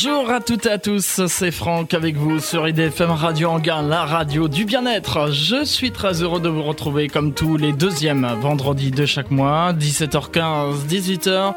Bonjour 0.00 0.30
à 0.30 0.38
toutes 0.38 0.66
et 0.66 0.70
à 0.70 0.78
tous, 0.78 1.22
c'est 1.26 1.50
Franck 1.50 1.92
avec 1.92 2.14
vous 2.14 2.38
sur 2.38 2.68
IDFM 2.68 3.10
Radio 3.10 3.48
Anguin, 3.48 3.82
la 3.82 4.04
radio 4.04 4.46
du 4.46 4.64
bien-être. 4.64 5.32
Je 5.32 5.64
suis 5.64 5.90
très 5.90 6.22
heureux 6.22 6.38
de 6.38 6.48
vous 6.48 6.62
retrouver 6.62 7.08
comme 7.08 7.34
tous 7.34 7.56
les 7.56 7.72
deuxièmes 7.72 8.24
vendredis 8.40 8.92
de 8.92 9.06
chaque 9.06 9.32
mois, 9.32 9.72
17h15, 9.72 10.86
18h, 10.88 11.54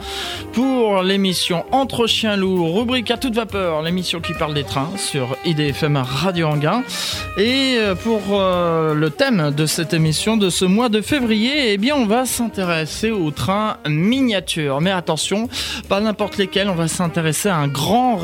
pour 0.54 1.04
l'émission 1.04 1.66
Entre 1.72 2.08
chiens 2.08 2.36
loups, 2.36 2.74
rubrique 2.74 3.12
à 3.12 3.18
toute 3.18 3.36
vapeur, 3.36 3.84
l'émission 3.84 4.22
qui 4.22 4.34
parle 4.34 4.56
des 4.56 4.64
trains 4.64 4.90
sur 4.98 5.38
IDFM 5.46 5.98
Radio 5.98 6.48
Anguin. 6.48 6.82
Et 7.38 7.76
euh, 7.78 7.94
pour 7.94 8.22
euh, 8.32 8.96
le 8.96 9.12
thème 9.12 9.54
de 9.56 9.68
cette 9.68 9.94
émission 9.94 10.36
de 10.36 10.50
ce 10.50 10.66
mois 10.66 10.90
de 10.90 11.02
février, 11.02 11.74
eh 11.74 11.78
bien 11.78 11.96
on 11.96 12.08
va 12.08 12.26
s'intéresser 12.26 13.12
aux 13.12 13.30
trains 13.30 13.78
miniatures. 13.88 14.82
Mais 14.82 14.92
attention, 14.92 15.48
pas 15.90 16.00
n'importe 16.00 16.38
lesquels, 16.38 16.70
on 16.70 16.76
va 16.76 16.88
s'intéresser 16.88 17.50
à 17.50 17.58
un 17.58 17.68
grand 17.68 18.16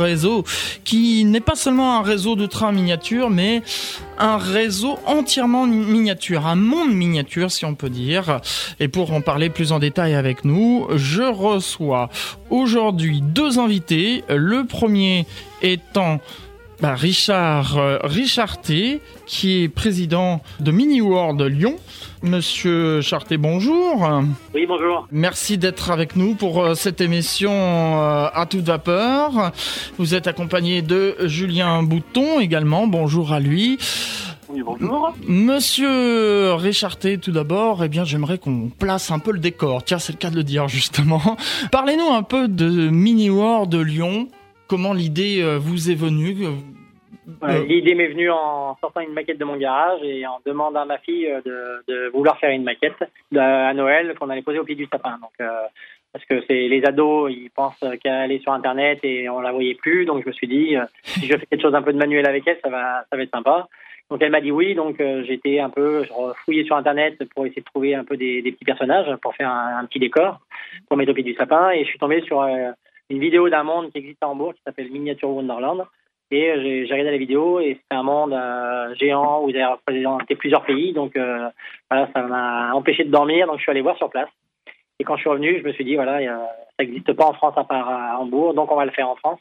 qui 0.83 1.25
n'est 1.25 1.41
pas 1.41 1.55
seulement 1.55 1.97
un 1.97 2.01
réseau 2.01 2.35
de 2.35 2.45
trains 2.45 2.71
miniatures, 2.71 3.29
mais 3.29 3.61
un 4.17 4.37
réseau 4.37 4.97
entièrement 5.05 5.65
miniature, 5.67 6.47
un 6.47 6.55
monde 6.55 6.93
miniature 6.93 7.51
si 7.51 7.65
on 7.65 7.75
peut 7.75 7.89
dire. 7.89 8.41
Et 8.79 8.87
pour 8.87 9.13
en 9.13 9.21
parler 9.21 9.49
plus 9.49 9.71
en 9.71 9.79
détail 9.79 10.15
avec 10.15 10.45
nous, 10.45 10.87
je 10.95 11.23
reçois 11.23 12.09
aujourd'hui 12.49 13.21
deux 13.21 13.59
invités. 13.59 14.23
Le 14.29 14.65
premier 14.65 15.25
étant 15.61 16.19
bah, 16.81 16.93
Richard 16.93 17.77
euh, 17.77 17.97
Richard 18.03 18.61
T, 18.61 19.01
qui 19.25 19.63
est 19.63 19.69
président 19.69 20.41
de 20.59 20.71
Mini 20.71 21.01
World 21.01 21.41
Lyon. 21.41 21.75
Monsieur 22.23 23.01
Charté, 23.01 23.37
bonjour. 23.37 24.09
Oui, 24.53 24.65
bonjour. 24.67 25.07
Merci 25.11 25.57
d'être 25.57 25.91
avec 25.91 26.15
nous 26.15 26.35
pour 26.35 26.61
euh, 26.63 26.75
cette 26.75 27.01
émission 27.01 27.51
euh, 27.51 28.27
à 28.33 28.45
toute 28.49 28.65
vapeur. 28.65 29.51
Vous 29.97 30.13
êtes 30.13 30.27
accompagné 30.27 30.81
de 30.81 31.15
Julien 31.25 31.83
Bouton 31.83 32.39
également. 32.39 32.87
Bonjour 32.87 33.33
à 33.33 33.39
lui. 33.39 33.77
Oui, 34.49 34.61
bonjour. 34.63 35.13
Monsieur 35.27 36.53
Richarté, 36.53 37.17
tout 37.17 37.31
d'abord, 37.31 37.83
eh 37.83 37.89
bien, 37.89 38.05
j'aimerais 38.05 38.37
qu'on 38.37 38.69
place 38.69 39.11
un 39.11 39.19
peu 39.19 39.31
le 39.31 39.39
décor. 39.39 39.83
Tiens, 39.83 39.99
c'est 39.99 40.13
le 40.13 40.17
cas 40.17 40.29
de 40.29 40.35
le 40.35 40.43
dire, 40.43 40.67
justement. 40.69 41.37
Parlez-nous 41.71 42.11
un 42.11 42.23
peu 42.23 42.47
de 42.47 42.89
Mini 42.89 43.29
World 43.29 43.69
de 43.69 43.79
Lyon 43.79 44.29
comment 44.67 44.93
l'idée 44.93 45.41
euh, 45.41 45.57
vous 45.57 45.89
est 45.89 45.95
venue 45.95 46.45
euh, 47.43 47.63
L'idée 47.65 47.95
m'est 47.95 48.07
venue 48.07 48.29
en 48.29 48.77
sortant 48.79 49.01
une 49.01 49.13
maquette 49.13 49.37
de 49.37 49.45
mon 49.45 49.57
garage 49.57 50.01
et 50.03 50.25
en 50.27 50.39
demandant 50.45 50.81
à 50.81 50.85
ma 50.85 50.97
fille 50.99 51.27
euh, 51.27 51.41
de, 51.87 52.09
vouloir 52.09 52.37
faire 52.39 52.51
une 52.51 52.63
maquette 52.63 53.03
à 53.35 53.73
Noël 53.73 54.15
qu'on 54.19 54.29
allait 54.29 54.41
poser 54.41 54.59
au 54.59 54.63
pied 54.63 54.75
du 54.75 54.87
sapin. 54.91 55.17
Donc, 55.21 55.47
parce 56.13 56.25
que 56.25 56.41
c'est 56.47 56.67
les 56.67 56.83
ados, 56.85 57.31
ils 57.31 57.49
pensent 57.49 57.83
qu'elle 58.01 58.31
est 58.31 58.39
sur 58.39 58.53
Internet 58.53 58.99
et 59.03 59.29
on 59.29 59.41
la 59.41 59.51
voyait 59.51 59.75
plus. 59.75 60.05
Donc 60.05 60.23
je 60.23 60.27
me 60.27 60.33
suis 60.33 60.47
dit, 60.47 60.75
si 61.03 61.25
je 61.27 61.37
fais 61.37 61.45
quelque 61.45 61.61
chose 61.61 61.75
un 61.75 61.81
peu 61.81 61.93
de 61.93 61.97
manuel 61.97 62.25
avec 62.27 62.47
elle, 62.47 62.59
ça 62.63 62.69
va, 62.69 63.03
ça 63.09 63.17
va 63.17 63.23
être 63.23 63.35
sympa. 63.35 63.67
Donc 64.09 64.21
elle 64.21 64.31
m'a 64.31 64.41
dit 64.41 64.51
oui. 64.51 64.73
Donc 64.73 65.01
j'étais 65.25 65.59
un 65.59 65.69
peu 65.69 66.05
fouillé 66.45 66.63
sur 66.63 66.77
Internet 66.77 67.21
pour 67.35 67.45
essayer 67.45 67.61
de 67.61 67.67
trouver 67.67 67.93
un 67.93 68.05
peu 68.05 68.15
des, 68.15 68.41
petits 68.41 68.65
personnages 68.65 69.13
pour 69.17 69.35
faire 69.35 69.49
un, 69.49 69.85
petit 69.85 69.99
décor 69.99 70.39
pour 70.87 70.97
mettre 70.97 71.11
au 71.11 71.15
pied 71.15 71.23
du 71.23 71.35
sapin. 71.35 71.71
Et 71.71 71.83
je 71.83 71.89
suis 71.89 71.99
tombé 71.99 72.21
sur 72.21 72.41
une 73.09 73.19
vidéo 73.19 73.49
d'un 73.49 73.63
monde 73.63 73.91
qui 73.91 73.99
existe 73.99 74.21
à 74.21 74.27
Hambourg 74.27 74.53
qui 74.53 74.61
s'appelle 74.65 74.91
Miniature 74.91 75.29
Wonderland. 75.29 75.85
Et 76.29 76.49
euh, 76.49 76.85
j'ai 76.85 76.91
regardé 76.91 77.11
la 77.11 77.17
vidéo 77.17 77.59
et 77.61 77.79
c'est 77.79 77.97
un 77.97 78.03
monde 78.03 78.33
euh, 78.33 78.93
géant 78.95 79.41
où 79.41 79.45
vous 79.45 79.55
avez 79.55 79.65
représenté 79.65 80.35
plusieurs 80.35 80.65
pays. 80.65 80.91
Donc 80.91 81.15
euh, 81.15 81.49
voilà, 81.89 82.09
ça 82.13 82.21
m'a 82.23 82.73
empêché 82.73 83.05
de 83.05 83.11
dormir. 83.11 83.47
Donc 83.47 83.57
je 83.57 83.61
suis 83.61 83.71
allé 83.71 83.81
voir 83.81 83.97
sur 83.97 84.09
place. 84.09 84.29
Et 84.99 85.03
quand 85.03 85.15
je 85.15 85.21
suis 85.21 85.29
revenu, 85.29 85.59
je 85.59 85.63
me 85.63 85.71
suis 85.73 85.85
dit, 85.85 85.95
voilà, 85.95 86.19
ça 86.19 86.83
n'existe 86.83 87.13
pas 87.13 87.27
en 87.27 87.33
France 87.33 87.53
à 87.55 87.63
part 87.63 87.87
à 87.87 88.19
Hambourg, 88.19 88.55
donc 88.55 88.71
on 88.71 88.75
va 88.75 88.85
le 88.85 88.91
faire 88.91 89.07
en 89.07 89.15
France. 89.15 89.39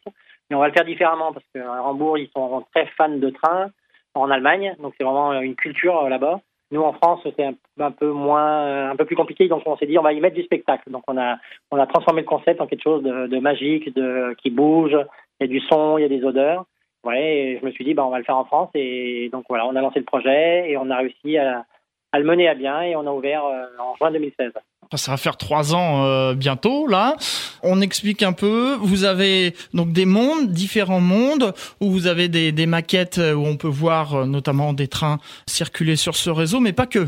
Mais 0.49 0.55
on 0.55 0.61
va 0.61 0.69
le 0.69 0.75
faire 0.75 0.85
différemment 0.85 1.33
parce 1.33 1.47
qu'à 1.55 1.83
Hambourg, 1.83 2.19
ils 2.19 2.29
sont 2.29 2.65
très 2.75 2.87
fans 2.97 3.09
de 3.09 3.31
trains 3.31 3.71
en 4.15 4.31
Allemagne. 4.31 4.77
Donc 4.79 4.95
c'est 4.97 5.05
vraiment 5.05 5.33
une 5.41 5.57
culture 5.57 6.09
là-bas. 6.09 6.41
Nous, 6.73 6.83
en 6.83 6.93
France, 6.95 7.21
c'est 7.37 7.45
un, 7.45 7.91
peu 7.93 8.11
moins, 8.11 8.67
euh, 8.67 8.91
un 8.91 8.97
peu 8.97 9.05
plus 9.05 9.15
compliqué, 9.15 9.47
donc 9.47 9.63
on 9.67 9.77
s'est 9.77 9.87
dit 9.87 9.99
on 9.99 10.03
va 10.03 10.13
y 10.13 10.21
mettre 10.21 10.35
du 10.35 10.43
spectacle. 10.43 10.91
Donc 10.91 11.05
on 11.07 11.17
a, 11.17 11.39
on 11.71 11.79
a 11.79 11.87
transformé 11.87 12.23
le 12.23 12.27
concept 12.27 12.61
en 12.61 12.67
quelque 12.67 12.83
chose 12.83 13.03
de, 13.03 13.39
magique, 13.39 13.95
de 13.95 14.35
qui 14.43 14.51
bouge. 14.51 14.97
Il 15.41 15.47
y 15.47 15.51
a 15.51 15.53
du 15.53 15.61
son, 15.61 15.99
il 15.99 16.03
y 16.03 16.05
a 16.05 16.09
des 16.09 16.25
odeurs. 16.25 16.65
Ouais, 17.05 17.23
et 17.23 17.59
je 17.61 17.65
me 17.65 17.71
suis 17.71 17.85
dit 17.85 17.95
bah 17.95 18.05
on 18.05 18.11
va 18.11 18.19
le 18.19 18.25
faire 18.25 18.37
en 18.37 18.47
France 18.47 18.71
et 18.75 19.29
donc 19.31 19.45
voilà, 19.49 19.65
on 19.67 19.77
a 19.77 19.81
lancé 19.81 20.01
le 20.01 20.05
projet 20.05 20.69
et 20.69 20.77
on 20.77 20.91
a 20.91 20.97
réussi 20.97 21.39
à, 21.39 21.65
à 22.11 22.19
le 22.19 22.25
mener 22.25 22.49
à 22.49 22.55
bien 22.55 22.81
et 22.83 22.97
on 22.97 23.07
a 23.07 23.13
ouvert 23.13 23.45
euh, 23.45 23.67
en 23.79 23.95
juin 23.95 24.11
2016. 24.11 24.53
Ça 24.95 25.11
va 25.11 25.17
faire 25.17 25.37
trois 25.37 25.75
ans 25.75 26.05
euh, 26.05 26.35
bientôt 26.35 26.87
là. 26.87 27.17
On 27.63 27.81
explique 27.81 28.23
un 28.23 28.33
peu. 28.33 28.77
Vous 28.81 29.05
avez 29.05 29.53
donc 29.75 29.93
des 29.93 30.07
mondes, 30.07 30.51
différents 30.51 31.01
mondes, 31.01 31.53
où 31.81 31.91
vous 31.91 32.07
avez 32.07 32.29
des, 32.29 32.67
maquettes 32.67 33.19
où 33.19 33.47
on 33.47 33.57
peut 33.57 33.69
voir 33.69 34.15
euh, 34.15 34.25
notamment 34.27 34.73
des 34.73 34.89
trains 34.89 35.19
circuler 35.47 35.97
sur 35.97 36.15
ce 36.15 36.31
réseau, 36.31 36.61
mais 36.61 36.73
pas 36.73 36.87
que. 36.87 37.07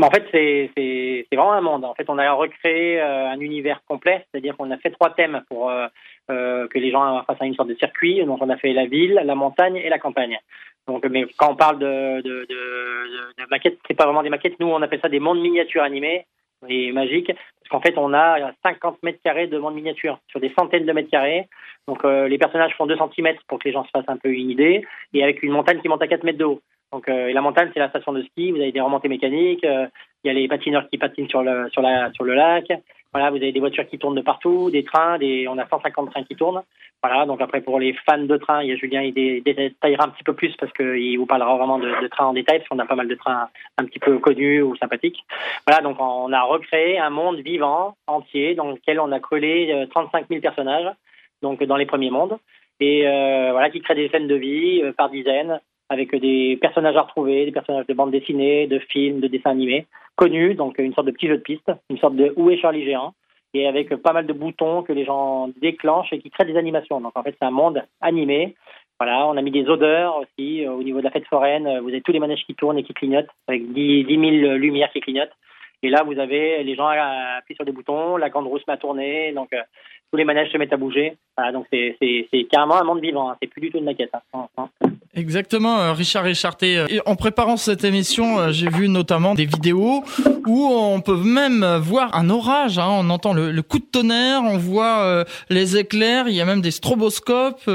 En 0.00 0.10
fait, 0.10 0.24
c'est 0.32 1.26
vraiment 1.32 1.52
un 1.52 1.60
monde. 1.60 1.84
En 1.84 1.94
fait, 1.94 2.08
on 2.08 2.18
a 2.18 2.32
recréé 2.32 3.00
un 3.00 3.40
univers 3.40 3.82
complet, 3.88 4.24
c'est-à-dire 4.30 4.56
qu'on 4.56 4.70
a 4.70 4.76
fait 4.78 4.90
trois 4.90 5.10
thèmes 5.10 5.42
pour 5.50 5.72
que 6.28 6.78
les 6.78 6.92
gens 6.92 7.24
fassent 7.26 7.38
une 7.40 7.56
sorte 7.56 7.68
de 7.68 7.74
circuit. 7.74 8.24
Donc, 8.24 8.40
on 8.40 8.48
a 8.48 8.56
fait 8.56 8.72
la 8.72 8.86
ville, 8.86 9.20
la 9.24 9.34
montagne 9.34 9.74
et 9.74 9.88
la 9.88 9.98
campagne. 9.98 10.38
Donc, 10.86 11.04
mais 11.10 11.26
quand 11.36 11.50
on 11.50 11.56
parle 11.56 11.80
de, 11.80 12.20
de, 12.22 12.46
de, 12.48 13.42
de 13.42 13.50
maquettes, 13.50 13.78
c'est 13.88 13.96
pas 13.96 14.04
vraiment 14.04 14.22
des 14.22 14.30
maquettes. 14.30 14.60
Nous, 14.60 14.68
on 14.68 14.80
appelle 14.82 15.00
ça 15.02 15.08
des 15.08 15.18
mondes 15.18 15.40
miniatures 15.40 15.82
animés 15.82 16.26
et 16.66 16.92
magiques, 16.92 17.26
parce 17.28 17.68
qu'en 17.70 17.80
fait, 17.80 17.96
on 17.98 18.12
a 18.14 18.52
50 18.64 19.02
mètres 19.02 19.20
carrés 19.22 19.46
de 19.46 19.58
mondes 19.58 19.74
miniatures 19.74 20.18
sur 20.28 20.40
des 20.40 20.52
centaines 20.58 20.86
de 20.86 20.92
mètres 20.92 21.10
carrés. 21.10 21.48
Donc, 21.86 22.04
euh, 22.04 22.28
les 22.28 22.38
personnages 22.38 22.74
font 22.76 22.86
2 22.86 22.96
cm 22.96 23.36
pour 23.46 23.58
que 23.58 23.68
les 23.68 23.72
gens 23.72 23.84
se 23.84 23.90
fassent 23.90 24.08
un 24.08 24.16
peu 24.16 24.30
une 24.30 24.50
idée, 24.50 24.84
et 25.14 25.22
avec 25.22 25.42
une 25.42 25.52
montagne 25.52 25.80
qui 25.80 25.88
monte 25.88 26.02
à 26.02 26.08
4 26.08 26.24
mètres 26.24 26.38
de 26.38 26.44
haut. 26.44 26.60
Donc, 26.92 27.08
euh, 27.08 27.28
et 27.28 27.32
la 27.32 27.42
montagne, 27.42 27.70
c'est 27.74 27.80
la 27.80 27.90
station 27.90 28.12
de 28.12 28.22
ski. 28.22 28.50
Vous 28.50 28.60
avez 28.60 28.72
des 28.72 28.80
remontées 28.80 29.08
mécaniques. 29.08 29.64
Euh, 29.64 29.86
il 30.24 30.28
y 30.28 30.30
a 30.30 30.32
les 30.32 30.48
patineurs 30.48 30.88
qui 30.88 30.98
patinent 30.98 31.28
sur 31.28 31.42
le 31.42 31.68
sur 31.70 31.82
la 31.82 32.10
sur 32.12 32.24
le 32.24 32.34
lac. 32.34 32.64
Voilà, 33.12 33.30
vous 33.30 33.36
avez 33.36 33.52
des 33.52 33.60
voitures 33.60 33.88
qui 33.88 33.98
tournent 33.98 34.16
de 34.16 34.22
partout, 34.22 34.70
des 34.70 34.84
trains, 34.84 35.18
des 35.18 35.48
on 35.48 35.56
a 35.56 35.66
150 35.66 36.10
trains 36.10 36.24
qui 36.24 36.36
tournent. 36.36 36.62
Voilà, 37.02 37.26
donc 37.26 37.40
après 37.40 37.60
pour 37.60 37.78
les 37.78 37.94
fans 38.08 38.18
de 38.18 38.36
trains, 38.36 38.62
il 38.62 38.68
y 38.68 38.72
a 38.72 38.76
Julien, 38.76 39.02
il 39.02 39.14
détaillera 39.14 40.04
un 40.04 40.08
petit 40.08 40.24
peu 40.24 40.34
plus 40.34 40.54
parce 40.56 40.72
qu'il 40.72 41.16
vous 41.16 41.26
parlera 41.26 41.56
vraiment 41.56 41.78
de, 41.78 42.08
trains 42.08 42.26
en 42.26 42.32
détail, 42.32 42.58
parce 42.58 42.68
qu'on 42.68 42.78
a 42.80 42.86
pas 42.86 42.96
mal 42.96 43.08
de 43.08 43.14
trains 43.14 43.48
un 43.78 43.84
petit 43.84 43.98
peu 44.00 44.18
connus 44.18 44.62
ou 44.62 44.76
sympathiques. 44.76 45.24
Voilà, 45.66 45.80
donc 45.80 45.96
on 46.00 46.32
a 46.32 46.42
recréé 46.42 46.98
un 46.98 47.10
monde 47.10 47.38
vivant, 47.38 47.96
entier, 48.06 48.54
dans 48.54 48.72
lequel 48.72 49.00
on 49.00 49.12
a 49.12 49.20
collé 49.20 49.86
35 49.90 50.22
euh, 50.22 50.26
000 50.28 50.40
personnages, 50.40 50.92
donc 51.40 51.62
dans 51.62 51.76
les 51.76 51.86
premiers 51.86 52.10
mondes, 52.10 52.36
et 52.80 53.06
euh, 53.06 53.52
voilà, 53.52 53.70
qui 53.70 53.80
crée 53.80 53.94
des 53.94 54.08
scènes 54.08 54.28
de 54.28 54.34
vie 54.34 54.82
euh, 54.82 54.92
par 54.92 55.08
dizaines, 55.08 55.60
avec 55.88 56.14
des 56.14 56.58
personnages 56.60 56.96
à 56.96 57.02
retrouver, 57.02 57.44
des 57.44 57.52
personnages 57.52 57.86
de 57.86 57.94
bande 57.94 58.10
dessinée, 58.10 58.66
de 58.66 58.78
films, 58.78 59.20
de 59.20 59.28
dessins 59.28 59.50
animés, 59.50 59.86
connus, 60.16 60.54
donc 60.54 60.78
une 60.78 60.94
sorte 60.94 61.06
de 61.06 61.12
petit 61.12 61.28
jeu 61.28 61.36
de 61.36 61.42
piste, 61.42 61.70
une 61.90 61.98
sorte 61.98 62.16
de 62.16 62.32
Où 62.36 62.50
est 62.50 62.58
Charlie 62.58 62.84
Géant? 62.84 63.14
Et 63.54 63.66
avec 63.66 63.94
pas 63.96 64.12
mal 64.12 64.26
de 64.26 64.32
boutons 64.34 64.82
que 64.82 64.92
les 64.92 65.06
gens 65.06 65.48
déclenchent 65.60 66.12
et 66.12 66.18
qui 66.18 66.30
créent 66.30 66.44
des 66.44 66.58
animations. 66.58 67.00
Donc 67.00 67.12
en 67.16 67.22
fait, 67.22 67.34
c'est 67.38 67.46
un 67.46 67.50
monde 67.50 67.82
animé. 68.00 68.54
Voilà, 69.00 69.26
on 69.26 69.36
a 69.36 69.42
mis 69.42 69.50
des 69.50 69.68
odeurs 69.68 70.16
aussi 70.16 70.66
euh, 70.66 70.72
au 70.72 70.82
niveau 70.82 70.98
de 70.98 71.04
la 71.04 71.10
fête 71.10 71.26
foraine. 71.26 71.78
Vous 71.80 71.88
avez 71.88 72.02
tous 72.02 72.12
les 72.12 72.18
manèges 72.18 72.44
qui 72.44 72.54
tournent 72.54 72.78
et 72.78 72.82
qui 72.82 72.92
clignotent 72.92 73.30
avec 73.46 73.72
10, 73.72 74.04
10 74.04 74.40
000 74.42 74.54
lumières 74.56 74.90
qui 74.90 75.00
clignotent. 75.00 75.32
Et 75.82 75.88
là, 75.88 76.02
vous 76.02 76.18
avez 76.18 76.64
les 76.64 76.74
gens 76.74 76.88
appuient 76.88 77.54
sur 77.54 77.64
des 77.64 77.72
boutons, 77.72 78.16
la 78.16 78.30
grande 78.30 78.48
rousse 78.48 78.66
m'a 78.66 78.76
tourné, 78.76 79.32
donc 79.32 79.52
euh, 79.52 79.62
tous 80.10 80.16
les 80.16 80.24
manèges 80.24 80.50
se 80.50 80.58
mettent 80.58 80.72
à 80.72 80.76
bouger. 80.76 81.16
Voilà, 81.36 81.52
donc 81.52 81.66
c'est 81.70 81.96
carrément 82.50 82.80
un 82.80 82.84
monde 82.84 83.00
vivant. 83.00 83.30
Hein. 83.30 83.36
C'est 83.40 83.48
plus 83.48 83.60
du 83.60 83.70
tout 83.70 83.78
une 83.78 83.84
maquette. 83.84 84.10
Hein. 84.32 84.68
Exactement, 85.14 85.80
euh, 85.80 85.92
Richard 85.92 86.24
Richarté. 86.24 86.78
Euh, 86.78 86.86
en 87.06 87.16
préparant 87.16 87.56
cette 87.56 87.84
émission, 87.84 88.38
euh, 88.38 88.50
j'ai 88.50 88.68
vu 88.68 88.88
notamment 88.88 89.34
des 89.34 89.46
vidéos 89.46 90.04
où 90.46 90.68
on 90.70 91.00
peut 91.00 91.16
même 91.16 91.64
voir 91.80 92.14
un 92.16 92.30
orage. 92.30 92.78
Hein. 92.78 92.88
On 92.88 93.10
entend 93.10 93.32
le, 93.32 93.62
coup 93.62 93.78
de 93.78 93.84
tonnerre, 93.84 94.40
on 94.44 94.56
voit 94.56 95.24
les 95.50 95.76
éclairs, 95.76 96.28
il 96.28 96.34
y 96.34 96.40
a 96.40 96.44
même 96.44 96.60
des 96.60 96.70
stroboscopes. 96.70 97.68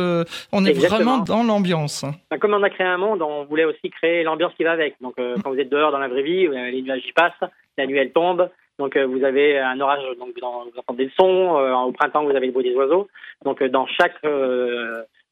on 0.51 0.65
est 0.65 0.73
vraiment 0.73 1.19
dans 1.19 1.43
l'ambiance. 1.43 2.05
Comme 2.39 2.53
on 2.53 2.63
a 2.63 2.69
créé 2.69 2.87
un 2.87 2.97
monde, 2.97 3.21
on 3.21 3.45
voulait 3.45 3.65
aussi 3.65 3.89
créer 3.89 4.23
l'ambiance 4.23 4.53
qui 4.55 4.63
va 4.63 4.71
avec. 4.71 4.95
Donc 5.01 5.15
quand 5.17 5.51
vous 5.51 5.59
êtes 5.59 5.69
dehors 5.69 5.91
dans 5.91 5.99
la 5.99 6.07
vraie 6.07 6.23
vie, 6.23 6.47
les 6.47 6.81
nuages 6.81 7.05
y 7.07 7.11
passent, 7.11 7.49
la 7.77 7.85
nuit 7.85 7.97
elle 7.97 8.11
tombe. 8.11 8.49
Donc 8.79 8.97
vous 8.97 9.23
avez 9.23 9.59
un 9.59 9.79
orage, 9.79 10.03
donc 10.17 10.29
vous 10.35 10.79
entendez 10.79 11.05
le 11.05 11.11
son. 11.11 11.85
au 11.85 11.91
printemps, 11.91 12.23
vous 12.23 12.35
avez 12.35 12.47
le 12.47 12.51
bruit 12.51 12.63
des 12.63 12.75
oiseaux. 12.75 13.07
Donc 13.45 13.63
dans 13.63 13.85
chaque 13.85 14.19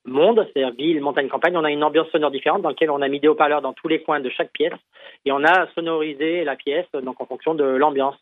monde, 0.06 0.48
c'est-à-dire 0.54 0.76
ville, 0.76 1.02
montagne, 1.02 1.28
campagne, 1.28 1.58
on 1.58 1.64
a 1.64 1.72
une 1.72 1.84
ambiance 1.84 2.10
sonore 2.10 2.32
différente 2.32 2.62
dans 2.62 2.70
laquelle 2.70 2.92
on 2.92 3.02
a 3.02 3.08
mis 3.08 3.20
des 3.20 3.28
haut-parleurs 3.28 3.62
dans 3.62 3.74
tous 3.74 3.88
les 3.88 4.02
coins 4.02 4.20
de 4.20 4.30
chaque 4.30 4.52
pièce 4.52 4.74
et 5.26 5.32
on 5.32 5.44
a 5.44 5.68
sonorisé 5.74 6.44
la 6.44 6.56
pièce 6.56 6.88
donc 6.94 7.22
en 7.22 7.26
fonction 7.26 7.54
de 7.54 7.64
l'ambiance. 7.64 8.16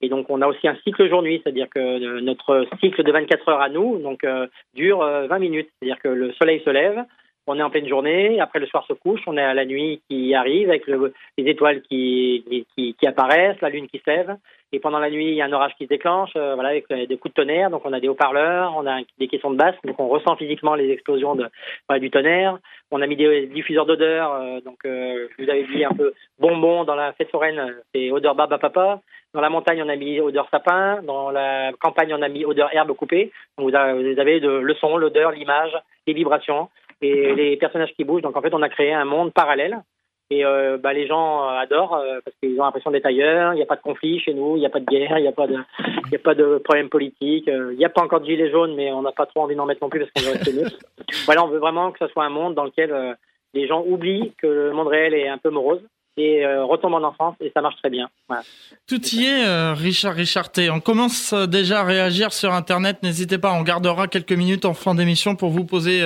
Et 0.00 0.08
donc 0.08 0.26
on 0.28 0.42
a 0.42 0.46
aussi 0.46 0.68
un 0.68 0.76
cycle 0.84 1.08
jour-nuit, 1.08 1.40
c'est-à-dire 1.42 1.68
que 1.70 1.80
euh, 1.80 2.20
notre 2.20 2.66
cycle 2.80 3.02
de 3.02 3.12
24 3.12 3.48
heures 3.48 3.60
à 3.60 3.68
nous 3.68 3.98
donc 3.98 4.24
euh, 4.24 4.46
dure 4.74 4.98
20 4.98 5.04
euh, 5.04 5.38
minutes, 5.38 5.68
c'est-à-dire 5.78 6.00
que 6.02 6.08
le 6.08 6.32
soleil 6.32 6.62
se 6.64 6.70
lève, 6.70 7.02
on 7.46 7.58
est 7.58 7.62
en 7.62 7.70
pleine 7.70 7.88
journée, 7.88 8.40
après 8.40 8.58
le 8.58 8.66
soir 8.66 8.84
se 8.86 8.92
couche, 8.92 9.20
on 9.26 9.36
est 9.36 9.42
à 9.42 9.54
la 9.54 9.64
nuit 9.64 10.00
qui 10.08 10.34
arrive 10.34 10.68
avec 10.68 10.86
les 10.86 11.44
étoiles 11.48 11.80
qui, 11.82 12.66
qui, 12.76 12.94
qui, 12.94 13.06
apparaissent, 13.06 13.60
la 13.60 13.68
lune 13.68 13.86
qui 13.88 13.98
se 13.98 14.10
lève, 14.10 14.36
et 14.72 14.80
pendant 14.80 14.98
la 14.98 15.10
nuit 15.10 15.28
il 15.28 15.34
y 15.34 15.42
a 15.42 15.44
un 15.44 15.52
orage 15.52 15.74
qui 15.78 15.84
se 15.84 15.88
déclenche, 15.88 16.32
euh, 16.36 16.54
voilà, 16.54 16.70
avec 16.70 16.88
des 16.88 17.16
coups 17.16 17.34
de 17.34 17.42
tonnerre, 17.42 17.70
donc 17.70 17.82
on 17.84 17.92
a 17.92 18.00
des 18.00 18.08
haut-parleurs, 18.08 18.74
on 18.76 18.86
a 18.86 18.98
des 19.18 19.28
caissons 19.28 19.50
de 19.50 19.56
basse, 19.56 19.76
donc 19.84 19.98
on 20.00 20.08
ressent 20.08 20.34
physiquement 20.36 20.74
les 20.74 20.90
explosions 20.90 21.36
de, 21.36 21.48
du 21.98 22.10
tonnerre, 22.10 22.58
on 22.90 23.00
a 23.00 23.06
mis 23.06 23.16
des 23.16 23.46
diffuseurs 23.46 23.86
d'odeur, 23.86 24.32
euh, 24.32 24.60
donc 24.60 24.78
euh, 24.84 25.28
vous 25.38 25.48
avais 25.48 25.64
dit 25.64 25.84
un 25.84 25.94
peu 25.94 26.14
bonbon 26.40 26.84
dans 26.84 26.96
la 26.96 27.12
fête 27.12 27.30
foraine, 27.30 27.76
c'est 27.94 28.10
odeur 28.10 28.34
baba 28.34 28.58
papa, 28.58 29.00
dans 29.34 29.40
la 29.40 29.50
montagne 29.50 29.82
on 29.84 29.88
a 29.88 29.96
mis 29.96 30.18
odeur 30.20 30.48
sapin, 30.50 31.00
dans 31.02 31.30
la 31.30 31.70
campagne 31.78 32.12
on 32.12 32.22
a 32.22 32.28
mis 32.28 32.44
odeur 32.44 32.74
herbe 32.74 32.92
coupée, 32.94 33.30
donc 33.56 33.70
vous 33.70 33.76
avez 33.76 34.40
le 34.40 34.74
son, 34.74 34.96
l'odeur, 34.96 35.30
l'image, 35.30 35.72
les 36.08 36.14
vibrations, 36.14 36.68
et 37.02 37.34
les 37.34 37.56
personnages 37.56 37.92
qui 37.94 38.04
bougent. 38.04 38.22
Donc 38.22 38.36
en 38.36 38.42
fait, 38.42 38.54
on 38.54 38.62
a 38.62 38.68
créé 38.68 38.92
un 38.92 39.04
monde 39.04 39.32
parallèle. 39.32 39.82
Et 40.28 40.44
euh, 40.44 40.76
bah, 40.76 40.92
les 40.92 41.06
gens 41.06 41.44
euh, 41.44 41.58
adorent 41.58 41.94
euh, 41.94 42.18
parce 42.24 42.36
qu'ils 42.38 42.60
ont 42.60 42.64
l'impression 42.64 42.90
d'être 42.90 43.06
ailleurs. 43.06 43.52
Il 43.52 43.56
n'y 43.56 43.62
a 43.62 43.66
pas 43.66 43.76
de 43.76 43.82
conflit 43.82 44.18
chez 44.18 44.34
nous, 44.34 44.56
il 44.56 44.60
n'y 44.60 44.66
a 44.66 44.70
pas 44.70 44.80
de 44.80 44.84
guerre, 44.84 45.18
il 45.18 45.22
n'y 45.22 45.28
a 45.28 45.32
pas 45.32 45.46
de, 45.46 45.56
il 46.06 46.12
y 46.12 46.16
a 46.16 46.18
pas 46.18 46.34
de 46.34 46.58
problème 46.58 46.88
politique. 46.88 47.44
Il 47.46 47.76
n'y 47.76 47.84
a 47.84 47.90
pas 47.90 48.02
encore 48.02 48.20
de 48.20 48.26
gilets 48.26 48.50
jaunes, 48.50 48.74
mais 48.74 48.90
on 48.90 49.02
n'a 49.02 49.12
pas 49.12 49.26
trop 49.26 49.42
envie 49.42 49.54
d'en 49.54 49.66
mettre 49.66 49.82
non 49.82 49.88
plus 49.88 50.00
parce 50.00 50.10
qu'on 50.12 50.22
veut 50.22 50.38
rester 50.38 50.52
neutre. 50.52 50.78
Voilà, 51.26 51.44
on 51.44 51.48
veut 51.48 51.58
vraiment 51.58 51.92
que 51.92 52.04
ce 52.04 52.12
soit 52.12 52.24
un 52.24 52.30
monde 52.30 52.54
dans 52.54 52.64
lequel 52.64 53.16
les 53.54 53.66
gens 53.68 53.84
oublient 53.86 54.32
que 54.38 54.46
le 54.46 54.72
monde 54.72 54.88
réel 54.88 55.14
est 55.14 55.28
un 55.28 55.38
peu 55.38 55.50
morose 55.50 55.82
et 56.16 56.44
euh, 56.44 56.64
retombe 56.64 56.94
en 56.94 57.02
enfance 57.02 57.34
et 57.40 57.50
ça 57.54 57.60
marche 57.60 57.76
très 57.76 57.90
bien. 57.90 58.08
Tout 58.88 59.00
y 59.12 59.24
est, 59.24 59.46
euh, 59.46 59.74
Richard 59.74 60.14
Richarté. 60.14 60.70
On 60.70 60.80
commence 60.80 61.32
euh, 61.32 61.46
déjà 61.46 61.80
à 61.80 61.84
réagir 61.84 62.32
sur 62.32 62.52
Internet. 62.52 63.02
N'hésitez 63.02 63.38
pas, 63.38 63.52
on 63.52 63.62
gardera 63.62 64.08
quelques 64.08 64.32
minutes 64.32 64.64
en 64.64 64.74
fin 64.74 64.94
d'émission 64.94 65.36
pour 65.36 65.50
vous 65.50 65.64
poser 65.64 66.02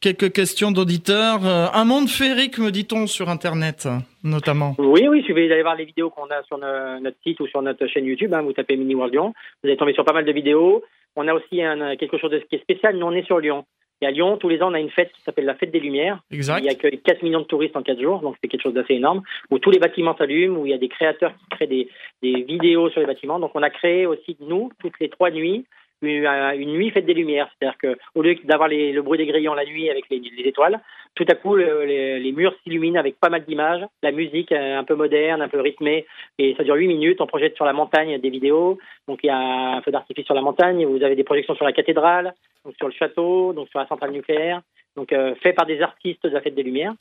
quelques 0.00 0.32
questions 0.32 0.70
d'auditeurs. 0.70 1.44
un 1.44 1.84
monde 1.84 2.08
féerique, 2.08 2.58
me 2.58 2.70
dit-on, 2.70 3.06
sur 3.06 3.28
Internet, 3.28 3.88
notamment. 4.24 4.74
Oui, 4.78 5.06
oui, 5.08 5.22
suffit 5.22 5.48
d'aller 5.48 5.62
voir 5.62 5.76
les 5.76 5.84
vidéos 5.84 6.10
qu'on 6.10 6.26
a 6.26 6.42
sur 6.44 6.58
notre 6.58 7.16
site 7.22 7.40
ou 7.40 7.46
sur 7.46 7.62
notre 7.62 7.86
chaîne 7.86 8.06
YouTube. 8.06 8.32
Hein, 8.34 8.42
vous 8.42 8.52
tapez 8.52 8.76
Mini 8.76 8.94
World 8.94 9.12
Lyon. 9.12 9.34
Vous 9.62 9.68
allez 9.68 9.76
tomber 9.76 9.92
sur 9.92 10.04
pas 10.04 10.12
mal 10.12 10.24
de 10.24 10.32
vidéos. 10.32 10.82
On 11.16 11.26
a 11.28 11.34
aussi 11.34 11.62
un, 11.62 11.96
quelque 11.96 12.18
chose 12.18 12.30
de, 12.30 12.38
qui 12.38 12.56
est 12.56 12.62
spécial. 12.62 12.96
Nous, 12.96 13.06
on 13.06 13.12
est 13.12 13.26
sur 13.26 13.40
Lyon. 13.40 13.64
Et 14.02 14.06
à 14.06 14.10
Lyon, 14.10 14.38
tous 14.38 14.48
les 14.48 14.62
ans, 14.62 14.70
on 14.70 14.74
a 14.74 14.80
une 14.80 14.90
fête 14.90 15.12
qui 15.12 15.20
s'appelle 15.22 15.44
la 15.44 15.54
Fête 15.54 15.70
des 15.70 15.80
Lumières. 15.80 16.20
Exact. 16.30 16.60
Il 16.62 16.70
accueille 16.70 17.00
4 17.00 17.22
millions 17.22 17.40
de 17.40 17.44
touristes 17.44 17.76
en 17.76 17.82
4 17.82 18.00
jours, 18.00 18.20
donc 18.20 18.36
c'est 18.40 18.48
quelque 18.48 18.62
chose 18.62 18.74
d'assez 18.74 18.94
énorme, 18.94 19.22
où 19.50 19.58
tous 19.58 19.70
les 19.70 19.78
bâtiments 19.78 20.16
s'allument, 20.16 20.58
où 20.58 20.66
il 20.66 20.70
y 20.70 20.74
a 20.74 20.78
des 20.78 20.88
créateurs 20.88 21.32
qui 21.36 21.56
créent 21.56 21.66
des, 21.66 21.88
des 22.22 22.42
vidéos 22.42 22.88
sur 22.90 23.00
les 23.00 23.06
bâtiments. 23.06 23.38
Donc 23.38 23.52
on 23.54 23.62
a 23.62 23.70
créé 23.70 24.06
aussi, 24.06 24.36
nous, 24.40 24.70
toutes 24.80 24.98
les 25.00 25.10
trois 25.10 25.30
nuits, 25.30 25.66
une 26.02 26.72
nuit 26.72 26.90
fête 26.90 27.06
des 27.06 27.14
lumières. 27.14 27.48
C'est-à-dire 27.58 27.78
qu'au 27.78 28.22
lieu 28.22 28.36
d'avoir 28.44 28.68
le 28.68 29.00
bruit 29.00 29.18
des 29.18 29.26
grillons 29.26 29.54
la 29.54 29.64
nuit 29.64 29.90
avec 29.90 30.04
les, 30.10 30.20
étoiles, 30.44 30.80
tout 31.14 31.26
à 31.28 31.34
coup, 31.34 31.56
les, 31.56 32.32
murs 32.34 32.54
s'illuminent 32.62 32.98
avec 32.98 33.18
pas 33.18 33.28
mal 33.28 33.44
d'images, 33.44 33.84
la 34.02 34.12
musique 34.12 34.52
un 34.52 34.84
peu 34.84 34.94
moderne, 34.94 35.42
un 35.42 35.48
peu 35.48 35.60
rythmée, 35.60 36.06
et 36.38 36.54
ça 36.56 36.64
dure 36.64 36.76
8 36.76 36.86
minutes. 36.86 37.20
On 37.20 37.26
projette 37.26 37.56
sur 37.56 37.64
la 37.64 37.72
montagne 37.72 38.18
des 38.18 38.30
vidéos. 38.30 38.78
Donc 39.08 39.20
il 39.22 39.26
y 39.26 39.30
a 39.30 39.38
un 39.38 39.82
feu 39.82 39.90
d'artifice 39.90 40.24
sur 40.24 40.34
la 40.34 40.42
montagne, 40.42 40.86
vous 40.86 41.02
avez 41.02 41.16
des 41.16 41.24
projections 41.24 41.54
sur 41.54 41.64
la 41.64 41.72
cathédrale, 41.72 42.34
donc 42.64 42.74
sur 42.76 42.88
le 42.88 42.94
château, 42.94 43.52
donc 43.52 43.68
sur 43.68 43.78
la 43.78 43.86
centrale 43.86 44.12
nucléaire 44.12 44.62
donc 44.96 45.12
euh, 45.12 45.34
fait 45.36 45.52
par 45.52 45.66
des 45.66 45.80
artistes 45.80 46.24
de 46.24 46.30
la 46.30 46.40
Fête 46.40 46.54
des 46.54 46.62
Lumières. 46.62 46.94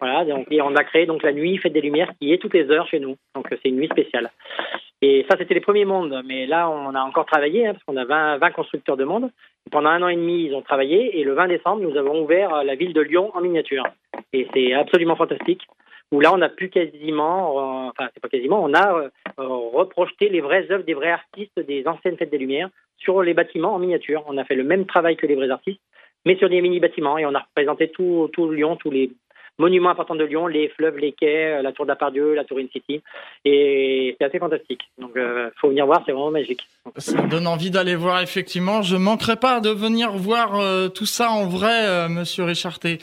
Voilà, 0.00 0.24
donc, 0.24 0.46
et 0.50 0.60
on 0.60 0.74
a 0.74 0.84
créé 0.84 1.06
donc 1.06 1.22
la 1.22 1.32
nuit 1.32 1.58
Fête 1.58 1.72
des 1.72 1.80
Lumières 1.80 2.12
qui 2.20 2.32
est 2.32 2.38
toutes 2.38 2.54
les 2.54 2.70
heures 2.70 2.88
chez 2.88 3.00
nous. 3.00 3.16
Donc 3.34 3.46
c'est 3.50 3.68
une 3.68 3.76
nuit 3.76 3.88
spéciale. 3.88 4.30
Et 5.02 5.26
ça, 5.28 5.36
c'était 5.38 5.54
les 5.54 5.60
premiers 5.60 5.84
mondes. 5.84 6.22
Mais 6.26 6.46
là, 6.46 6.70
on 6.70 6.94
a 6.94 7.02
encore 7.02 7.26
travaillé, 7.26 7.66
hein, 7.66 7.74
parce 7.74 7.84
qu'on 7.84 7.96
a 7.96 8.04
20, 8.04 8.38
20, 8.38 8.50
constructeurs 8.50 8.96
de 8.96 9.04
mondes. 9.04 9.30
pendant 9.70 9.90
un 9.90 10.02
an 10.02 10.08
et 10.08 10.16
demi, 10.16 10.44
ils 10.44 10.54
ont 10.54 10.62
travaillé. 10.62 11.20
Et 11.20 11.24
le 11.24 11.34
20 11.34 11.48
décembre, 11.48 11.82
nous 11.82 11.96
avons 11.96 12.22
ouvert 12.22 12.54
euh, 12.54 12.64
la 12.64 12.74
ville 12.74 12.94
de 12.94 13.02
Lyon 13.02 13.30
en 13.34 13.40
miniature. 13.40 13.84
Et 14.32 14.48
c'est 14.54 14.72
absolument 14.72 15.16
fantastique. 15.16 15.66
Où 16.12 16.20
là, 16.20 16.32
on 16.32 16.40
a 16.40 16.48
pu 16.48 16.68
quasiment, 16.68 17.58
euh, 17.58 17.90
enfin, 17.90 18.08
c'est 18.14 18.20
pas 18.20 18.28
quasiment, 18.28 18.62
on 18.62 18.74
a 18.74 18.92
euh, 18.92 19.08
reprojeté 19.38 20.28
les 20.28 20.40
vraies 20.40 20.70
œuvres 20.70 20.84
des 20.84 20.94
vrais 20.94 21.10
artistes 21.10 21.58
des 21.58 21.86
anciennes 21.86 22.16
Fêtes 22.16 22.30
des 22.30 22.38
Lumières 22.38 22.70
sur 22.96 23.22
les 23.22 23.34
bâtiments 23.34 23.74
en 23.74 23.78
miniature. 23.78 24.22
On 24.26 24.38
a 24.38 24.44
fait 24.44 24.54
le 24.54 24.64
même 24.64 24.86
travail 24.86 25.16
que 25.16 25.26
les 25.26 25.34
vrais 25.34 25.50
artistes, 25.50 25.80
mais 26.24 26.36
sur 26.36 26.48
des 26.48 26.60
mini-bâtiments. 26.60 27.18
Et 27.18 27.26
on 27.26 27.34
a 27.34 27.40
représenté 27.40 27.88
tout, 27.88 28.30
tout 28.32 28.50
Lyon, 28.50 28.76
tous 28.76 28.90
les 28.90 29.10
monuments 29.58 29.90
importants 29.90 30.14
de 30.14 30.24
Lyon, 30.24 30.46
les 30.46 30.68
fleuves, 30.68 30.98
les 30.98 31.12
quais, 31.12 31.58
euh, 31.58 31.62
la 31.62 31.72
tour 31.72 31.86
d'Apardieu, 31.86 32.34
la 32.34 32.44
tour 32.44 32.58
In 32.58 32.66
City. 32.72 33.02
Et 33.44 34.16
c'est 34.18 34.26
assez 34.26 34.38
fantastique. 34.38 34.82
Donc, 34.98 35.12
il 35.14 35.20
euh, 35.20 35.50
faut 35.60 35.68
venir 35.68 35.86
voir, 35.86 36.02
c'est 36.04 36.12
vraiment 36.12 36.30
magique. 36.30 36.66
Ça 36.96 37.22
me 37.22 37.28
donne 37.28 37.46
envie 37.46 37.70
d'aller 37.70 37.94
voir, 37.94 38.20
effectivement. 38.20 38.82
Je 38.82 38.96
manquerai 38.96 39.36
pas 39.36 39.60
de 39.60 39.70
venir 39.70 40.12
voir 40.12 40.58
euh, 40.58 40.88
tout 40.88 41.06
ça 41.06 41.30
en 41.30 41.46
vrai, 41.46 42.08
monsieur 42.08 42.44
Richarté. 42.44 42.98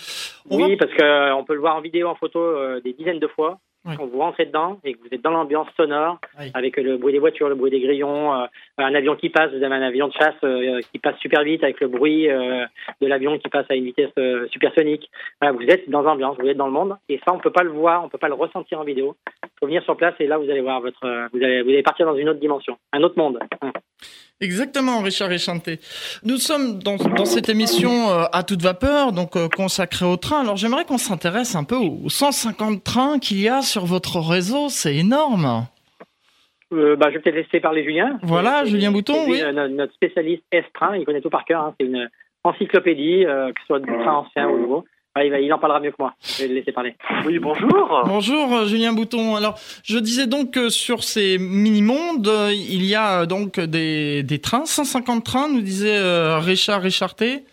oui, 0.50 0.78
parce 0.78 0.92
qu'on 0.92 1.44
peut 1.44 1.54
le 1.54 1.60
voir 1.60 1.76
en 1.76 1.82
vidéo, 1.82 2.08
en 2.08 2.16
photo, 2.16 2.80
des 2.82 2.94
dizaines 2.94 3.20
de 3.20 3.28
fois. 3.28 3.60
Quand 3.86 4.06
vous 4.06 4.20
rentrez 4.20 4.46
dedans 4.46 4.80
et 4.86 4.94
que 4.94 5.00
vous 5.00 5.10
êtes 5.12 5.22
dans 5.22 5.32
l'ambiance 5.32 5.68
sonore, 5.76 6.18
avec 6.54 6.78
le 6.78 6.98
bruit 6.98 7.12
des 7.12 7.20
voitures, 7.20 7.50
le 7.50 7.56
bruit 7.56 7.72
des 7.72 7.82
grillons, 7.82 8.34
euh, 8.34 8.46
un 8.78 8.96
avion 8.96 9.16
qui 9.18 9.30
passe, 9.30 9.52
vous 9.52 9.62
avez 9.62 9.76
un 9.76 9.82
avion 9.82 10.08
de 10.08 10.14
chasse 10.14 10.36
euh, 10.46 10.80
qui 10.92 11.00
passe 11.00 11.18
super 11.18 11.44
vite 11.44 11.64
avec 11.64 11.82
le 11.82 11.90
bruit 11.90 12.30
euh, 12.30 12.66
de 13.02 13.08
l'avion 13.08 13.38
qui 13.38 13.50
passe 13.50 13.66
à 13.70 13.76
une 13.76 13.84
vitesse 13.84 14.14
supersonique. 14.52 15.10
vous 15.42 15.66
êtes 15.68 15.90
dans 15.90 16.02
l'ambiance, 16.02 16.38
vous 16.40 16.48
êtes 16.48 16.58
dans 16.58 16.68
le 16.68 16.72
monde, 16.72 16.96
et 17.10 17.20
ça 17.26 17.34
on 17.34 17.40
peut 17.40 17.52
pas 17.52 17.64
le 17.64 17.72
voir, 17.72 18.06
on 18.06 18.10
peut 18.10 18.18
pas 18.18 18.30
le 18.30 18.36
ressentir 18.36 18.80
en 18.80 18.86
vidéo. 18.86 19.18
Faut 19.64 19.68
venir 19.68 19.84
sur 19.86 19.96
place 19.96 20.14
et 20.20 20.28
là 20.28 20.38
vous 20.38 20.50
allez 20.50 20.60
voir 20.60 20.82
votre, 20.82 21.00
vous 21.32 21.42
allez, 21.42 21.62
vous 21.62 21.70
allez 21.70 21.84
partir 21.84 22.06
dans 22.06 22.18
une 22.18 22.28
autre 22.28 22.42
dimension, 22.42 22.78
un 22.92 23.02
autre 23.02 23.18
monde. 23.18 23.40
Exactement, 24.42 25.02
Richard 25.02 25.32
Échanté. 25.32 25.80
Nous 26.26 26.36
sommes 26.36 26.80
dans, 26.80 26.98
dans 26.98 27.24
cette 27.24 27.48
émission 27.48 28.10
euh, 28.10 28.26
à 28.34 28.44
toute 28.44 28.62
vapeur, 28.62 29.14
donc 29.14 29.38
euh, 29.38 29.48
consacrée 29.48 30.06
au 30.06 30.18
train. 30.18 30.42
Alors 30.42 30.58
j'aimerais 30.58 30.84
qu'on 30.84 30.98
s'intéresse 30.98 31.56
un 31.56 31.64
peu 31.64 31.78
aux 31.78 32.10
150 32.10 32.84
trains 32.84 33.20
qu'il 33.20 33.40
y 33.40 33.48
a 33.48 33.62
sur 33.62 33.86
votre 33.86 34.20
réseau. 34.20 34.68
C'est 34.68 34.98
énorme. 34.98 35.66
Euh, 36.74 36.98
bah, 36.98 37.06
je 37.08 37.14
vais 37.14 37.22
peut-être 37.22 37.36
laisser 37.36 37.62
parler 37.62 37.86
Julien. 37.86 38.20
Voilà, 38.22 38.66
Julien 38.66 38.92
Bouton, 38.92 39.16
oui. 39.30 39.42
Notre 39.54 39.94
spécialiste 39.94 40.44
S-Train, 40.52 40.98
il 40.98 41.06
connaît 41.06 41.22
tout 41.22 41.30
par 41.30 41.46
cœur. 41.46 41.62
Hein. 41.62 41.76
C'est 41.80 41.86
une 41.86 42.10
encyclopédie, 42.44 43.24
que 43.24 43.62
ce 43.62 43.66
soit 43.66 43.80
du 43.80 43.86
train 43.86 44.12
ancien 44.12 44.50
ou 44.50 44.58
nouveau. 44.58 44.84
Ah, 45.16 45.24
il, 45.24 45.54
en 45.54 45.60
parlera 45.60 45.80
mieux 45.80 45.92
que 45.92 45.98
moi. 46.00 46.16
Je 46.22 46.42
vais 46.42 46.48
le 46.50 46.56
laisser 46.56 46.72
parler. 46.72 46.96
Oui, 47.28 47.38
bonjour. 47.38 48.02
Bonjour, 48.06 48.52
euh, 48.52 48.66
Julien 48.66 48.94
Bouton. 48.94 49.36
Alors, 49.36 49.60
je 49.84 50.00
disais 50.00 50.26
donc 50.26 50.52
que 50.52 50.70
sur 50.70 51.04
ces 51.04 51.38
mini-mondes, 51.38 52.28
euh, 52.28 52.52
il 52.52 52.84
y 52.84 52.96
a 52.96 53.22
euh, 53.22 53.26
donc 53.28 53.60
des, 53.60 54.24
des 54.24 54.40
trains, 54.40 54.66
150 54.66 55.24
trains, 55.24 55.50
nous 55.50 55.62
disait 55.62 56.00
Richard 56.40 56.82
Richarté. 56.82 57.44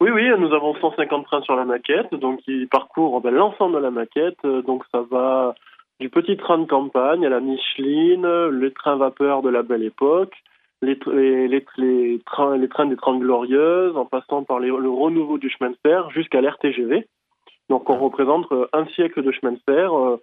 Oui, 0.00 0.10
oui, 0.10 0.28
nous 0.38 0.52
avons 0.54 0.76
150 0.76 1.24
trains 1.26 1.42
sur 1.42 1.56
la 1.56 1.64
maquette, 1.64 2.14
donc 2.14 2.38
ils 2.46 2.68
parcourent 2.68 3.20
ben, 3.20 3.34
l'ensemble 3.34 3.74
de 3.74 3.80
la 3.80 3.90
maquette. 3.90 4.38
Donc 4.44 4.84
ça 4.92 5.02
va 5.10 5.54
du 5.98 6.08
petit 6.08 6.36
train 6.36 6.58
de 6.58 6.66
campagne 6.66 7.26
à 7.26 7.28
la 7.28 7.40
Micheline, 7.40 8.26
les 8.60 8.72
trains 8.72 8.96
vapeur 8.96 9.42
de 9.42 9.50
la 9.50 9.62
belle 9.62 9.82
époque, 9.82 10.34
les, 10.82 10.98
les, 11.06 11.64
les, 11.78 12.20
trains, 12.26 12.56
les 12.56 12.68
trains 12.68 12.86
des 12.86 12.96
Trente 12.96 13.20
Glorieuses, 13.20 13.96
en 13.96 14.04
passant 14.04 14.42
par 14.42 14.58
le 14.58 14.72
renouveau 14.72 15.38
du 15.38 15.48
chemin 15.48 15.70
de 15.70 15.76
fer 15.82 16.10
jusqu'à 16.10 16.40
l'RTGV. 16.40 17.06
Donc 17.68 17.88
on 17.88 17.96
représente 17.96 18.50
euh, 18.52 18.66
un 18.72 18.86
siècle 18.86 19.22
de 19.22 19.30
chemin 19.30 19.52
de 19.52 19.60
fer 19.66 19.96
euh, 19.96 20.20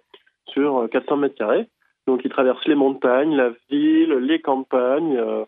sur 0.48 0.88
400 0.90 1.16
mètres 1.16 1.34
carrés. 1.34 1.66
Donc 2.06 2.20
il 2.24 2.30
traverse 2.30 2.64
les 2.66 2.74
montagnes, 2.74 3.34
la 3.34 3.50
ville, 3.70 4.12
les 4.14 4.40
campagnes, 4.40 5.16
euh, 5.16 5.44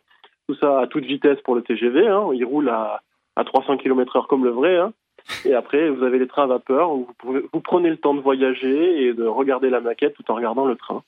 tout 0.48 0.54
ça 0.56 0.80
à 0.80 0.86
toute 0.86 1.04
vitesse 1.04 1.40
pour 1.42 1.54
le 1.54 1.62
TGV. 1.62 2.08
Hein. 2.08 2.30
Il 2.32 2.44
roule 2.44 2.68
à, 2.70 3.02
à 3.36 3.44
300 3.44 3.76
km/h 3.76 4.26
comme 4.26 4.44
le 4.44 4.50
vrai. 4.50 4.78
Hein. 4.78 4.92
Et 5.44 5.54
après, 5.54 5.88
vous 5.88 6.02
avez 6.02 6.18
les 6.18 6.26
trains 6.26 6.44
à 6.44 6.46
vapeur 6.46 6.92
où 6.92 7.06
vous, 7.06 7.14
pouvez, 7.18 7.40
vous 7.52 7.60
prenez 7.60 7.90
le 7.90 7.96
temps 7.96 8.14
de 8.14 8.20
voyager 8.20 9.06
et 9.06 9.14
de 9.14 9.24
regarder 9.24 9.70
la 9.70 9.80
maquette 9.80 10.14
tout 10.14 10.30
en 10.30 10.34
regardant 10.34 10.66
le 10.66 10.76
train. 10.76 11.02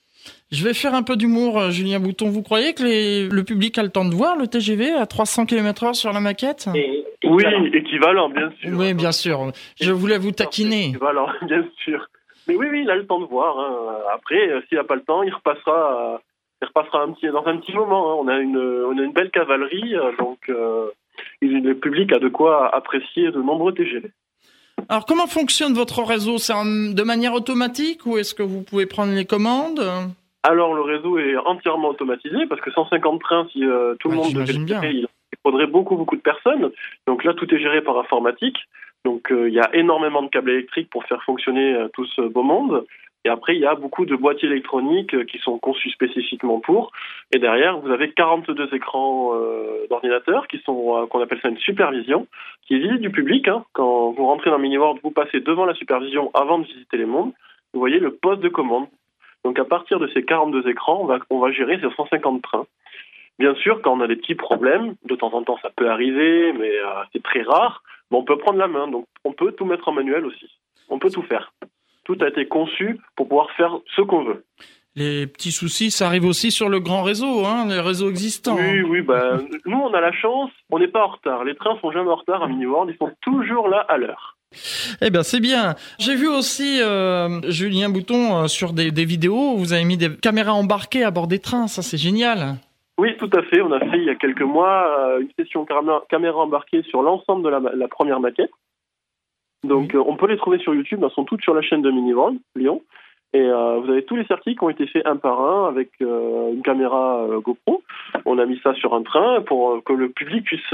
Je 0.50 0.64
vais 0.64 0.74
faire 0.74 0.94
un 0.94 1.02
peu 1.02 1.16
d'humour, 1.16 1.58
euh, 1.58 1.70
Julien 1.70 2.00
Bouton. 2.00 2.30
Vous 2.30 2.42
croyez 2.42 2.74
que 2.74 2.82
le 3.28 3.44
public 3.44 3.76
a 3.78 3.82
le 3.82 3.90
temps 3.90 4.04
de 4.04 4.14
voir 4.14 4.36
le 4.36 4.46
TGV 4.46 4.92
à 4.92 5.06
300 5.06 5.46
km/h 5.46 5.94
sur 5.94 6.12
la 6.12 6.20
maquette? 6.20 6.68
Oui, 7.24 7.44
équivalent, 7.72 8.28
bien 8.28 8.50
sûr. 8.60 8.70
Oui, 8.74 8.94
bien 8.94 9.12
sûr. 9.12 9.52
Je 9.80 9.92
voulais 9.92 10.18
vous 10.18 10.32
taquiner. 10.32 10.88
Équivalent, 10.88 11.28
bien 11.42 11.64
sûr. 11.84 12.08
Mais 12.46 12.56
oui, 12.56 12.66
oui, 12.70 12.82
il 12.84 12.90
a 12.90 12.96
le 12.96 13.06
temps 13.06 13.20
de 13.20 13.26
voir. 13.26 13.58
Hein. 13.58 13.96
Après, 14.14 14.48
euh, 14.48 14.60
s'il 14.68 14.78
n'a 14.78 14.84
pas 14.84 14.96
le 14.96 15.02
temps, 15.02 15.22
il 15.22 15.32
repassera, 15.32 16.20
il 16.62 16.66
repassera 16.66 17.02
un 17.02 17.12
petit, 17.12 17.26
dans 17.28 17.46
un 17.46 17.56
petit 17.58 17.72
moment. 17.72 18.12
Hein. 18.12 18.24
On, 18.24 18.28
a 18.28 18.38
une, 18.38 18.58
on 18.58 18.98
a 18.98 19.02
une 19.02 19.12
belle 19.12 19.30
cavalerie, 19.30 19.94
euh, 19.96 20.12
donc 20.18 20.50
le 21.40 21.74
public 21.74 22.12
a 22.12 22.18
de 22.18 22.28
quoi 22.28 22.74
apprécier 22.74 23.30
de 23.30 23.40
nombreux 23.40 23.72
TGV. 23.72 24.10
Alors, 24.88 25.06
comment 25.06 25.26
fonctionne 25.26 25.72
votre 25.72 26.02
réseau? 26.02 26.38
C'est 26.38 26.52
de 26.54 27.02
manière 27.02 27.32
automatique 27.32 28.06
ou 28.06 28.18
est-ce 28.18 28.34
que 28.34 28.42
vous 28.42 28.62
pouvez 28.62 28.86
prendre 28.86 29.14
les 29.14 29.24
commandes? 29.24 29.80
Alors, 30.42 30.74
le 30.74 30.82
réseau 30.82 31.18
est 31.18 31.36
entièrement 31.36 31.88
automatisé 31.88 32.46
parce 32.46 32.60
que 32.60 32.70
150 32.70 33.20
trains, 33.20 33.48
si 33.52 33.64
euh, 33.64 33.94
tout 33.98 34.10
le 34.10 34.16
monde 34.16 34.32
devait 34.34 34.58
bien. 34.58 34.82
il 34.84 35.06
faudrait 35.42 35.66
beaucoup, 35.66 35.96
beaucoup 35.96 36.16
de 36.16 36.20
personnes. 36.20 36.70
Donc 37.06 37.24
là, 37.24 37.32
tout 37.34 37.52
est 37.54 37.58
géré 37.58 37.80
par 37.80 37.98
informatique. 37.98 38.58
Donc, 39.04 39.30
euh, 39.30 39.48
il 39.48 39.54
y 39.54 39.60
a 39.60 39.74
énormément 39.74 40.22
de 40.22 40.28
câbles 40.28 40.50
électriques 40.50 40.90
pour 40.90 41.04
faire 41.04 41.22
fonctionner 41.24 41.74
euh, 41.74 41.88
tout 41.94 42.06
ce 42.06 42.22
beau 42.22 42.42
monde. 42.42 42.84
Et 43.24 43.30
après, 43.30 43.54
il 43.54 43.60
y 43.60 43.66
a 43.66 43.74
beaucoup 43.74 44.04
de 44.04 44.16
boîtiers 44.16 44.48
électroniques 44.48 45.14
euh, 45.14 45.24
qui 45.24 45.38
sont 45.38 45.58
conçus 45.58 45.90
spécifiquement 45.90 46.60
pour. 46.60 46.92
Et 47.32 47.38
derrière, 47.38 47.78
vous 47.78 47.90
avez 47.90 48.12
42 48.12 48.74
écrans 48.74 49.32
euh, 49.34 49.86
d'ordinateur 49.88 50.46
qui 50.46 50.58
sont, 50.58 50.98
euh, 50.98 51.06
qu'on 51.06 51.20
appelle 51.20 51.40
ça 51.40 51.48
une 51.48 51.58
supervision, 51.58 52.26
qui 52.66 52.74
est 52.74 52.78
visible 52.78 53.00
du 53.00 53.10
public. 53.10 53.48
Hein. 53.48 53.64
Quand 53.72 54.10
vous 54.10 54.26
rentrez 54.26 54.50
dans 54.50 54.58
Miniworld, 54.58 55.00
vous 55.02 55.10
passez 55.10 55.40
devant 55.40 55.64
la 55.64 55.74
supervision 55.74 56.30
avant 56.34 56.58
de 56.58 56.66
visiter 56.66 56.98
les 56.98 57.06
mondes. 57.06 57.32
Vous 57.72 57.80
voyez 57.80 57.98
le 57.98 58.14
poste 58.14 58.42
de 58.42 58.50
commande. 58.50 58.88
Donc 59.42 59.58
à 59.58 59.64
partir 59.64 59.98
de 59.98 60.08
ces 60.08 60.22
42 60.22 60.68
écrans, 60.68 61.08
on 61.30 61.38
va, 61.38 61.50
gérer 61.52 61.80
ces 61.80 61.90
150 61.94 62.42
trains. 62.42 62.66
Bien 63.38 63.54
sûr, 63.56 63.80
quand 63.82 63.92
on 63.92 64.00
a 64.00 64.06
des 64.06 64.16
petits 64.16 64.34
problèmes, 64.34 64.94
de 65.04 65.16
temps 65.16 65.32
en 65.34 65.42
temps 65.42 65.58
ça 65.60 65.70
peut 65.74 65.90
arriver, 65.90 66.52
mais 66.52 66.70
c'est 67.12 67.22
très 67.22 67.42
rare, 67.42 67.82
mais 68.10 68.16
on 68.16 68.22
peut 68.22 68.38
prendre 68.38 68.58
la 68.58 68.68
main. 68.68 68.86
Donc 68.86 69.06
on 69.24 69.32
peut 69.32 69.52
tout 69.52 69.66
mettre 69.66 69.88
en 69.88 69.92
manuel 69.92 70.24
aussi. 70.24 70.48
On 70.88 70.98
peut 70.98 71.10
tout 71.10 71.22
faire 71.22 71.52
tout 72.04 72.16
a 72.20 72.28
été 72.28 72.46
conçu 72.46 73.00
pour 73.16 73.28
pouvoir 73.28 73.50
faire 73.52 73.78
ce 73.96 74.02
qu'on 74.02 74.24
veut. 74.24 74.44
Les 74.96 75.26
petits 75.26 75.50
soucis, 75.50 75.90
ça 75.90 76.06
arrive 76.06 76.24
aussi 76.24 76.52
sur 76.52 76.68
le 76.68 76.78
grand 76.78 77.02
réseau, 77.02 77.44
hein, 77.44 77.66
les 77.68 77.80
réseaux 77.80 78.08
existants. 78.08 78.56
Oui, 78.56 78.82
oui, 78.82 79.02
bah, 79.02 79.38
nous 79.66 79.78
on 79.78 79.92
a 79.92 80.00
la 80.00 80.12
chance, 80.12 80.50
on 80.70 80.78
n'est 80.78 80.88
pas 80.88 81.04
en 81.04 81.08
retard. 81.08 81.44
Les 81.44 81.56
trains 81.56 81.76
sont 81.80 81.90
jamais 81.90 82.10
en 82.10 82.16
retard 82.16 82.42
à 82.42 82.46
Miniworld, 82.46 82.94
ils 82.94 82.98
sont 82.98 83.10
toujours 83.20 83.68
là 83.68 83.80
à 83.88 83.96
l'heure. 83.96 84.36
Eh 85.00 85.10
bien, 85.10 85.22
c'est 85.22 85.40
bien. 85.40 85.74
J'ai 85.98 86.14
vu 86.14 86.28
aussi 86.28 86.80
euh, 86.80 87.40
Julien 87.50 87.88
Bouton 87.88 88.44
euh, 88.44 88.46
sur 88.46 88.72
des, 88.72 88.90
vidéos. 89.04 89.56
Vous 89.56 89.72
avez 89.72 89.84
mis 89.84 89.96
des 89.96 90.14
caméras 90.16 90.52
embarquées 90.52 91.04
à 91.04 91.10
bord 91.10 91.26
des 91.26 91.38
trains. 91.38 91.66
Ça, 91.66 91.82
c'est 91.82 91.96
génial. 91.96 92.56
Oui, 92.98 93.16
tout 93.16 93.30
à 93.34 93.42
fait. 93.42 93.60
On 93.60 93.72
a 93.72 93.80
fait 93.80 93.98
il 93.98 94.04
y 94.04 94.10
a 94.10 94.14
quelques 94.14 94.42
mois 94.42 94.86
euh, 94.98 95.20
une 95.20 95.30
session 95.36 95.66
caméra 96.08 96.38
embarquée 96.38 96.82
sur 96.82 97.02
l'ensemble 97.02 97.42
de 97.42 97.48
la, 97.48 97.88
première 97.88 98.20
maquette. 98.20 98.50
Donc, 99.64 99.94
euh, 99.94 100.02
on 100.06 100.16
peut 100.16 100.28
les 100.28 100.36
trouver 100.36 100.58
sur 100.58 100.74
YouTube. 100.74 101.00
Elles 101.02 101.10
sont 101.10 101.24
toutes 101.24 101.42
sur 101.42 101.54
la 101.54 101.62
chaîne 101.62 101.82
de 101.82 101.90
Miniworld 101.90 102.38
Lyon. 102.54 102.82
Et 103.32 103.40
euh, 103.40 103.80
vous 103.80 103.90
avez 103.90 104.04
tous 104.04 104.14
les 104.14 104.24
circuits 104.26 104.54
qui 104.54 104.62
ont 104.62 104.70
été 104.70 104.86
faits 104.86 105.04
un 105.06 105.16
par 105.16 105.40
un 105.40 105.68
avec 105.68 105.90
euh, 106.00 106.52
une 106.52 106.62
caméra 106.62 107.26
GoPro. 107.42 107.82
On 108.26 108.38
a 108.38 108.46
mis 108.46 108.60
ça 108.62 108.74
sur 108.74 108.94
un 108.94 109.02
train 109.02 109.40
pour 109.40 109.82
que 109.82 109.92
le 109.92 110.10
public 110.10 110.44
puisse 110.44 110.72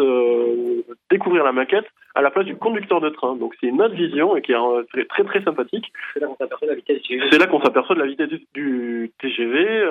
découvrir 1.11 1.43
la 1.43 1.53
maquette 1.53 1.87
à 2.15 2.21
la 2.21 2.31
place 2.31 2.45
du 2.45 2.57
conducteur 2.57 3.01
de 3.01 3.09
train. 3.09 3.35
Donc 3.37 3.55
c'est 3.59 3.69
une 3.69 3.81
autre 3.81 3.95
vision 3.95 4.37
et 4.37 4.43
qui 4.43 4.53
est 4.53 4.57
très 4.93 5.07
très, 5.07 5.25
très 5.25 5.43
sympathique. 5.43 5.91
C'est 6.13 6.21
là 6.21 6.27
qu'on 6.27 6.37
s'aperçoit 6.37 6.67
de 6.67 6.73
la 6.73 6.77
vitesse 6.77 7.03
du 7.03 7.23
C'est 7.31 7.39
là 7.39 7.47
qu'on 7.47 7.63
s'aperçoit 7.63 7.95
de 7.95 8.01
la 8.01 8.07
vitesse 8.07 8.29
du, 8.53 9.11
TGV. 9.21 9.89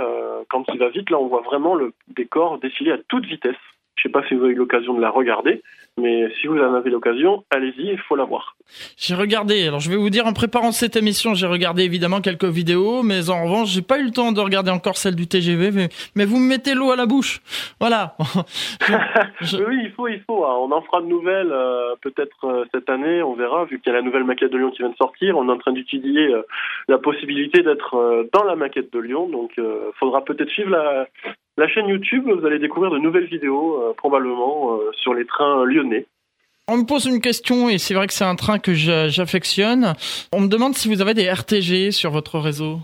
quand 0.50 0.64
il 0.72 0.78
va 0.78 0.90
vite, 0.90 1.10
là 1.10 1.18
on 1.18 1.26
voit 1.26 1.42
vraiment 1.42 1.74
le 1.74 1.94
décor 2.16 2.60
défiler 2.60 2.92
à 2.92 3.00
toute 3.08 3.26
vitesse. 3.26 3.56
Je 3.96 4.08
ne 4.08 4.12
sais 4.12 4.14
pas 4.14 4.28
si 4.28 4.36
vous 4.36 4.44
avez 4.44 4.54
eu 4.54 4.58
l'occasion 4.58 4.94
de 4.94 5.02
la 5.02 5.10
regarder, 5.10 5.64
mais 5.98 6.32
si 6.40 6.48
vous 6.48 6.58
en 6.58 6.74
avez 6.74 6.90
l'occasion, 6.90 7.44
allez-y, 7.50 7.92
il 7.92 8.00
faut 8.00 8.16
la 8.16 8.24
voir. 8.24 8.56
J'ai 8.98 9.16
regardé. 9.16 9.68
Alors 9.68 9.80
je 9.80 9.90
vais 9.90 9.96
vous 9.96 10.10
dire 10.10 10.28
en 10.28 10.34
préparant 10.34 10.72
cette 10.72 10.96
émission, 10.96 11.34
j'ai 11.34 11.48
regardé 11.48 11.84
évidemment 11.84 12.22
quelques 12.22 12.46
vidéos, 12.46 13.04
mais 13.04 13.30
en 13.30 13.44
revanche, 13.44 13.70
j'ai 13.70 13.82
pas 13.82 14.00
eu 14.00 14.04
le 14.04 14.12
temps 14.12 14.32
de 14.32 14.40
regarder 14.40 14.72
encore 14.72 14.98
celle 14.98 15.16
du 15.16 15.28
TGV. 15.28 15.90
Mais, 16.16 16.26
vous 16.26 16.38
me 16.38 16.48
mettez 16.48 16.74
l'eau 16.74 16.92
à 16.92 16.96
la 16.96 17.06
bouche. 17.06 17.42
Voilà. 17.80 18.16
oui, 19.42 19.80
il 19.84 19.92
faut, 19.96 20.08
il 20.08 20.22
faut. 20.22 20.46
Hein. 20.46 20.56
On 20.60 20.72
en 20.72 20.82
fera 20.82 21.02
de 21.02 21.08
nouvelles 21.08 21.52
euh, 21.52 21.96
peut-être 22.02 22.46
euh, 22.46 22.66
cette 22.74 22.90
année. 22.90 23.22
On 23.24 23.34
verra. 23.34 23.66
Vu 23.66 23.80
qu'il 23.80 23.92
y 23.92 23.96
a 23.96 24.00
la 24.00 24.06
nouvelle 24.06 24.24
maquette 24.24 24.52
de 24.52 24.58
Lyon 24.58 24.72
qui 24.72 24.80
vient 24.80 24.90
de 24.90 24.96
sortir, 24.96 25.38
on 25.38 25.48
est 25.50 25.52
en 25.52 25.58
train 25.58 25.74
d'étudier 25.74 26.34
euh, 26.34 26.44
la 26.88 26.98
possibilité 26.98 27.62
d'être 27.62 28.28
dans 28.34 28.44
la 28.44 28.56
maquette 28.56 28.94
de 28.94 29.00
Lyon. 29.00 29.28
Donc, 29.28 29.52
il 29.58 29.64
faudra 30.00 30.24
peut-être 30.24 30.50
suivre 30.50 30.70
la, 30.70 31.08
la 31.58 31.68
chaîne 31.68 31.88
YouTube, 31.88 32.24
vous 32.26 32.46
allez 32.46 32.60
découvrir 32.60 32.92
de 32.92 33.00
nouvelles 33.00 33.26
vidéos, 33.26 33.82
euh, 33.82 33.94
probablement 33.94 34.76
euh, 34.76 34.92
sur 34.94 35.14
les 35.14 35.26
trains 35.26 35.66
lyonnais. 35.66 36.06
On 36.68 36.78
me 36.78 36.86
pose 36.86 37.06
une 37.06 37.20
question 37.20 37.68
et 37.68 37.78
c'est 37.78 37.94
vrai 37.94 38.08
que 38.08 38.14
c'est 38.14 38.26
un 38.26 38.36
train 38.36 38.60
que 38.60 38.74
j'affectionne. 38.74 39.94
On 40.32 40.42
me 40.42 40.48
demande 40.48 40.76
si 40.76 40.88
vous 40.88 41.02
avez 41.02 41.14
des 41.14 41.28
RTG 41.30 41.92
sur 41.92 42.12
votre 42.12 42.40
réseau. 42.40 42.78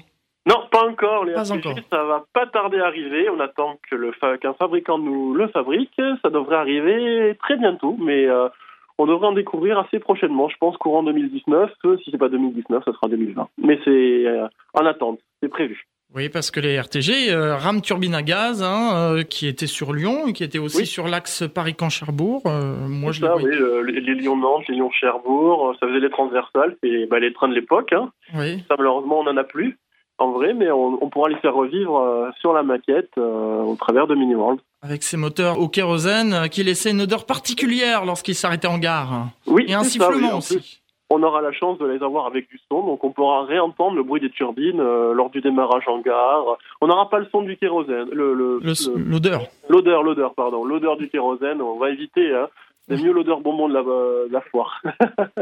Non, 0.47 0.63
pas 0.71 0.85
encore. 0.87 1.23
Les 1.25 1.33
RTG, 1.33 1.83
ça 1.91 2.03
va 2.03 2.25
pas 2.33 2.47
tarder 2.47 2.79
à 2.79 2.87
arriver. 2.87 3.29
On 3.29 3.39
attend 3.39 3.77
que 3.89 3.95
le 3.95 4.11
qu'un 4.37 4.53
fabricant 4.55 4.97
nous 4.97 5.33
le 5.35 5.47
fabrique. 5.49 6.01
Ça 6.23 6.29
devrait 6.29 6.57
arriver 6.57 7.37
très 7.39 7.57
bientôt, 7.57 7.95
mais 7.99 8.25
euh, 8.25 8.49
on 8.97 9.05
devrait 9.05 9.27
en 9.27 9.33
découvrir 9.33 9.77
assez 9.77 9.99
prochainement. 9.99 10.49
Je 10.49 10.57
pense 10.57 10.75
courant 10.77 11.03
2019. 11.03 11.71
Si 12.03 12.11
c'est 12.11 12.17
pas 12.17 12.29
2019, 12.29 12.83
ça 12.83 12.91
sera 12.91 13.07
2020. 13.07 13.47
Mais 13.59 13.79
c'est 13.85 14.25
en 14.73 14.85
attente. 14.85 15.19
C'est 15.41 15.49
prévu. 15.49 15.85
Oui, 16.15 16.29
parce 16.29 16.49
que 16.49 16.61
les 16.61 16.79
RTG, 16.79 17.29
euh, 17.29 17.57
rame 17.57 17.81
turbine 17.81 18.15
à 18.15 18.21
gaz, 18.21 18.63
hein, 18.63 18.91
euh, 18.95 19.23
qui 19.23 19.47
était 19.47 19.67
sur 19.67 19.91
Lyon, 19.91 20.31
qui 20.31 20.45
était 20.45 20.59
aussi 20.59 20.85
sur 20.85 21.09
l'axe 21.09 21.43
Paris-Camp-Cherbourg. 21.53 22.43
Euh, 22.45 22.87
moi, 22.87 23.11
je 23.11 23.19
ça, 23.19 23.35
oui, 23.35 23.51
les, 23.85 24.15
Lyon-Nantes, 24.15 24.63
les 24.69 24.75
Lyon-Cherbourg, 24.75 25.75
ça 25.77 25.87
faisait 25.87 25.99
les 25.99 26.09
transversales, 26.09 26.77
c'est 26.81 27.05
bah, 27.07 27.19
les 27.19 27.33
trains 27.33 27.49
de 27.49 27.53
l'époque. 27.53 27.91
Hein. 27.91 28.11
Oui. 28.33 28.63
Ça, 28.69 28.75
malheureusement, 28.77 29.19
on 29.19 29.23
n'en 29.25 29.35
a 29.35 29.43
plus, 29.43 29.77
en 30.17 30.31
vrai, 30.31 30.53
mais 30.53 30.71
on, 30.71 31.09
pourra 31.09 31.27
les 31.27 31.35
faire 31.35 31.53
revivre 31.53 32.31
sur 32.39 32.53
la 32.53 32.63
maquette 32.63 33.17
au 33.17 33.75
travers 33.77 34.07
de 34.07 34.15
Mini-World. 34.15 34.61
Avec 34.83 35.03
ces 35.03 35.17
moteurs 35.17 35.59
au 35.59 35.67
kérosène 35.67 36.47
qui 36.49 36.63
laissaient 36.63 36.91
une 36.91 37.01
odeur 37.01 37.25
particulière 37.25 38.05
lorsqu'ils 38.05 38.35
s'arrêtaient 38.35 38.69
en 38.69 38.77
gare. 38.77 39.27
Oui, 39.47 39.65
Et 39.67 39.73
un 39.73 39.83
sifflement 39.83 40.37
aussi 40.37 40.79
on 41.09 41.21
aura 41.23 41.41
la 41.41 41.51
chance 41.51 41.77
de 41.77 41.85
les 41.85 42.03
avoir 42.03 42.25
avec 42.25 42.49
du 42.49 42.59
son, 42.69 42.83
donc 42.83 43.03
on 43.03 43.11
pourra 43.11 43.45
réentendre 43.45 43.95
le 43.95 44.03
bruit 44.03 44.21
des 44.21 44.29
turbines 44.29 44.79
euh, 44.79 45.13
lors 45.13 45.29
du 45.29 45.41
démarrage 45.41 45.87
en 45.87 45.99
gare. 45.99 46.57
On 46.81 46.87
n'aura 46.87 47.09
pas 47.09 47.19
le 47.19 47.27
son 47.31 47.41
du 47.41 47.57
kérosène, 47.57 48.09
l'odeur. 48.11 49.43
L'odeur, 49.69 50.03
l'odeur, 50.03 50.33
pardon, 50.33 50.65
l'odeur 50.65 50.97
du 50.97 51.07
kérosène. 51.09 51.61
On 51.61 51.77
va 51.77 51.91
éviter. 51.91 52.33
Hein. 52.33 52.47
C'est 52.87 53.01
mieux 53.01 53.11
l'odeur 53.11 53.41
bonbon 53.41 53.67
de 53.67 53.73
la, 53.73 53.81
de 53.81 54.31
la 54.31 54.41
foire. 54.41 54.81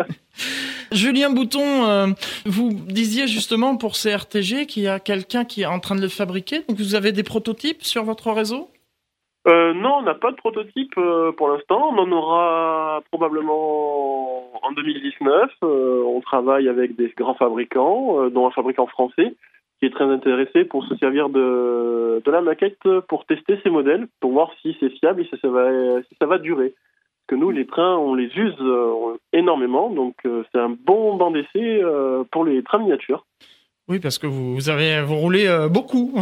Julien 0.93 1.29
Bouton, 1.29 1.85
euh, 1.85 2.07
vous 2.45 2.71
disiez 2.73 3.27
justement 3.27 3.75
pour 3.75 3.95
ces 3.95 4.15
RTG 4.15 4.65
qu'il 4.65 4.83
y 4.83 4.87
a 4.87 4.99
quelqu'un 4.99 5.43
qui 5.43 5.63
est 5.63 5.65
en 5.65 5.79
train 5.79 5.95
de 5.95 6.01
le 6.01 6.07
fabriquer. 6.07 6.61
Donc 6.69 6.77
vous 6.77 6.95
avez 6.95 7.11
des 7.11 7.23
prototypes 7.23 7.83
sur 7.83 8.03
votre 8.03 8.31
réseau? 8.31 8.69
Euh, 9.45 9.73
non, 9.73 9.97
on 9.97 10.01
n'a 10.03 10.13
pas 10.13 10.31
de 10.31 10.37
prototype 10.37 10.93
euh, 10.97 11.33
pour 11.33 11.49
l'instant. 11.49 11.89
On 11.91 11.97
en 11.97 12.11
aura 12.11 13.03
probablement 13.11 14.65
en 14.65 14.71
2019. 14.71 15.51
Euh, 15.63 16.03
on 16.05 16.21
travaille 16.21 16.69
avec 16.69 16.95
des 16.95 17.11
grands 17.17 17.35
fabricants, 17.35 18.29
dont 18.29 18.47
un 18.47 18.51
fabricant 18.51 18.87
français 18.87 19.35
qui 19.79 19.87
est 19.87 19.93
très 19.93 20.05
intéressé 20.05 20.63
pour 20.63 20.85
se 20.85 20.95
servir 20.95 21.27
de, 21.27 22.21
de 22.23 22.31
la 22.31 22.41
maquette 22.41 22.79
pour 23.09 23.25
tester 23.25 23.59
ces 23.63 23.69
modèles, 23.69 24.07
pour 24.21 24.31
voir 24.31 24.51
si 24.61 24.77
c'est 24.79 24.89
fiable 24.91 25.21
et 25.21 25.25
si 25.25 25.37
ça 25.41 25.49
va, 25.49 26.01
si 26.03 26.15
ça 26.21 26.25
va 26.25 26.37
durer. 26.37 26.69
Parce 27.27 27.27
que 27.27 27.35
nous, 27.35 27.51
les 27.51 27.65
trains, 27.65 27.97
on 27.97 28.15
les 28.15 28.31
use 28.37 28.55
énormément, 29.33 29.89
donc 29.89 30.15
c'est 30.23 30.59
un 30.59 30.69
bon 30.69 31.15
banc 31.17 31.31
d'essai 31.31 31.81
pour 32.31 32.45
les 32.45 32.63
trains 32.63 32.79
miniatures. 32.79 33.25
Oui, 33.89 33.99
parce 33.99 34.19
que 34.19 34.27
vous, 34.27 34.69
avez 34.69 35.01
vous 35.01 35.15
roulez 35.15 35.67
beaucoup. 35.69 36.13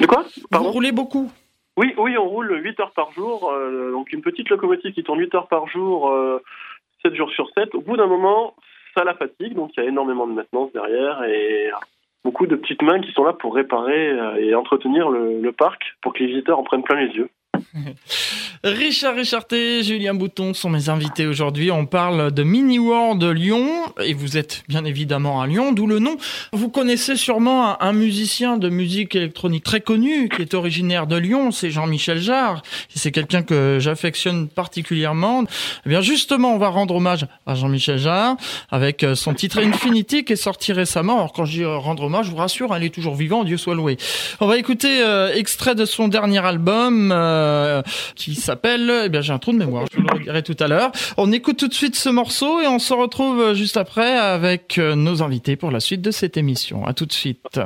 De 0.00 0.06
quoi? 0.06 0.24
Vous 0.50 0.62
roulez 0.64 0.92
beaucoup. 0.92 1.30
Oui, 1.76 1.94
oui, 1.98 2.16
on 2.16 2.28
roule 2.28 2.58
8 2.62 2.80
heures 2.80 2.92
par 2.92 3.12
jour. 3.12 3.50
Euh, 3.50 3.92
donc 3.92 4.12
une 4.12 4.22
petite 4.22 4.48
locomotive 4.48 4.92
qui 4.92 5.02
tourne 5.02 5.20
8 5.20 5.34
heures 5.34 5.48
par 5.48 5.68
jour, 5.68 6.10
7 7.02 7.12
euh, 7.12 7.14
jours 7.14 7.30
sur 7.30 7.50
7. 7.56 7.74
Au 7.74 7.80
bout 7.80 7.96
d'un 7.96 8.06
moment, 8.06 8.54
ça 8.94 9.04
la 9.04 9.14
fatigue, 9.14 9.54
donc 9.54 9.72
il 9.76 9.82
y 9.82 9.86
a 9.86 9.88
énormément 9.88 10.26
de 10.26 10.32
maintenance 10.32 10.72
derrière 10.72 11.22
et 11.24 11.70
beaucoup 12.24 12.46
de 12.46 12.56
petites 12.56 12.82
mains 12.82 13.00
qui 13.00 13.12
sont 13.12 13.24
là 13.24 13.34
pour 13.34 13.54
réparer 13.54 14.08
euh, 14.08 14.36
et 14.36 14.54
entretenir 14.54 15.10
le 15.10 15.52
parc 15.52 15.82
pour 16.00 16.14
que 16.14 16.20
les 16.20 16.26
visiteurs 16.26 16.58
en 16.58 16.64
prennent 16.64 16.82
plein 16.82 16.96
les 16.96 17.14
yeux. 17.14 17.28
Richard 18.64 19.14
Richarté, 19.14 19.82
Julien 19.82 20.14
Bouton 20.14 20.54
sont 20.54 20.70
mes 20.70 20.88
invités 20.88 21.26
aujourd'hui. 21.26 21.70
On 21.70 21.84
parle 21.84 22.32
de 22.32 22.42
Mini 22.42 22.78
World 22.78 23.20
de 23.20 23.28
Lyon 23.28 23.68
et 24.02 24.14
vous 24.14 24.38
êtes 24.38 24.64
bien 24.68 24.84
évidemment 24.84 25.42
à 25.42 25.46
Lyon, 25.46 25.72
d'où 25.72 25.86
le 25.86 25.98
nom. 25.98 26.16
Vous 26.52 26.70
connaissez 26.70 27.16
sûrement 27.16 27.80
un, 27.82 27.92
musicien 27.92 28.56
de 28.56 28.68
musique 28.68 29.14
électronique 29.14 29.64
très 29.64 29.80
connu 29.80 30.28
qui 30.28 30.42
est 30.42 30.54
originaire 30.54 31.06
de 31.06 31.16
Lyon, 31.16 31.50
c'est 31.50 31.70
Jean-Michel 31.70 32.18
Jarre. 32.18 32.62
C'est 32.94 33.10
quelqu'un 33.10 33.42
que 33.42 33.78
j'affectionne 33.78 34.48
particulièrement. 34.48 35.44
Eh 35.84 35.88
bien 35.88 36.00
justement, 36.00 36.54
on 36.54 36.58
va 36.58 36.68
rendre 36.68 36.94
hommage 36.94 37.26
à 37.46 37.54
Jean-Michel 37.54 37.98
Jarre 37.98 38.36
avec 38.70 39.04
euh, 39.04 39.14
son 39.14 39.34
titre 39.34 39.58
Infinity 39.58 40.24
qui 40.24 40.32
est 40.32 40.36
sorti 40.36 40.72
récemment. 40.72 41.16
Alors 41.16 41.32
quand 41.32 41.44
je 41.44 41.52
dis 41.52 41.64
euh, 41.64 41.76
rendre 41.76 42.04
hommage, 42.04 42.26
je 42.26 42.30
vous 42.30 42.36
rassure, 42.38 42.74
elle 42.74 42.84
est 42.84 42.94
toujours 42.94 43.16
vivante, 43.16 43.46
Dieu 43.46 43.58
soit 43.58 43.74
loué. 43.74 43.96
On 44.40 44.46
va 44.46 44.56
écouter 44.56 45.02
euh, 45.02 45.32
extrait 45.34 45.74
de 45.74 45.84
son 45.84 46.08
dernier 46.08 46.44
album 46.44 47.14
qui 48.14 48.34
s'appelle, 48.46 48.92
eh 49.04 49.08
bien 49.08 49.20
j'ai 49.20 49.32
un 49.32 49.38
trou 49.38 49.52
de 49.52 49.58
mémoire, 49.58 49.86
je 49.92 49.96
vous 49.96 50.02
le 50.02 50.14
redirai 50.14 50.42
tout 50.42 50.56
à 50.60 50.68
l'heure. 50.68 50.92
On 51.16 51.32
écoute 51.32 51.56
tout 51.58 51.68
de 51.68 51.74
suite 51.74 51.96
ce 51.96 52.08
morceau 52.08 52.60
et 52.60 52.66
on 52.66 52.78
se 52.78 52.94
retrouve 52.94 53.54
juste 53.54 53.76
après 53.76 54.16
avec 54.16 54.78
euh, 54.78 54.94
nos 54.94 55.22
invités 55.22 55.56
pour 55.56 55.70
la 55.70 55.80
suite 55.80 56.02
de 56.02 56.10
cette 56.10 56.36
émission. 56.36 56.86
À 56.86 56.94
tout 56.94 57.06
de 57.06 57.12
suite. 57.12 57.60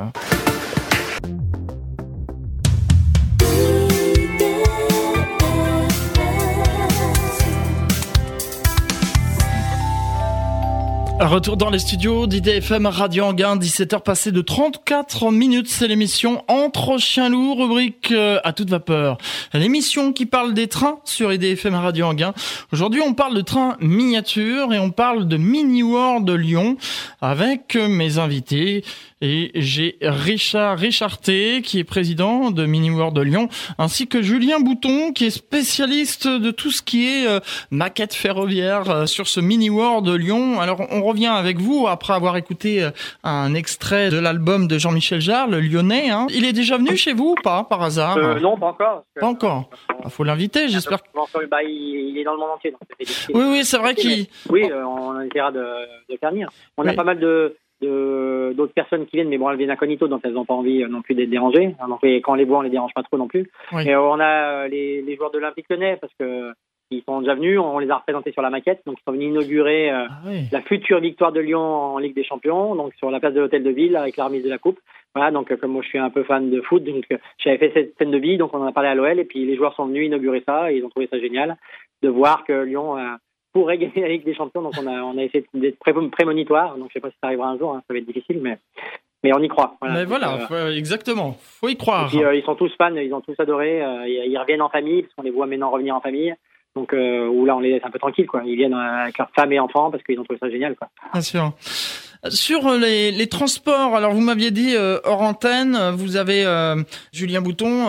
Retour 11.21 11.55
dans 11.55 11.69
les 11.69 11.77
studios 11.77 12.25
d'IDFM 12.25 12.87
Radio 12.87 13.25
Anguin, 13.25 13.55
17h 13.55 14.01
passées 14.01 14.31
de 14.31 14.41
34 14.41 15.29
minutes, 15.31 15.67
c'est 15.69 15.87
l'émission 15.87 16.43
Entre 16.47 16.97
chiens 16.97 17.29
loups, 17.29 17.53
rubrique 17.53 18.11
euh, 18.11 18.39
à 18.43 18.53
toute 18.53 18.71
vapeur. 18.71 19.19
L'émission 19.53 20.13
qui 20.13 20.25
parle 20.25 20.55
des 20.55 20.67
trains 20.67 20.97
sur 21.03 21.31
IDFM 21.31 21.75
Radio 21.75 22.07
Anguin. 22.07 22.33
Aujourd'hui, 22.73 23.01
on 23.05 23.13
parle 23.13 23.35
de 23.35 23.41
trains 23.41 23.77
miniatures 23.79 24.73
et 24.73 24.79
on 24.79 24.89
parle 24.89 25.27
de 25.27 25.37
Mini 25.37 25.83
World 25.83 26.25
de 26.25 26.33
Lyon 26.33 26.75
avec 27.21 27.75
mes 27.75 28.17
invités 28.17 28.83
Et 29.21 29.51
j'ai 29.53 29.97
Richard 30.01 30.79
Richarté, 30.79 31.61
qui 31.61 31.79
est 31.79 31.83
président 31.83 32.49
de 32.49 32.65
Mini 32.65 32.89
World 32.89 33.15
de 33.15 33.21
Lyon, 33.21 33.49
ainsi 33.77 34.07
que 34.07 34.21
Julien 34.21 34.59
Bouton, 34.59 35.13
qui 35.13 35.25
est 35.25 35.29
spécialiste 35.29 36.27
de 36.27 36.49
tout 36.49 36.71
ce 36.71 36.81
qui 36.81 37.07
est 37.07 37.27
euh, 37.27 37.39
maquette 37.69 38.15
ferroviaire 38.15 38.89
euh, 38.89 39.05
sur 39.05 39.27
ce 39.27 39.39
Mini 39.39 39.69
World 39.69 40.05
de 40.05 40.15
Lyon. 40.15 40.59
Alors, 40.59 40.81
on 40.89 41.03
revient 41.03 41.27
avec 41.27 41.59
vous 41.59 41.87
après 41.87 42.13
avoir 42.13 42.35
écouté 42.35 42.83
euh, 42.83 42.89
un 43.23 43.53
extrait 43.53 44.09
de 44.09 44.17
l'album 44.17 44.67
de 44.67 44.79
Jean-Michel 44.79 45.21
Jarre, 45.21 45.47
le 45.47 45.59
Lyonnais. 45.59 46.09
Hein. 46.09 46.25
Il 46.31 46.43
est 46.45 46.53
déjà 46.53 46.77
venu 46.77 46.97
chez 46.97 47.13
vous 47.13 47.35
ou 47.37 47.41
pas, 47.43 47.63
par 47.63 47.83
hasard? 47.83 48.17
Non, 48.39 48.57
pas 48.57 48.67
encore. 48.67 49.03
Pas 49.19 49.27
encore. 49.27 49.69
Il 50.03 50.09
faut 50.09 50.23
l'inviter, 50.23 50.67
j'espère. 50.67 50.99
Bah, 51.49 51.61
il, 51.63 52.17
est 52.17 52.23
dans 52.23 52.33
le 52.33 52.39
monde 52.39 52.51
entier. 52.55 52.71
Donc 52.71 52.81
oui, 53.33 53.43
oui, 53.51 53.65
c'est 53.65 53.77
vrai 53.77 53.93
qu'il. 53.93 54.25
Oui, 54.49 54.67
on 54.73 55.21
essaiera 55.21 55.51
de, 55.51 55.63
de 56.09 56.17
faire 56.17 56.31
venir. 56.31 56.49
On 56.77 56.87
a 56.87 56.93
pas 56.93 57.03
mal 57.03 57.19
de 57.19 57.55
d'autres 57.81 58.73
personnes 58.73 59.05
qui 59.05 59.17
viennent, 59.17 59.29
mais 59.29 59.37
bon, 59.37 59.49
elles 59.49 59.57
viennent 59.57 59.71
incognito, 59.71 60.07
donc 60.07 60.21
elles 60.23 60.33
n'ont 60.33 60.45
pas 60.45 60.53
envie 60.53 60.83
euh, 60.83 60.87
non 60.87 61.01
plus 61.01 61.15
d'être 61.15 61.29
dérangées. 61.29 61.75
Hein, 61.79 61.87
donc, 61.87 61.99
quand 62.03 62.33
on 62.33 62.35
les 62.35 62.45
voit, 62.45 62.59
on 62.59 62.61
les 62.61 62.69
dérange 62.69 62.93
pas 62.93 63.03
trop 63.03 63.17
non 63.17 63.27
plus. 63.27 63.49
Et 63.79 63.93
euh, 63.93 64.01
on 64.01 64.19
a 64.19 64.63
euh, 64.63 64.67
les, 64.67 65.01
les 65.01 65.15
joueurs 65.15 65.31
de 65.31 65.39
l'Olympique 65.39 65.65
Lyonnais, 65.69 65.97
parce 65.99 66.13
que 66.19 66.51
ils 66.93 67.03
sont 67.03 67.21
déjà 67.21 67.35
venus, 67.35 67.57
on 67.57 67.79
les 67.79 67.89
a 67.89 67.95
représentés 67.95 68.33
sur 68.33 68.41
la 68.41 68.49
maquette, 68.49 68.81
donc 68.85 68.97
ils 68.99 69.03
sont 69.05 69.13
venus 69.13 69.29
inaugurer 69.29 69.89
ah 69.91 70.09
la 70.51 70.61
future 70.61 70.99
victoire 70.99 71.31
de 71.31 71.39
Lyon 71.39 71.61
en 71.61 71.97
Ligue 71.99 72.15
des 72.15 72.25
Champions, 72.25 72.75
donc 72.75 72.93
sur 72.95 73.09
la 73.09 73.21
place 73.21 73.33
de 73.33 73.39
l'Hôtel 73.39 73.63
de 73.63 73.69
Ville 73.69 73.95
avec 73.95 74.17
la 74.17 74.25
remise 74.25 74.43
de 74.43 74.49
la 74.49 74.57
coupe. 74.57 74.77
Voilà, 75.15 75.31
donc 75.31 75.55
comme 75.55 75.71
moi 75.71 75.83
je 75.83 75.87
suis 75.87 75.97
un 75.97 76.09
peu 76.09 76.23
fan 76.23 76.49
de 76.49 76.59
foot, 76.59 76.83
donc 76.83 77.05
j'avais 77.37 77.57
fait 77.59 77.71
cette 77.73 77.97
scène 77.97 78.11
de 78.11 78.19
billes, 78.19 78.37
donc 78.37 78.53
on 78.53 78.61
en 78.61 78.67
a 78.67 78.73
parlé 78.73 78.89
à 78.89 78.95
l'OL, 78.95 79.19
et 79.19 79.23
puis 79.23 79.45
les 79.45 79.55
joueurs 79.55 79.73
sont 79.73 79.85
venus 79.85 80.07
inaugurer 80.07 80.43
ça, 80.45 80.69
et 80.69 80.79
ils 80.79 80.83
ont 80.83 80.89
trouvé 80.89 81.07
ça 81.09 81.17
génial 81.17 81.55
de 82.03 82.09
voir 82.09 82.43
que 82.43 82.63
Lyon 82.63 82.97
pourrait 83.53 83.77
gagner 83.77 84.01
la 84.01 84.07
Ligue 84.07 84.25
des 84.25 84.35
Champions. 84.35 84.61
Donc 84.61 84.73
on 84.81 84.87
a, 84.87 85.01
on 85.01 85.17
a 85.17 85.23
essayé 85.23 85.45
d'être 85.53 85.79
prémonitoire. 85.79 86.77
Donc 86.77 86.89
je 86.89 86.93
sais 86.93 86.99
pas 86.99 87.09
si 87.09 87.17
ça 87.21 87.27
arrivera 87.27 87.49
un 87.49 87.57
jour, 87.57 87.73
hein, 87.73 87.81
ça 87.87 87.93
va 87.93 87.99
être 87.99 88.05
difficile, 88.05 88.39
mais, 88.41 88.57
mais 89.23 89.33
on 89.33 89.39
y 89.39 89.47
croit. 89.47 89.75
Voilà. 89.81 89.95
Mais 89.95 90.05
voilà, 90.05 90.47
euh, 90.51 90.75
exactement. 90.75 91.37
Faut 91.39 91.69
y 91.69 91.77
croire. 91.77 92.07
Et 92.07 92.17
puis, 92.17 92.23
euh, 92.23 92.35
ils 92.35 92.43
sont 92.43 92.55
tous 92.55 92.71
fans, 92.77 92.95
ils 92.95 93.13
ont 93.13 93.21
tous 93.21 93.35
adoré. 93.39 93.81
Euh, 93.81 94.07
ils, 94.07 94.37
reviennent 94.37 94.61
en 94.61 94.69
famille 94.69 95.03
parce 95.03 95.13
qu'on 95.15 95.23
les 95.23 95.31
voit 95.31 95.45
maintenant 95.45 95.69
revenir 95.69 95.95
en 95.95 96.01
famille. 96.01 96.33
Donc 96.73 96.93
où 96.93 97.45
là 97.45 97.57
on 97.57 97.59
les 97.59 97.71
laisse 97.71 97.83
un 97.83 97.91
peu 97.91 97.99
tranquilles, 97.99 98.27
quoi. 98.27 98.43
Ils 98.45 98.55
viennent 98.55 98.73
avec 98.73 99.17
leurs 99.17 99.29
femmes 99.35 99.51
et 99.51 99.59
enfants 99.59 99.91
parce 99.91 100.03
qu'ils 100.03 100.17
ont 100.19 100.23
trouvé 100.23 100.39
ça 100.39 100.49
génial, 100.49 100.75
quoi. 100.75 100.87
Bien 101.11 101.21
sûr. 101.21 101.51
Sur 102.29 102.69
les, 102.77 103.11
les, 103.11 103.27
transports, 103.27 103.95
alors 103.95 104.13
vous 104.13 104.21
m'aviez 104.21 104.51
dit 104.51 104.77
hors 105.03 105.21
antenne, 105.21 105.77
vous 105.95 106.15
avez 106.15 106.45
Julien 107.11 107.41
Bouton, 107.41 107.87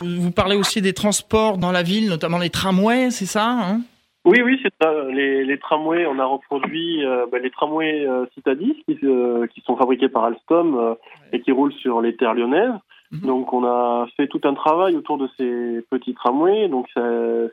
vous 0.00 0.30
parlez 0.30 0.56
aussi 0.56 0.80
des 0.80 0.94
transports 0.94 1.58
dans 1.58 1.72
la 1.72 1.82
ville, 1.82 2.08
notamment 2.08 2.38
les 2.38 2.48
tramways, 2.48 3.10
c'est 3.10 3.26
ça 3.26 3.50
hein? 3.50 3.82
Oui, 4.24 4.40
oui, 4.40 4.60
c'est 4.62 4.72
ça. 4.80 4.92
Les, 5.08 5.44
les, 5.44 5.58
tramways, 5.58 6.06
on 6.06 6.18
a 6.20 6.24
reproduit 6.24 7.04
euh, 7.04 7.26
bah, 7.30 7.38
les 7.40 7.50
tramways 7.50 8.06
euh, 8.06 8.24
Citadis 8.34 8.80
qui, 8.86 8.96
euh, 9.02 9.48
qui, 9.48 9.60
sont 9.62 9.76
fabriqués 9.76 10.08
par 10.08 10.24
Alstom 10.24 10.76
euh, 10.76 10.94
et 11.32 11.40
qui 11.40 11.50
roulent 11.50 11.72
sur 11.72 12.00
les 12.00 12.14
terres 12.14 12.34
lyonnaises. 12.34 12.78
Mhm. 13.10 13.26
Donc, 13.26 13.52
on 13.52 13.64
a 13.64 14.06
fait 14.16 14.28
tout 14.28 14.40
un 14.44 14.54
travail 14.54 14.94
autour 14.94 15.18
de 15.18 15.28
ces 15.36 15.84
petits 15.90 16.14
tramways. 16.14 16.68
Donc, 16.68 16.86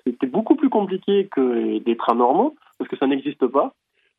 c'était 0.05 0.27
beaucoup 0.27 0.55
plus 0.55 0.69
compliqué 0.69 1.27
que 1.31 1.79
des 1.79 1.97
trains 1.97 2.15
normaux 2.15 2.55
parce 2.77 2.89
que 2.89 2.97
ça 2.97 3.07
n'existe 3.07 3.47
pas. 3.47 3.73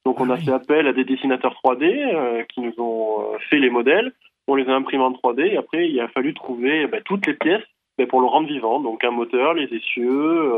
Donc, 0.04 0.20
on 0.20 0.28
a 0.28 0.36
fait 0.36 0.52
appel 0.52 0.86
à 0.86 0.92
des 0.92 1.04
dessinateurs 1.04 1.54
3D 1.64 2.46
qui 2.48 2.60
nous 2.60 2.74
ont 2.78 3.38
fait 3.48 3.58
les 3.58 3.70
modèles. 3.70 4.12
On 4.48 4.56
les 4.56 4.68
a 4.68 4.74
imprimés 4.74 5.04
en 5.04 5.12
3D 5.12 5.52
et 5.52 5.56
après, 5.56 5.88
il 5.88 6.00
a 6.00 6.08
fallu 6.08 6.34
trouver 6.34 6.86
bah, 6.88 6.98
toutes 7.04 7.26
les 7.26 7.34
pièces 7.34 7.64
bah, 7.96 8.06
pour 8.06 8.20
le 8.20 8.26
rendre 8.26 8.48
vivant. 8.48 8.80
Donc, 8.80 9.04
un 9.04 9.10
moteur, 9.10 9.54
les 9.54 9.72
essieux 9.72 10.52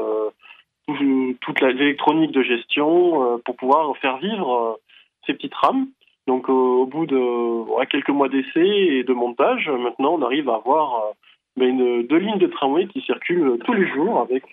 toute 1.41 1.61
l'électronique 1.61 2.33
de 2.33 2.43
gestion 2.43 3.23
euh, 3.23 3.37
pour 3.45 3.57
pouvoir 3.57 3.97
faire 3.99 4.19
vivre 4.19 4.55
euh, 4.55 4.81
ces 5.27 5.35
petites 5.35 5.55
rames. 5.55 5.89
Donc 6.27 6.49
au 6.49 6.87
bout 6.87 7.07
de 7.07 7.85
quelques 7.87 8.11
mois 8.11 8.29
d'essai 8.29 8.65
et 8.65 9.03
de 9.03 9.13
montage, 9.13 9.69
maintenant 9.69 10.15
on 10.15 10.23
arrive 10.23 10.49
à 10.49 10.55
avoir 10.55 11.15
ben, 11.57 11.69
une, 11.69 12.07
deux 12.07 12.19
lignes 12.19 12.39
de 12.39 12.47
tramway 12.47 12.87
qui 12.87 13.01
circulent 13.01 13.59
tous 13.65 13.73
les 13.73 13.89
jours 13.89 14.21
avec 14.21 14.45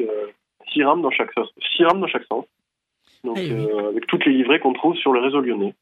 six 0.74 0.84
rames 0.84 1.03
dans 1.03 1.12
chaque 1.12 1.31
sens. 1.34 1.48
Six 1.75 1.84
rames 1.84 2.01
dans 2.01 2.08
chaque 2.08 2.25
sens. 2.25 2.46
Donc 3.24 3.38
eh 3.39 3.51
avec 3.51 4.08
toutes 4.08 4.25
les 4.25 4.34
livrées 4.34 4.60
qu'on 4.60 4.74
trouve 4.74 4.96
sur 4.96 5.13
le 5.13 5.19
réseau 5.19 5.41
lyonnais. 5.41 5.75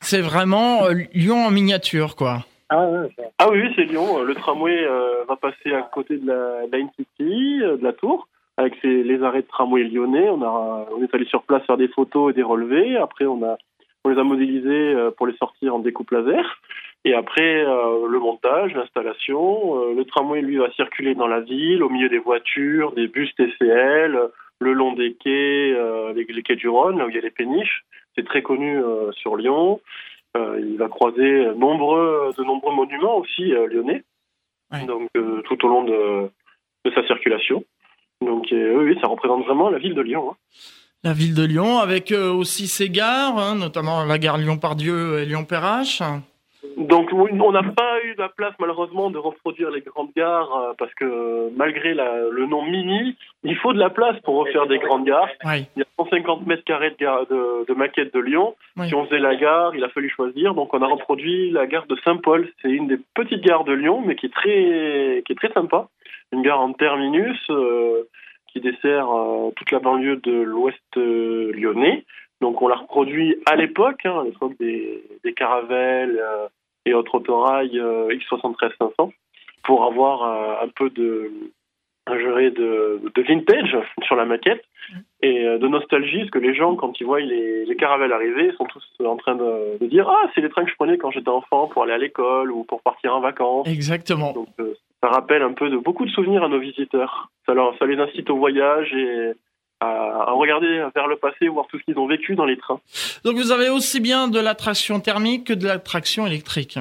C'est 0.00 0.22
vraiment 0.22 0.88
Lyon 1.12 1.44
en 1.44 1.50
miniature, 1.50 2.16
quoi. 2.16 2.38
Ah, 2.70 3.02
ah 3.38 3.50
oui, 3.50 3.60
c'est 3.76 3.84
Lyon. 3.84 4.22
Le 4.22 4.34
tramway 4.36 4.86
va 5.28 5.36
passer 5.36 5.74
à 5.74 5.82
côté 5.82 6.16
de 6.16 6.26
la 6.26 6.66
Line 6.72 6.88
City, 6.96 7.58
de 7.58 7.82
la 7.82 7.92
Tour 7.92 8.26
avec 8.56 8.82
les 8.82 9.22
arrêts 9.22 9.42
de 9.42 9.46
tramway 9.46 9.84
lyonnais. 9.84 10.28
On, 10.30 10.42
a, 10.42 10.88
on 10.96 11.02
est 11.02 11.14
allé 11.14 11.26
sur 11.26 11.42
place 11.42 11.64
faire 11.66 11.76
des 11.76 11.88
photos 11.88 12.30
et 12.30 12.34
des 12.34 12.42
relevés. 12.42 12.96
Après, 12.96 13.26
on, 13.26 13.42
a, 13.44 13.58
on 14.04 14.08
les 14.08 14.18
a 14.18 14.24
modélisés 14.24 14.94
euh, 14.94 15.10
pour 15.10 15.26
les 15.26 15.36
sortir 15.36 15.74
en 15.74 15.78
découpe 15.78 16.10
laser. 16.10 16.60
Et 17.04 17.14
après, 17.14 17.64
euh, 17.64 18.08
le 18.08 18.18
montage, 18.18 18.74
l'installation. 18.74 19.80
Euh, 19.80 19.94
le 19.94 20.04
tramway, 20.04 20.40
lui, 20.40 20.56
va 20.56 20.70
circuler 20.72 21.14
dans 21.14 21.26
la 21.26 21.40
ville, 21.40 21.82
au 21.82 21.90
milieu 21.90 22.08
des 22.08 22.18
voitures, 22.18 22.92
des 22.92 23.08
bus 23.08 23.34
TCL, 23.34 24.18
le 24.60 24.72
long 24.72 24.94
des 24.94 25.12
quais, 25.14 25.76
les, 26.14 26.42
quais 26.42 26.56
du 26.56 26.68
Rhône, 26.68 26.96
là 26.96 27.04
où 27.04 27.10
il 27.10 27.14
y 27.14 27.18
a 27.18 27.22
les 27.22 27.30
péniches. 27.30 27.84
C'est 28.16 28.24
très 28.24 28.40
connu 28.40 28.80
sur 29.12 29.36
Lyon. 29.36 29.82
il 30.34 30.78
va 30.78 30.88
croiser 30.88 31.52
nombreux, 31.54 32.32
de 32.38 32.42
nombreux 32.42 32.74
monuments 32.74 33.18
aussi 33.18 33.50
lyonnais. 33.50 34.02
Donc, 34.86 35.10
tout 35.44 35.66
au 35.66 35.68
long 35.68 35.84
de, 35.84 36.30
de 36.86 36.90
sa 36.92 37.06
circulation. 37.06 37.64
Donc 38.24 38.46
euh, 38.52 38.84
oui, 38.84 38.98
ça 39.00 39.08
représente 39.08 39.44
vraiment 39.44 39.68
la 39.70 39.78
ville 39.78 39.94
de 39.94 40.00
Lyon. 40.00 40.30
Hein. 40.30 40.36
La 41.04 41.12
ville 41.12 41.34
de 41.34 41.44
Lyon, 41.44 41.78
avec 41.78 42.10
euh, 42.12 42.32
aussi 42.32 42.66
ses 42.66 42.88
gares, 42.88 43.38
hein, 43.38 43.54
notamment 43.54 44.04
la 44.04 44.18
gare 44.18 44.38
Lyon-Pardieu 44.38 45.20
et 45.20 45.26
Lyon-Perrache. 45.26 46.02
Donc 46.76 47.10
on 47.12 47.52
n'a 47.52 47.62
pas 47.62 48.02
eu 48.04 48.14
la 48.18 48.28
place 48.28 48.54
malheureusement 48.58 49.10
de 49.10 49.18
reproduire 49.18 49.70
les 49.70 49.80
grandes 49.80 50.10
gares 50.16 50.54
euh, 50.54 50.72
parce 50.78 50.92
que 50.94 51.50
malgré 51.56 51.94
le 51.94 52.46
nom 52.46 52.62
mini, 52.62 53.16
il 53.44 53.56
faut 53.56 53.72
de 53.72 53.78
la 53.78 53.90
place 53.90 54.18
pour 54.24 54.36
refaire 54.36 54.66
des 54.66 54.78
grandes 54.78 55.06
gares. 55.06 55.28
Il 55.44 55.66
y 55.76 55.82
a 55.82 55.86
150 55.98 56.46
mètres 56.46 56.64
carrés 56.64 56.94
de, 56.98 57.66
de, 57.66 57.74
maquette 57.74 58.12
de 58.12 58.20
Lyon. 58.20 58.56
Si 58.84 58.94
on 58.94 59.06
faisait 59.06 59.20
la 59.20 59.36
gare, 59.36 59.74
il 59.74 59.84
a 59.84 59.88
fallu 59.90 60.10
choisir. 60.10 60.54
Donc 60.54 60.74
on 60.74 60.82
a 60.82 60.86
reproduit 60.86 61.50
la 61.50 61.66
gare 61.66 61.86
de 61.86 61.96
Saint-Paul. 62.04 62.50
C'est 62.62 62.70
une 62.70 62.88
des 62.88 62.98
petites 63.14 63.42
gares 63.42 63.64
de 63.64 63.72
Lyon, 63.72 64.02
mais 64.04 64.16
qui 64.16 64.26
est 64.26 64.34
très 64.34 65.22
qui 65.24 65.32
est 65.32 65.36
très 65.36 65.52
sympa 65.52 65.88
une 66.32 66.42
gare 66.42 66.60
en 66.60 66.72
terminus 66.72 67.38
euh, 67.50 68.04
qui 68.52 68.60
dessert 68.60 69.10
euh, 69.10 69.50
toute 69.56 69.70
la 69.70 69.78
banlieue 69.78 70.16
de 70.16 70.32
l'ouest 70.32 70.78
euh, 70.96 71.52
lyonnais. 71.52 72.04
Donc 72.40 72.60
on 72.62 72.68
l'a 72.68 72.76
reproduit 72.76 73.36
à 73.46 73.56
l'époque, 73.56 74.04
hein, 74.04 74.20
à 74.20 74.24
l'époque 74.24 74.56
des, 74.58 75.02
des 75.24 75.32
caravelles 75.32 76.20
et 76.84 76.92
autres 76.92 77.14
autorails 77.14 77.78
X73 77.78 79.10
pour 79.62 79.84
avoir 79.84 80.62
un 80.62 80.68
peu 80.68 80.90
de 80.90 81.30
un 82.06 82.18
juré 82.18 82.50
de, 82.50 83.00
de, 83.16 83.22
vintage 83.22 83.76
sur 84.04 84.14
la 84.14 84.26
maquette 84.26 84.62
et 85.22 85.42
de 85.42 85.66
nostalgie, 85.66 86.18
parce 86.20 86.30
que 86.30 86.38
les 86.38 86.54
gens, 86.54 86.76
quand 86.76 87.00
ils 87.00 87.04
voient 87.04 87.20
les, 87.20 87.64
les 87.64 87.76
caravelles 87.76 88.12
arriver, 88.12 88.52
sont 88.52 88.66
tous 88.66 88.84
en 89.04 89.16
train 89.16 89.34
de, 89.34 89.78
de 89.80 89.86
dire 89.86 90.06
Ah, 90.08 90.30
c'est 90.34 90.42
les 90.42 90.50
trains 90.50 90.64
que 90.64 90.70
je 90.70 90.76
prenais 90.76 90.98
quand 90.98 91.10
j'étais 91.10 91.30
enfant 91.30 91.68
pour 91.68 91.82
aller 91.82 91.94
à 91.94 91.98
l'école 91.98 92.52
ou 92.52 92.64
pour 92.64 92.82
partir 92.82 93.16
en 93.16 93.20
vacances. 93.20 93.66
Exactement. 93.66 94.34
Donc, 94.34 94.48
ça 95.06 95.12
rappelle 95.12 95.42
un 95.42 95.52
peu 95.52 95.70
de 95.70 95.76
beaucoup 95.76 96.04
de 96.04 96.10
souvenirs 96.10 96.42
à 96.42 96.48
nos 96.48 96.58
visiteurs. 96.58 97.30
Ça, 97.46 97.54
ça 97.78 97.86
les 97.86 97.98
incite 97.98 98.28
au 98.28 98.36
voyage 98.36 98.92
et 98.92 99.32
à, 99.80 100.32
regarder 100.32 100.84
vers 100.94 101.06
le 101.06 101.16
passé, 101.16 101.48
voir 101.48 101.66
tout 101.68 101.78
ce 101.78 101.84
qu'ils 101.84 101.98
ont 101.98 102.06
vécu 102.06 102.34
dans 102.34 102.44
les 102.44 102.56
trains. 102.56 102.80
Donc 103.24 103.36
vous 103.36 103.52
avez 103.52 103.68
aussi 103.68 104.00
bien 104.00 104.26
de 104.26 104.40
l'attraction 104.40 104.98
thermique 104.98 105.46
que 105.46 105.52
de 105.52 105.66
l'attraction 105.66 106.26
électrique. 106.26 106.78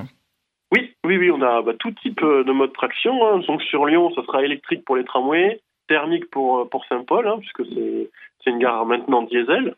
Oui, 0.71 0.93
oui, 1.05 1.17
oui, 1.17 1.29
on 1.29 1.41
a 1.41 1.61
bah, 1.61 1.73
tout 1.77 1.91
type 2.01 2.23
euh, 2.23 2.43
de 2.43 2.51
mode 2.51 2.69
de 2.69 2.73
traction. 2.73 3.27
Hein. 3.27 3.41
Donc 3.47 3.61
sur 3.61 3.85
Lyon, 3.85 4.11
ça 4.15 4.23
sera 4.23 4.43
électrique 4.43 4.83
pour 4.85 4.95
les 4.95 5.03
tramways, 5.03 5.59
thermique 5.87 6.29
pour, 6.31 6.59
euh, 6.59 6.65
pour 6.65 6.83
Saint-Paul, 6.85 7.27
hein, 7.27 7.37
puisque 7.39 7.69
c'est 7.71 8.49
une 8.49 8.59
gare 8.59 8.85
maintenant 8.87 9.21
diesel. 9.21 9.75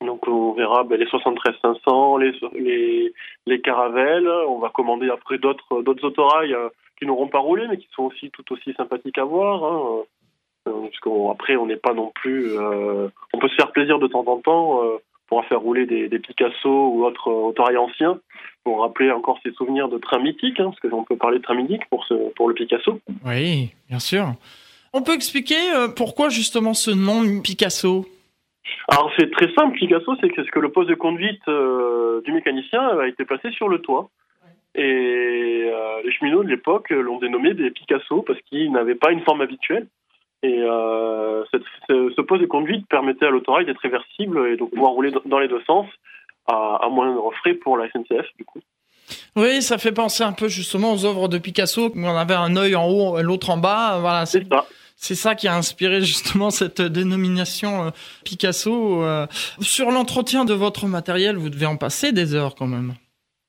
Donc 0.00 0.26
on 0.26 0.52
verra 0.52 0.84
bah, 0.84 0.96
les 0.96 1.06
73 1.06 1.54
500, 1.60 2.16
les, 2.18 2.32
les, 2.54 3.12
les 3.46 3.60
caravelles. 3.60 4.28
On 4.48 4.58
va 4.58 4.70
commander 4.70 5.10
après 5.10 5.36
d'autres 5.36 5.82
d'autres 5.82 6.04
autorails. 6.04 6.56
Qui 6.98 7.06
n'auront 7.06 7.28
pas 7.28 7.38
roulé, 7.38 7.66
mais 7.68 7.76
qui 7.76 7.88
sont 7.94 8.04
aussi 8.04 8.30
tout 8.30 8.50
aussi 8.52 8.72
sympathiques 8.74 9.18
à 9.18 9.24
voir. 9.24 9.64
Hein. 9.64 10.04
Euh, 10.68 11.30
après, 11.30 11.56
on 11.56 11.66
n'est 11.66 11.76
pas 11.76 11.94
non 11.94 12.10
plus. 12.14 12.58
Euh, 12.58 13.08
on 13.32 13.38
peut 13.38 13.48
se 13.48 13.54
faire 13.54 13.72
plaisir 13.72 13.98
de 13.98 14.06
temps 14.06 14.24
en 14.26 14.38
temps. 14.38 14.84
Euh, 14.84 14.98
pour 15.28 15.44
faire 15.46 15.58
rouler 15.58 15.86
des, 15.86 16.08
des, 16.08 16.20
Picasso 16.20 16.68
ou 16.70 17.04
autres 17.04 17.28
autorails 17.32 17.76
anciens 17.76 18.20
pour 18.62 18.82
rappeler 18.82 19.10
encore 19.10 19.40
ces 19.42 19.50
souvenirs 19.54 19.88
de 19.88 19.98
trains 19.98 20.20
mythiques, 20.20 20.60
hein, 20.60 20.66
parce 20.66 20.78
que 20.78 20.86
on 20.92 21.02
peut 21.02 21.16
parler 21.16 21.40
de 21.40 21.88
pour, 21.90 22.04
ce, 22.04 22.14
pour 22.34 22.48
le 22.48 22.54
Picasso. 22.54 23.00
Oui, 23.24 23.72
bien 23.88 23.98
sûr. 23.98 24.34
On 24.92 25.02
peut 25.02 25.14
expliquer 25.14 25.56
pourquoi 25.96 26.28
justement 26.28 26.74
ce 26.74 26.92
nom 26.92 27.42
Picasso? 27.42 28.06
Alors 28.86 29.10
c'est 29.18 29.28
très 29.32 29.52
simple, 29.54 29.76
Picasso, 29.76 30.14
c'est 30.20 30.28
que, 30.28 30.42
que 30.48 30.60
le 30.60 30.70
poste 30.70 30.90
de 30.90 30.94
conduite 30.94 31.42
du 32.24 32.32
mécanicien 32.32 32.96
a 32.96 33.08
été 33.08 33.24
placé 33.24 33.50
sur 33.50 33.68
le 33.68 33.80
toit. 33.80 34.08
Et 34.76 35.70
euh, 35.72 36.02
les 36.04 36.12
cheminots 36.12 36.44
de 36.44 36.48
l'époque 36.48 36.90
l'ont 36.90 37.18
dénommé 37.18 37.54
des 37.54 37.70
Picasso 37.70 38.22
parce 38.22 38.38
qu'ils 38.42 38.70
n'avaient 38.70 38.94
pas 38.94 39.10
une 39.10 39.22
forme 39.22 39.40
habituelle. 39.40 39.86
Et 40.42 40.60
euh, 40.60 41.44
cette, 41.50 41.62
ce, 41.88 42.20
poste 42.20 42.42
de 42.42 42.46
conduite 42.46 42.86
permettait 42.88 43.24
à 43.24 43.30
l'autorail 43.30 43.64
d'être 43.64 43.80
réversible 43.80 44.48
et 44.48 44.56
de 44.56 44.64
pouvoir 44.64 44.92
rouler 44.92 45.10
dans 45.24 45.38
les 45.38 45.48
deux 45.48 45.62
sens 45.66 45.86
à, 46.46 46.76
à 46.82 46.88
moindre 46.90 47.32
frais 47.40 47.54
pour 47.54 47.78
la 47.78 47.88
SNCF, 47.90 48.26
du 48.36 48.44
coup. 48.44 48.60
Oui, 49.34 49.62
ça 49.62 49.78
fait 49.78 49.92
penser 49.92 50.24
un 50.24 50.32
peu 50.32 50.48
justement 50.48 50.92
aux 50.92 51.06
œuvres 51.06 51.28
de 51.28 51.38
Picasso, 51.38 51.88
où 51.88 51.92
on 51.96 52.16
avait 52.16 52.34
un 52.34 52.54
œil 52.56 52.76
en 52.76 52.86
haut, 52.86 53.22
l'autre 53.22 53.48
en 53.48 53.56
bas. 53.56 53.98
Voilà, 54.00 54.26
c'est 54.26 54.46
ça. 54.46 54.66
C'est 54.98 55.14
ça 55.14 55.34
qui 55.34 55.46
a 55.46 55.54
inspiré 55.54 56.00
justement 56.02 56.50
cette 56.50 56.80
dénomination 56.80 57.86
euh, 57.86 57.90
Picasso. 58.24 59.04
Sur 59.60 59.90
l'entretien 59.90 60.44
de 60.44 60.54
votre 60.54 60.86
matériel, 60.86 61.36
vous 61.36 61.50
devez 61.50 61.66
en 61.66 61.76
passer 61.76 62.12
des 62.12 62.34
heures 62.34 62.54
quand 62.54 62.66
même. 62.66 62.94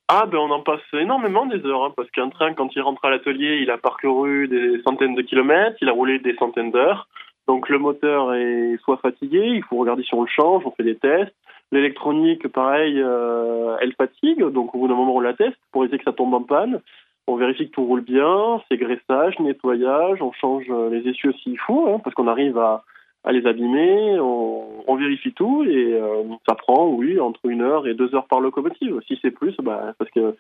Ah 0.10 0.26
ben 0.26 0.38
on 0.38 0.52
en 0.52 0.62
passe 0.62 0.80
énormément 0.94 1.46
des 1.46 1.66
heures, 1.66 1.84
hein, 1.84 1.94
parce 1.96 2.10
qu'un 2.12 2.30
train, 2.30 2.54
quand 2.54 2.74
il 2.74 2.82
rentre 2.82 3.04
à 3.04 3.10
l'atelier, 3.10 3.60
il 3.62 3.70
a 3.70 3.78
parcouru 3.78 4.48
des 4.48 4.82
centaines 4.84 5.16
de 5.16 5.22
kilomètres, 5.22 5.76
il 5.82 5.90
a 5.90 5.92
roulé 5.92 6.18
des 6.20 6.34
centaines 6.36 6.72
d'heures. 6.72 7.10
Donc 7.46 7.68
le 7.68 7.78
moteur 7.78 8.34
est 8.34 8.78
soit 8.84 8.98
fatigué, 8.98 9.48
il 9.48 9.64
faut 9.64 9.76
regarder 9.76 10.04
si 10.04 10.14
on 10.14 10.22
le 10.22 10.30
change, 10.30 10.64
on 10.66 10.72
fait 10.72 10.84
des 10.84 10.96
tests. 10.96 11.36
L'électronique, 11.74 12.48
pareil, 12.48 13.02
euh, 13.02 13.76
elle 13.82 13.94
fatigue, 13.96 14.42
donc 14.46 14.74
au 14.74 14.80
bout 14.80 14.88
d'un 14.88 14.96
moment 14.96 15.14
on 15.14 15.20
la 15.20 15.34
teste 15.34 15.58
pour 15.74 15.84
éviter 15.84 15.98
que 15.98 16.06
ça 16.06 16.14
tombe 16.14 16.34
en 16.34 16.44
panne. 16.44 16.80
On 17.28 17.36
vérifie 17.36 17.68
que 17.68 17.74
tout 17.74 17.84
roule 17.84 18.00
bien, 18.00 18.62
c'est 18.72 18.78
graissage, 18.78 19.38
nettoyage, 19.40 20.22
on 20.22 20.32
change 20.32 20.70
les 20.90 21.06
essieux 21.10 21.34
s'il 21.44 21.60
faut, 21.60 21.90
hein, 21.90 22.00
parce 22.02 22.14
qu'on 22.16 22.30
arrive 22.30 22.58
à, 22.58 22.86
à, 23.28 23.32
les 23.32 23.46
abîmer, 23.46 24.20
on, 24.20 24.96
vérifie 24.96 25.32
tout 25.32 25.64
et 25.64 25.94
euh, 25.94 26.24
ça 26.48 26.56
prend, 26.56 26.88
oui, 26.88 27.20
entre 27.20 27.46
une 27.46 27.62
heure 27.62 27.86
et 27.86 27.94
deux 27.94 28.16
heures 28.16 28.26
par 28.26 28.40
locomotive. 28.40 29.00
Si 29.08 29.20
c'est 29.22 29.30
plus, 29.30 29.56
bah, 29.62 29.94
parce 30.00 30.10
qu'elle 30.10 30.34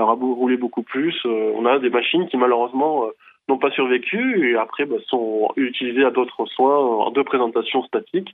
aura 0.00 0.12
roulé 0.12 0.56
beaucoup 0.56 0.82
plus. 0.82 1.16
Euh, 1.26 1.52
on 1.56 1.66
a 1.66 1.80
des 1.80 1.90
machines 1.90 2.28
qui 2.28 2.36
malheureusement 2.36 3.08
n'ont 3.48 3.58
pas 3.58 3.70
survécu 3.70 4.50
et 4.50 4.56
après 4.56 4.86
bah, 4.86 4.96
sont 5.08 5.48
utilisés 5.56 6.04
à 6.04 6.10
d'autres 6.10 6.46
soins 6.46 7.10
de 7.10 7.22
présentation 7.22 7.84
statique 7.84 8.32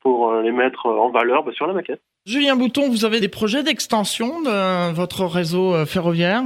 pour 0.00 0.30
euh, 0.30 0.42
les 0.42 0.52
mettre 0.52 0.86
en 0.86 1.10
valeur 1.10 1.44
bah, 1.44 1.52
sur 1.52 1.66
la 1.66 1.72
maquette. 1.72 2.00
Julien 2.26 2.56
Bouton, 2.56 2.88
vous 2.88 3.04
avez 3.04 3.20
des 3.20 3.28
projets 3.28 3.62
d'extension 3.62 4.42
de 4.42 4.92
votre 4.92 5.24
réseau 5.24 5.74
euh, 5.74 5.86
ferroviaire? 5.86 6.42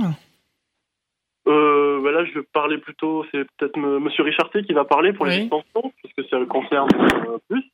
Euh, 1.48 2.00
bah 2.02 2.12
là, 2.12 2.24
je 2.24 2.38
vais 2.38 2.46
parler 2.52 2.78
plutôt, 2.78 3.24
c'est 3.31 3.44
peut-être 3.57 3.76
Monsieur 3.78 4.22
Richarté 4.22 4.62
qui 4.62 4.72
va 4.72 4.85
parler 4.85 5.12
pour 5.12 5.26
les 5.26 5.40
extensions, 5.40 5.92
puisque 6.02 6.28
ça 6.28 6.38
le 6.38 6.46
concerne 6.46 6.88
euh, 7.28 7.38
plus. 7.48 7.64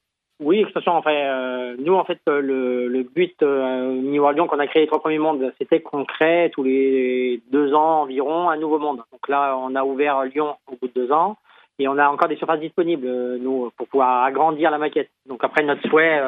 Oui, 0.41 0.61
extension. 0.61 0.93
Enfin, 0.93 1.13
euh, 1.13 1.75
nous, 1.81 1.95
en 1.95 2.05
fait, 2.05 2.21
euh, 2.29 2.41
le, 2.41 2.87
le 2.87 3.03
but 3.03 3.35
euh, 3.43 3.93
New 3.95 4.31
Lyon 4.31 4.47
qu'on 4.47 4.61
a 4.61 4.69
créé 4.69 4.83
les 4.83 4.87
trois 4.87 5.01
premiers 5.01 5.19
mondes, 5.19 5.53
c'était 5.59 5.81
qu'on 5.81 6.05
crée 6.05 6.51
tous 6.55 6.63
les 6.63 7.43
deux 7.51 7.75
ans 7.75 8.03
environ 8.03 8.49
un 8.49 8.57
nouveau 8.57 8.79
monde. 8.79 9.03
Donc 9.11 9.29
là, 9.29 9.57
on 9.59 9.75
a 9.75 9.83
ouvert 9.83 10.23
Lyon 10.25 10.55
au 10.71 10.77
bout 10.77 10.87
de 10.87 10.93
deux 10.95 11.11
ans 11.11 11.37
et 11.81 11.89
on 11.89 11.99
a 11.99 12.09
encore 12.09 12.29
des 12.29 12.37
surfaces 12.37 12.61
disponibles, 12.61 13.07
euh, 13.09 13.37
nous, 13.39 13.71
pour 13.77 13.89
pouvoir 13.89 14.23
agrandir 14.23 14.71
la 14.71 14.79
maquette. 14.79 15.11
Donc 15.27 15.43
après, 15.43 15.65
notre 15.65 15.87
souhait, 15.89 16.21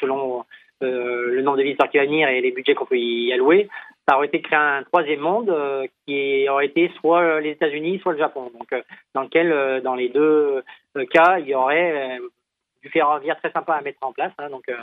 selon 0.00 0.44
le 0.80 1.42
nombre 1.42 1.58
de 1.58 1.64
visiteurs 1.64 1.90
qui 1.90 1.98
va 1.98 2.04
venir 2.04 2.28
et 2.28 2.40
les 2.40 2.52
budgets 2.52 2.74
qu'on 2.74 2.86
peut 2.86 2.96
y 2.96 3.32
allouer, 3.32 3.68
ça 4.08 4.16
aurait 4.16 4.28
été 4.28 4.40
créer 4.40 4.58
un 4.58 4.82
troisième 4.84 5.20
monde 5.20 5.54
qui 6.06 6.48
aurait 6.48 6.66
été 6.66 6.90
soit 6.98 7.40
les 7.40 7.50
États-Unis, 7.50 7.98
soit 7.98 8.12
le 8.12 8.18
Japon. 8.18 8.50
Donc, 8.58 8.82
dans 9.14 9.22
lequel, 9.22 9.82
dans 9.82 9.94
les 9.94 10.08
deux 10.08 10.62
cas, 11.10 11.38
il 11.38 11.48
y 11.48 11.54
aurait 11.54 12.18
du 12.82 12.88
ferroviaire 12.90 13.38
très 13.38 13.50
sympa 13.50 13.74
à 13.74 13.80
mettre 13.80 13.98
en 14.02 14.12
place. 14.12 14.32
Hein, 14.38 14.50
donc 14.50 14.68
euh, 14.68 14.76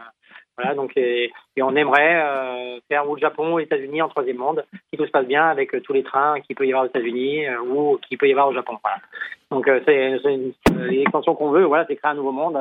voilà, 0.58 0.74
donc 0.76 0.92
et, 0.96 1.32
on 1.62 1.76
aimerait 1.76 2.22
euh, 2.22 2.80
faire 2.88 3.10
ou 3.10 3.16
le 3.16 3.22
Japon 3.22 3.54
ou 3.54 3.58
les 3.58 3.66
États-Unis 3.66 4.02
en 4.02 4.10
troisième 4.10 4.38
monde, 4.38 4.66
si 4.90 4.98
tout 4.98 5.06
se 5.06 5.12
passe 5.12 5.26
bien 5.26 5.46
avec 5.46 5.74
euh, 5.74 5.82
tous 5.82 5.94
les 5.94 6.04
trains 6.04 6.40
qu'il 6.42 6.56
peut 6.56 6.66
y 6.66 6.72
avoir 6.72 6.86
aux 6.86 6.90
États-Unis 6.90 7.46
ou 7.70 7.98
qu'il 8.08 8.18
peut 8.18 8.28
y 8.28 8.32
avoir 8.32 8.48
au 8.48 8.54
Japon. 8.54 8.78
Voilà. 8.84 8.98
Donc 9.52 9.70
c'est 9.86 10.20
une, 10.26 10.54
extension 11.02 11.36
qu'on 11.36 11.52
veut. 11.52 11.64
Voilà, 11.64 11.86
c'est 11.88 11.96
créer 11.96 12.12
un 12.12 12.16
nouveau 12.16 12.32
monde. 12.32 12.58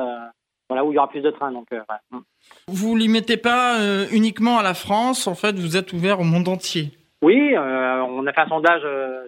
Voilà 0.69 0.83
où 0.83 0.91
il 0.91 0.95
y 0.95 0.97
aura 0.97 1.09
plus 1.09 1.21
de 1.21 1.31
trains. 1.31 1.51
Donc 1.51 1.67
voilà. 1.69 2.01
Mm. 2.11 2.19
Vous 2.67 2.95
limitez 2.95 3.37
pas 3.37 3.77
uniquement 4.11 4.57
à 4.57 4.63
la 4.63 4.73
France. 4.73 5.27
En 5.27 5.35
fait, 5.35 5.55
vous 5.57 5.77
êtes 5.77 5.93
ouvert 5.93 6.19
au 6.19 6.23
monde 6.23 6.47
entier. 6.47 6.91
Oui, 7.21 7.55
on 7.57 8.27
a 8.27 8.33
fait 8.33 8.41
un 8.41 8.47
sondage 8.47 8.81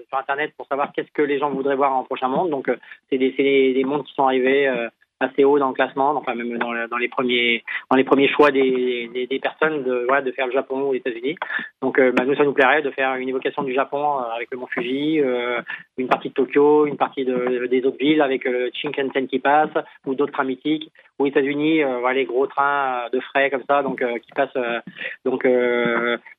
sur 0.07 0.17
Internet 0.17 0.53
pour 0.55 0.67
savoir 0.67 0.91
qu'est-ce 0.93 1.11
que 1.13 1.23
les 1.23 1.39
gens 1.39 1.49
voudraient 1.49 1.75
voir 1.75 1.93
en 1.93 2.03
prochain 2.03 2.27
monde. 2.27 2.51
Donc, 2.51 2.69
c'est 3.09 3.17
des, 3.17 3.31
des, 3.31 3.83
mondes 3.85 4.03
qui 4.03 4.13
sont 4.13 4.25
arrivés 4.25 4.69
assez 5.19 5.43
haut 5.43 5.57
dans 5.57 5.69
le 5.69 5.73
classement, 5.73 6.11
enfin 6.15 6.35
même 6.35 6.57
dans, 6.57 6.97
les 6.97 7.07
premiers 7.07 7.63
dans 7.89 7.97
les 7.97 8.03
premiers 8.03 8.27
choix 8.27 8.51
des, 8.51 9.09
des, 9.13 9.25
des 9.25 9.39
personnes 9.39 9.83
de 9.83 10.05
voilà, 10.07 10.21
de 10.21 10.31
faire 10.31 10.45
le 10.45 10.53
Japon 10.53 10.89
ou 10.89 10.93
les 10.93 10.99
États-Unis. 10.99 11.35
Donc 11.81 11.99
euh, 11.99 12.11
bah, 12.11 12.25
nous 12.25 12.35
ça 12.35 12.43
nous 12.43 12.53
plairait 12.53 12.81
de 12.81 12.91
faire 12.91 13.15
une 13.15 13.29
évocation 13.29 13.63
du 13.63 13.73
Japon 13.73 14.19
euh, 14.19 14.35
avec 14.35 14.49
le 14.51 14.57
Mont 14.57 14.67
Fuji, 14.67 15.19
euh, 15.19 15.61
une 15.97 16.07
partie 16.07 16.29
de 16.29 16.33
Tokyo, 16.33 16.85
une 16.85 16.97
partie 16.97 17.25
de, 17.25 17.65
des 17.65 17.83
autres 17.85 17.97
villes 17.97 18.21
avec 18.21 18.45
le 18.45 18.69
Shinkansen 18.73 19.27
qui 19.27 19.39
passe 19.39 19.71
ou 20.05 20.13
d'autres 20.13 20.33
trains 20.33 20.43
mythiques. 20.43 20.91
Aux 21.19 21.25
États-Unis, 21.25 21.81
voilà 21.81 22.13
les 22.13 22.25
gros 22.25 22.45
trains 22.45 23.09
de 23.11 23.19
frais 23.19 23.49
comme 23.49 23.63
ça, 23.67 23.81
donc 23.81 24.03
qui 24.21 24.31
passent 24.33 24.53
donc 25.25 25.47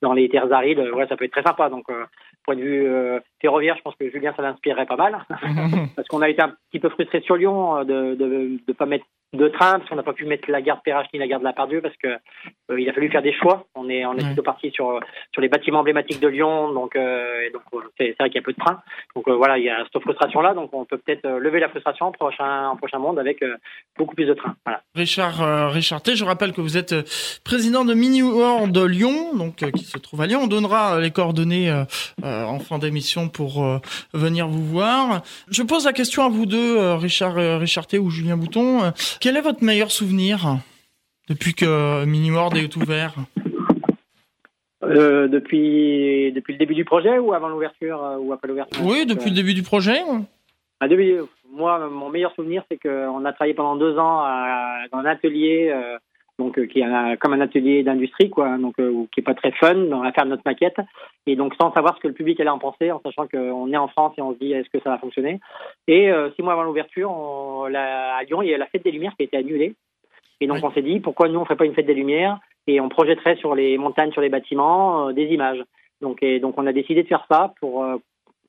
dans 0.02 0.12
les 0.12 0.28
terres 0.28 0.52
arides. 0.52 0.78
Ouais, 0.94 1.08
ça 1.08 1.16
peut 1.16 1.24
être 1.24 1.32
très 1.32 1.42
sympa. 1.42 1.68
Donc 1.68 1.86
point 2.48 2.56
de 2.56 2.62
vue 2.62 2.86
euh, 2.86 3.20
ferroviaire, 3.42 3.76
je 3.76 3.82
pense 3.82 3.94
que 3.96 4.08
Julien, 4.10 4.32
ça 4.34 4.40
l'inspirerait 4.40 4.86
pas 4.86 4.96
mal. 4.96 5.18
parce 5.96 6.08
qu'on 6.08 6.22
a 6.22 6.30
été 6.30 6.40
un 6.40 6.54
petit 6.70 6.80
peu 6.80 6.88
frustré 6.88 7.20
sur 7.20 7.36
Lyon 7.36 7.76
euh, 7.76 7.84
de 7.84 8.58
ne 8.66 8.72
pas 8.72 8.86
mettre 8.86 9.04
de 9.34 9.48
train, 9.48 9.78
parce 9.78 9.88
qu'on 9.88 9.96
n'a 9.96 10.02
pas 10.02 10.12
pu 10.12 10.24
mettre 10.24 10.50
la 10.50 10.62
gare 10.62 10.78
de 10.78 10.82
Perrache 10.82 11.06
ni 11.12 11.18
la 11.18 11.26
gare 11.26 11.40
de 11.40 11.44
la 11.44 11.52
Pardieu, 11.52 11.80
parce 11.80 11.96
que 11.96 12.08
euh, 12.70 12.80
il 12.80 12.88
a 12.88 12.92
fallu 12.92 13.10
faire 13.10 13.22
des 13.22 13.32
choix. 13.34 13.66
On 13.74 13.88
est, 13.88 14.04
on 14.06 14.14
est 14.14 14.24
plutôt 14.24 14.42
parti 14.42 14.70
sur, 14.70 15.00
sur 15.32 15.42
les 15.42 15.48
bâtiments 15.48 15.80
emblématiques 15.80 16.20
de 16.20 16.28
Lyon, 16.28 16.72
donc, 16.72 16.96
donc 16.96 17.62
c'est 17.98 18.16
vrai 18.18 18.30
qu'il 18.30 18.36
y 18.36 18.38
a 18.38 18.42
peu 18.42 18.52
de 18.52 18.58
trains. 18.58 18.80
Donc 19.14 19.28
voilà, 19.28 19.58
il 19.58 19.64
y 19.64 19.70
a 19.70 19.84
cette 19.92 20.02
frustration-là, 20.02 20.54
donc 20.54 20.70
on 20.72 20.84
peut 20.84 20.98
peut-être 20.98 21.28
lever 21.28 21.60
la 21.60 21.68
frustration 21.68 22.06
en 22.06 22.12
prochain, 22.12 22.68
en 22.68 22.76
prochain 22.76 22.98
monde 22.98 23.18
avec 23.18 23.44
beaucoup 23.96 24.14
plus 24.14 24.26
de 24.26 24.34
trains. 24.34 24.54
Voilà. 24.64 24.82
Richard, 24.94 25.72
Richard 25.72 26.02
T, 26.02 26.16
je 26.16 26.24
rappelle 26.24 26.52
que 26.52 26.60
vous 26.60 26.76
êtes 26.76 26.94
président 27.44 27.84
de 27.84 27.94
Mini 27.94 28.22
World 28.22 28.72
de 28.72 28.84
Lyon, 28.84 29.34
donc 29.34 29.56
qui 29.56 29.84
se 29.84 29.98
trouve 29.98 30.20
à 30.22 30.26
Lyon. 30.26 30.40
On 30.44 30.46
donnera 30.46 31.00
les 31.00 31.10
coordonnées 31.10 31.70
euh, 32.24 32.44
en 32.44 32.58
fin 32.58 32.78
d'émission 32.78 33.28
pour 33.28 33.64
euh, 33.64 33.78
venir 34.12 34.48
vous 34.48 34.64
voir. 34.64 35.22
Je 35.50 35.62
pose 35.62 35.84
la 35.84 35.92
question 35.92 36.24
à 36.24 36.28
vous 36.28 36.46
deux, 36.46 36.78
euh, 36.78 36.96
Richard, 36.96 37.34
Richard 37.60 37.86
T 37.86 37.98
ou 37.98 38.10
Julien 38.10 38.36
Bouton. 38.36 38.92
Quel 39.20 39.36
est 39.36 39.40
votre 39.40 39.64
meilleur 39.64 39.90
souvenir 39.90 40.58
depuis 41.28 41.54
que 41.54 42.04
Mini 42.04 42.30
World 42.30 42.56
est 42.56 42.74
ouvert 42.76 43.14
depuis, 44.80 46.32
depuis 46.32 46.54
le 46.54 46.58
début 46.58 46.74
du 46.74 46.84
projet 46.84 47.18
ou 47.18 47.34
avant 47.34 47.48
l'ouverture 47.48 48.16
ou 48.20 48.32
après 48.32 48.48
l'ouverture 48.48 48.82
Oui, 48.82 49.04
depuis 49.04 49.28
le 49.28 49.36
début 49.36 49.52
du 49.52 49.62
projet. 49.62 49.98
À 50.80 50.86
moi, 51.50 51.88
mon 51.90 52.08
meilleur 52.08 52.34
souvenir, 52.34 52.62
c'est 52.70 52.78
qu'on 52.78 53.24
a 53.24 53.32
travaillé 53.32 53.54
pendant 53.54 53.76
deux 53.76 53.98
ans 53.98 54.22
dans 54.90 54.98
un 54.98 55.04
atelier 55.04 55.74
donc 56.38 56.58
euh, 56.58 56.66
qui 56.66 56.80
est 56.80 57.16
comme 57.18 57.32
un 57.32 57.40
atelier 57.40 57.82
d'industrie, 57.82 58.30
quoi, 58.30 58.56
donc 58.58 58.74
euh, 58.78 59.04
qui 59.12 59.20
est 59.20 59.24
pas 59.24 59.34
très 59.34 59.52
fun 59.52 59.74
dans 59.74 60.02
l'affaire 60.02 60.24
de 60.24 60.30
notre 60.30 60.42
maquette, 60.46 60.78
et 61.28 61.36
donc 61.36 61.54
sans 61.60 61.72
savoir 61.72 61.94
ce 61.96 62.00
que 62.00 62.08
le 62.08 62.14
public 62.14 62.40
allait 62.40 62.50
en 62.50 62.58
penser, 62.58 62.90
en 62.90 63.00
sachant 63.00 63.26
qu'on 63.28 63.72
est 63.72 63.76
en 63.76 63.88
France 63.88 64.14
et 64.16 64.22
on 64.22 64.32
se 64.32 64.38
dit 64.38 64.52
est-ce 64.52 64.68
que 64.70 64.80
ça 64.80 64.90
va 64.90 64.98
fonctionner? 64.98 65.40
Et 65.86 66.10
euh, 66.10 66.30
six 66.32 66.42
mois 66.42 66.54
avant 66.54 66.62
l'ouverture, 66.62 67.10
à 67.74 68.22
Lyon, 68.24 68.42
il 68.42 68.48
y 68.48 68.54
a 68.54 68.58
la 68.58 68.66
fête 68.66 68.82
des 68.82 68.90
Lumières 68.90 69.14
qui 69.16 69.22
a 69.22 69.26
été 69.26 69.36
annulée, 69.36 69.74
et 70.40 70.46
donc 70.46 70.58
on 70.62 70.72
s'est 70.72 70.82
dit 70.82 71.00
pourquoi 71.00 71.28
nous 71.28 71.38
on 71.38 71.44
ferait 71.44 71.56
pas 71.56 71.66
une 71.66 71.74
fête 71.74 71.86
des 71.86 71.94
Lumières? 71.94 72.38
Et 72.66 72.80
on 72.80 72.88
projetterait 72.88 73.36
sur 73.36 73.54
les 73.54 73.78
montagnes, 73.78 74.12
sur 74.12 74.20
les 74.20 74.28
bâtiments, 74.28 75.12
des 75.12 75.24
images. 75.26 75.62
Donc 76.00 76.22
et 76.22 76.38
donc 76.40 76.54
on 76.58 76.66
a 76.66 76.72
décidé 76.72 77.02
de 77.02 77.08
faire 77.08 77.26
ça 77.30 77.54
pour 77.60 77.84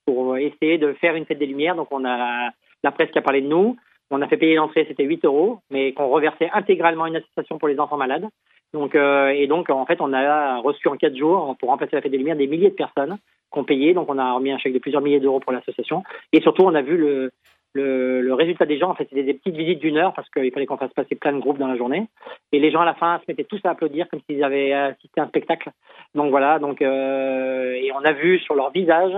pour 0.06 0.38
essayer 0.38 0.78
de 0.78 0.94
faire 0.94 1.16
une 1.16 1.26
fête 1.26 1.40
des 1.40 1.46
Lumières. 1.46 1.76
Donc 1.76 1.88
on 1.92 2.06
a 2.06 2.50
la 2.84 2.92
presse 2.92 3.12
qui 3.12 3.18
a 3.18 3.22
parlé 3.22 3.42
de 3.42 3.48
nous, 3.48 3.76
on 4.12 4.22
a 4.22 4.28
fait 4.28 4.38
payer 4.38 4.56
l'entrée, 4.56 4.86
c'était 4.88 5.04
8 5.04 5.26
euros, 5.26 5.60
mais 5.70 5.94
qu'on 5.94 6.08
reversait 6.08 6.50
intégralement 6.54 7.06
une 7.06 7.18
association 7.18 7.58
pour 7.58 7.68
les 7.68 7.80
enfants 7.80 7.98
malades. 7.98 8.28
Donc, 8.74 8.96
euh, 8.96 9.30
et 9.30 9.48
donc, 9.48 9.70
en 9.70 9.86
fait, 9.86 10.00
on 10.00 10.14
a 10.14 10.58
reçu 10.58 10.88
en 10.88 10.96
4 10.96 11.16
jours, 11.16 11.56
pour 11.60 11.70
remplacer 11.70 11.96
la 11.96 12.02
fête 12.02 12.12
des 12.12 12.18
Lumières, 12.18 12.36
des 12.36 12.48
milliers 12.48 12.70
de 12.70 12.76
personnes 12.76 13.18
qui 13.52 13.60
ont 13.60 13.64
payé. 13.64 13.94
Donc, 13.94 14.10
on 14.10 14.18
a 14.18 14.34
remis 14.34 14.52
un 14.52 14.60
chèque 14.60 14.74
de 14.74 14.80
plusieurs 14.80 15.02
milliers 15.02 15.20
d'euros 15.20 15.40
pour 15.40 15.52
l'association. 15.52 16.04
Et 16.34 16.42
surtout, 16.42 16.64
on 16.64 16.76
a 16.76 16.82
vu 16.82 16.98
le, 16.98 17.32
le, 17.74 18.22
le 18.22 18.34
résultat 18.34 18.66
des 18.66 18.78
gens. 18.78 18.92
En 18.92 18.96
fait, 18.96 19.08
c'était 19.10 19.24
des 19.24 19.34
petites 19.34 19.56
visites 19.56 19.80
d'une 19.80 19.98
heure 19.98 20.14
parce 20.14 20.30
qu'il 20.30 20.52
fallait 20.52 20.68
qu'on 20.68 20.78
fasse 20.78 20.94
passer 20.94 21.16
plein 21.16 21.34
de 21.34 21.40
groupes 21.40 21.58
dans 21.58 21.68
la 21.68 21.78
journée. 21.78 22.08
Et 22.52 22.60
les 22.60 22.72
gens, 22.72 22.82
à 22.82 22.86
la 22.86 22.94
fin, 22.94 23.18
se 23.20 23.24
mettaient 23.28 23.44
tous 23.44 23.62
à 23.64 23.72
applaudir 23.72 24.08
comme 24.10 24.22
s'ils 24.30 24.44
avaient 24.44 24.74
assisté 24.74 25.20
à 25.20 25.24
un 25.24 25.28
spectacle. 25.28 25.72
Donc, 26.14 26.30
voilà. 26.30 26.60
Donc, 26.60 26.82
euh, 26.82 27.74
et 27.74 27.92
on 27.94 28.06
a 28.06 28.12
vu 28.12 28.40
sur 28.40 28.54
leur 28.54 28.72
visage 28.72 29.14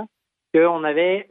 qu'on 0.53 0.83
avait 0.85 1.27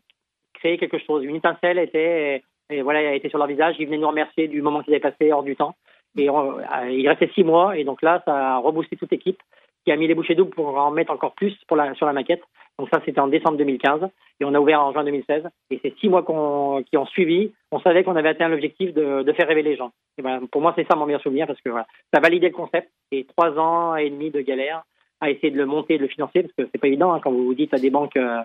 créé 0.54 0.76
quelque 0.76 0.98
chose. 0.98 1.24
Une 1.24 1.36
étincelle 1.36 1.78
était 1.78 2.42
et 2.70 2.82
voilà, 2.82 3.14
été 3.14 3.28
sur 3.28 3.38
leur 3.38 3.48
visage. 3.48 3.76
Ils 3.78 3.86
venaient 3.86 3.98
nous 3.98 4.08
remercier 4.08 4.48
du 4.48 4.62
moment 4.62 4.82
qu'ils 4.82 4.94
avaient 4.94 5.00
passé 5.00 5.32
hors 5.32 5.42
du 5.42 5.56
temps. 5.56 5.74
Et 6.18 6.28
euh, 6.28 6.90
il 6.90 7.08
restait 7.08 7.30
six 7.34 7.44
mois. 7.44 7.76
Et 7.76 7.84
donc 7.84 8.02
là, 8.02 8.22
ça 8.24 8.54
a 8.54 8.58
reboosté 8.58 8.96
toute 8.96 9.10
l'équipe 9.10 9.40
qui 9.84 9.92
a 9.92 9.96
mis 9.96 10.06
les 10.06 10.14
bouchées 10.14 10.34
doubles 10.34 10.50
pour 10.50 10.76
en 10.76 10.90
mettre 10.90 11.12
encore 11.12 11.32
plus 11.34 11.56
pour 11.66 11.78
sur 11.96 12.06
la 12.06 12.12
maquette. 12.12 12.42
Donc 12.78 12.88
ça, 12.92 13.00
c'était 13.04 13.20
en 13.20 13.28
décembre 13.28 13.58
2015. 13.58 14.08
Et 14.40 14.44
on 14.44 14.54
a 14.54 14.60
ouvert 14.60 14.82
en 14.82 14.92
juin 14.92 15.04
2016. 15.04 15.44
Et 15.70 15.80
ces 15.82 15.94
six 16.00 16.08
mois 16.08 16.22
qui 16.22 16.96
ont 16.96 17.06
suivi, 17.06 17.52
on 17.70 17.80
savait 17.80 18.04
qu'on 18.04 18.16
avait 18.16 18.30
atteint 18.30 18.48
l'objectif 18.48 18.92
de, 18.94 19.22
de, 19.22 19.32
faire 19.32 19.48
rêver 19.48 19.62
les 19.62 19.76
gens. 19.76 19.92
Et 20.18 20.22
ben, 20.22 20.46
pour 20.50 20.62
moi, 20.62 20.72
c'est 20.76 20.86
ça 20.90 20.96
mon 20.96 21.06
meilleur 21.06 21.22
souvenir 21.22 21.46
parce 21.46 21.60
que 21.60 21.70
voilà, 21.70 21.86
ça 22.12 22.20
validait 22.20 22.48
le 22.48 22.54
concept. 22.54 22.90
Et 23.12 23.24
trois 23.24 23.58
ans 23.58 23.96
et 23.96 24.08
demi 24.10 24.30
de 24.30 24.40
galère 24.40 24.82
à 25.20 25.30
essayer 25.30 25.50
de 25.50 25.56
le 25.56 25.66
monter, 25.66 25.96
de 25.96 26.02
le 26.02 26.08
financer, 26.08 26.42
parce 26.42 26.54
que 26.54 26.68
c'est 26.72 26.80
pas 26.80 26.88
évident 26.88 27.12
hein, 27.12 27.20
quand 27.22 27.30
vous 27.30 27.44
vous 27.44 27.54
dites 27.54 27.74
à 27.74 27.78
des 27.78 27.90
banques, 27.90 28.16
euh, 28.16 28.40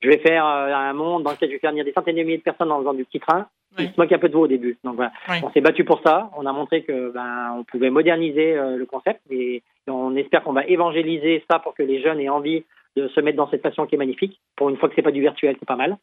je 0.00 0.08
vais 0.08 0.18
faire 0.18 0.46
euh, 0.46 0.72
un 0.72 0.92
monde 0.92 1.24
dans 1.24 1.32
lequel 1.32 1.48
je 1.48 1.54
vais 1.54 1.58
faire 1.58 1.70
venir 1.70 1.84
des 1.84 1.92
centaines 1.92 2.16
de 2.16 2.22
milliers 2.22 2.38
de 2.38 2.42
personnes 2.42 2.70
en 2.70 2.78
faisant 2.78 2.94
du 2.94 3.04
petit 3.04 3.20
train. 3.20 3.46
Ils 3.78 3.88
se 3.88 3.98
moquent 3.98 4.12
un 4.12 4.18
peu 4.18 4.28
de 4.28 4.34
vous 4.34 4.42
au 4.42 4.48
début. 4.48 4.76
Donc 4.84 4.96
voilà, 4.96 5.12
on 5.42 5.50
s'est 5.50 5.62
battu 5.62 5.84
pour 5.84 6.02
ça. 6.04 6.30
On 6.36 6.44
a 6.44 6.52
montré 6.52 6.82
que 6.82 7.10
ben 7.10 7.54
on 7.56 7.64
pouvait 7.64 7.90
moderniser 7.90 8.54
euh, 8.54 8.76
le 8.76 8.84
concept 8.86 9.20
et, 9.30 9.62
on 9.88 10.14
espère 10.14 10.44
qu'on 10.44 10.52
va 10.52 10.64
évangéliser 10.64 11.44
ça 11.50 11.58
pour 11.58 11.74
que 11.74 11.82
les 11.82 12.00
jeunes 12.00 12.20
aient 12.20 12.28
envie 12.28 12.64
de 12.96 13.08
se 13.08 13.20
mettre 13.20 13.36
dans 13.36 13.50
cette 13.50 13.62
passion 13.62 13.84
qui 13.84 13.96
est 13.96 13.98
magnifique. 13.98 14.40
Pour 14.54 14.68
une 14.68 14.76
fois 14.76 14.88
que 14.88 14.94
c'est 14.94 15.02
pas 15.02 15.10
du 15.10 15.20
virtuel, 15.20 15.56
c'est 15.58 15.66
pas 15.66 15.74
mal. 15.74 15.96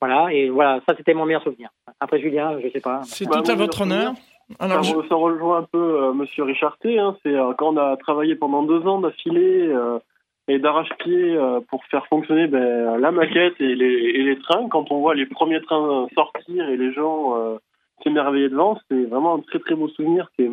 Voilà, 0.00 0.32
et 0.32 0.48
voilà, 0.48 0.80
ça 0.88 0.96
c'était 0.96 1.14
mon 1.14 1.26
meilleur 1.26 1.44
souvenir. 1.44 1.68
Après 2.00 2.18
Julien, 2.18 2.58
je 2.60 2.68
sais 2.70 2.80
pas. 2.80 3.02
C'est 3.04 3.26
Bah, 3.26 3.40
tout 3.40 3.52
à 3.52 3.54
mon 3.54 3.60
votre 3.60 3.82
honneur. 3.82 4.14
Alors, 4.58 4.84
ça, 4.84 4.90
je- 4.90 4.96
re- 4.96 5.08
ça 5.08 5.14
rejoint 5.14 5.58
un 5.58 5.62
peu 5.70 5.78
euh, 6.02 6.12
Monsieur 6.12 6.44
Richard 6.44 6.76
T. 6.78 6.98
hein. 6.98 7.16
c'est 7.22 7.34
euh, 7.34 7.52
quand 7.56 7.74
on 7.74 7.76
a 7.76 7.96
travaillé 7.96 8.34
pendant 8.34 8.62
deux 8.62 8.86
ans 8.86 9.00
d'affilée 9.00 9.68
euh, 9.68 9.98
et 10.48 10.58
d'arrache-pied 10.58 11.36
euh, 11.36 11.60
pour 11.70 11.84
faire 11.84 12.06
fonctionner 12.06 12.46
ben, 12.48 12.96
la 12.98 13.12
maquette 13.12 13.54
et 13.60 13.74
les, 13.74 13.86
et 13.86 14.22
les 14.24 14.38
trains. 14.38 14.68
Quand 14.68 14.90
on 14.90 14.98
voit 15.00 15.14
les 15.14 15.26
premiers 15.26 15.60
trains 15.62 16.06
sortir 16.14 16.68
et 16.68 16.76
les 16.76 16.92
gens 16.92 17.34
s'émerveiller 18.02 18.48
devant, 18.48 18.78
c'est 18.90 19.04
vraiment 19.04 19.34
un 19.36 19.40
très 19.40 19.58
très 19.60 19.74
beau 19.76 19.88
souvenir. 19.88 20.28
C'est 20.38 20.50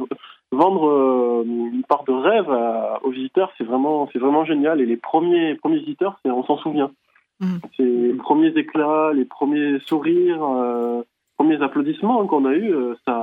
vendre 0.52 1.44
une 1.46 1.84
part 1.88 2.04
de 2.06 2.14
rêve 2.14 2.50
à- 2.52 3.00
aux 3.04 3.10
visiteurs, 3.10 3.52
c'est 3.58 3.64
vraiment 3.64 4.08
c'est 4.14 4.20
vraiment 4.20 4.46
génial. 4.46 4.80
Et 4.82 4.86
les 4.86 4.98
premiers 4.98 5.56
premiers 5.56 5.80
visiteurs, 5.80 6.20
on 6.26 6.44
s'en 6.44 6.58
souvient. 6.58 6.92
Mhm. 7.40 7.60
C'est 7.76 7.84
les 7.84 8.14
premiers 8.14 8.50
éclats, 8.56 9.12
les 9.14 9.26
premiers 9.26 9.80
sourires. 9.86 10.44
euh, 10.44 11.02
premiers 11.38 11.62
applaudissements 11.62 12.26
qu'on 12.26 12.46
a 12.46 12.54
eu, 12.56 12.74
ça, 13.08 13.16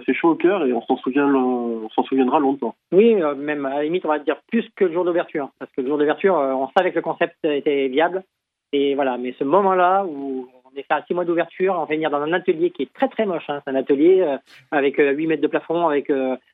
ça 0.00 0.04
fait 0.04 0.14
chaud 0.14 0.30
au 0.30 0.34
cœur 0.34 0.64
et 0.64 0.72
on 0.72 0.82
s'en 0.82 0.96
souviendra 0.96 2.38
longtemps. 2.38 2.74
Oui, 2.92 3.14
euh, 3.22 3.34
même 3.34 3.66
à 3.66 3.76
la 3.76 3.82
limite, 3.84 4.04
on 4.04 4.08
va 4.08 4.18
dire 4.18 4.40
plus 4.48 4.68
que 4.74 4.84
le 4.84 4.92
jour 4.92 5.04
d'ouverture. 5.04 5.50
Parce 5.58 5.70
que 5.72 5.80
le 5.80 5.88
jour 5.88 5.98
d'ouverture, 5.98 6.38
euh, 6.38 6.52
on 6.52 6.68
savait 6.76 6.90
que 6.90 6.96
le 6.96 7.02
concept 7.02 7.36
était 7.44 7.88
viable. 7.88 8.22
Et 8.72 8.94
voilà, 8.94 9.18
mais 9.18 9.34
ce 9.38 9.44
moment-là 9.44 10.04
où 10.04 10.48
on 10.64 10.78
est 10.78 10.82
fait 10.82 10.94
à 10.94 11.04
six 11.06 11.14
mois 11.14 11.24
d'ouverture, 11.24 11.74
on 11.76 11.84
va 11.84 11.94
venir 11.94 12.10
dans 12.10 12.22
un 12.22 12.32
atelier 12.32 12.70
qui 12.70 12.82
est 12.82 12.92
très 12.92 13.08
très 13.08 13.26
moche. 13.26 13.48
Hein. 13.48 13.60
C'est 13.64 13.70
un 13.70 13.76
atelier 13.76 14.20
euh, 14.20 14.36
avec 14.70 14.98
euh, 14.98 15.12
8 15.12 15.26
mètres 15.26 15.42
de 15.42 15.48
plafond, 15.48 15.88
avec 15.88 16.10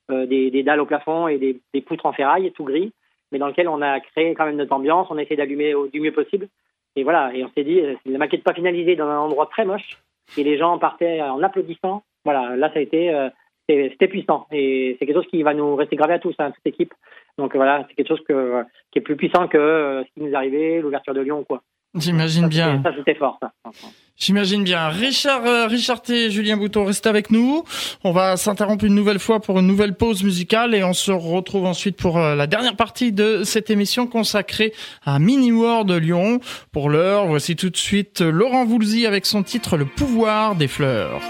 des, 0.09 0.63
dalles 0.63 0.81
au 0.81 0.87
plafond 0.87 1.29
et 1.29 1.39
des, 1.39 1.81
poutres 1.83 2.07
en 2.07 2.13
ferraille, 2.13 2.51
tout 2.53 2.65
gris, 2.65 2.93
mais 3.33 3.39
dans 3.39 3.49
lequel 3.49 3.69
on 3.69 3.83
a 3.83 4.01
créé 4.01 4.35
quand 4.35 4.47
même 4.47 4.57
notre 4.57 4.73
ambiance. 4.73 5.09
On 5.11 5.19
a 5.19 5.23
essayé 5.23 5.37
d'allumer 5.37 5.75
du 5.93 6.01
mieux 6.01 6.13
possible. 6.13 6.49
Et 6.99 7.05
voilà, 7.05 7.35
et 7.35 7.45
on 7.45 7.51
s'est 7.51 7.65
dit, 7.65 7.83
la 8.07 8.19
maquette 8.19 8.43
pas 8.43 8.55
finalisée 8.55 8.97
dans 8.97 9.09
un 9.09 9.19
endroit 9.19 9.47
très 9.47 9.67
moche. 9.67 9.99
Et 10.39 10.43
les 10.43 10.59
gens 10.59 10.79
partaient 10.79 11.21
en 11.21 11.43
applaudissant. 11.43 12.03
Voilà, 12.27 12.57
là 12.57 12.69
ça 12.73 12.81
a 12.81 12.83
été, 12.83 13.15
euh, 13.15 13.29
c'était 13.69 14.09
puissant. 14.09 14.49
Et 14.51 14.97
c'est 14.99 15.07
quelque 15.07 15.17
chose 15.17 15.31
qui 15.31 15.45
va 15.45 15.55
nous 15.55 15.77
rester 15.77 15.95
gravé 15.95 16.15
à 16.15 16.19
tous, 16.19 16.35
hein, 16.41 16.51
toute 16.51 16.67
équipe. 16.67 16.93
Donc 17.39 17.55
voilà, 17.55 17.87
c'est 17.89 17.95
quelque 17.95 18.09
chose 18.09 18.25
que, 18.29 18.65
qui 18.91 18.99
est 18.99 19.03
plus 19.03 19.15
puissant 19.15 19.47
que 19.47 19.57
euh, 19.57 20.03
ce 20.03 20.09
qui 20.13 20.27
nous 20.27 20.33
est 20.33 20.35
arrivé, 20.35 20.81
l'ouverture 20.81 21.15
de 21.15 21.21
Lyon 21.21 21.39
ou 21.39 21.45
quoi. 21.45 21.63
j'imagine 21.95 22.49
bien. 22.49 22.83
Ça 22.83 22.91
c'était 22.99 23.15
fort, 23.15 23.39
ça. 23.41 23.53
J'imagine 24.17 24.65
bien. 24.65 24.89
Richard, 24.89 25.47
euh, 25.47 25.69
Richard 25.69 26.03
T 26.03 26.25
et 26.25 26.31
Julien 26.33 26.57
Bouton, 26.57 26.85
restez 26.85 27.09
avec 27.09 27.31
nous. 27.31 27.63
On 28.03 28.11
va 28.11 28.37
s'interrompre 28.37 28.85
une 28.85 28.97
nouvelle 28.97 29.21
fois 29.21 29.39
pour 29.39 29.61
une 29.61 29.69
nouvelle 29.69 29.95
pause 29.95 30.25
musicale 30.25 30.75
et 30.75 30.83
on 30.83 30.95
se 30.95 31.13
retrouve 31.13 31.67
ensuite 31.67 31.97
pour 31.97 32.19
la 32.19 32.49
dernière 32.49 32.75
partie 32.75 33.13
de 33.13 33.45
cette 33.45 33.71
émission 33.71 34.09
consacrée 34.09 34.73
à 35.05 35.21
Mini 35.21 35.53
World 35.53 35.93
Lyon. 35.93 36.41
Pour 36.73 36.91
l'heure, 36.91 37.27
voici 37.27 37.55
tout 37.55 37.71
de 37.71 37.77
suite 37.77 38.21
Laurent 38.21 38.65
Voulzy 38.65 39.07
avec 39.07 39.27
son 39.27 39.45
titre 39.45 39.77
Le 39.77 39.85
pouvoir 39.85 40.57
des 40.57 40.67
fleurs. 40.67 41.21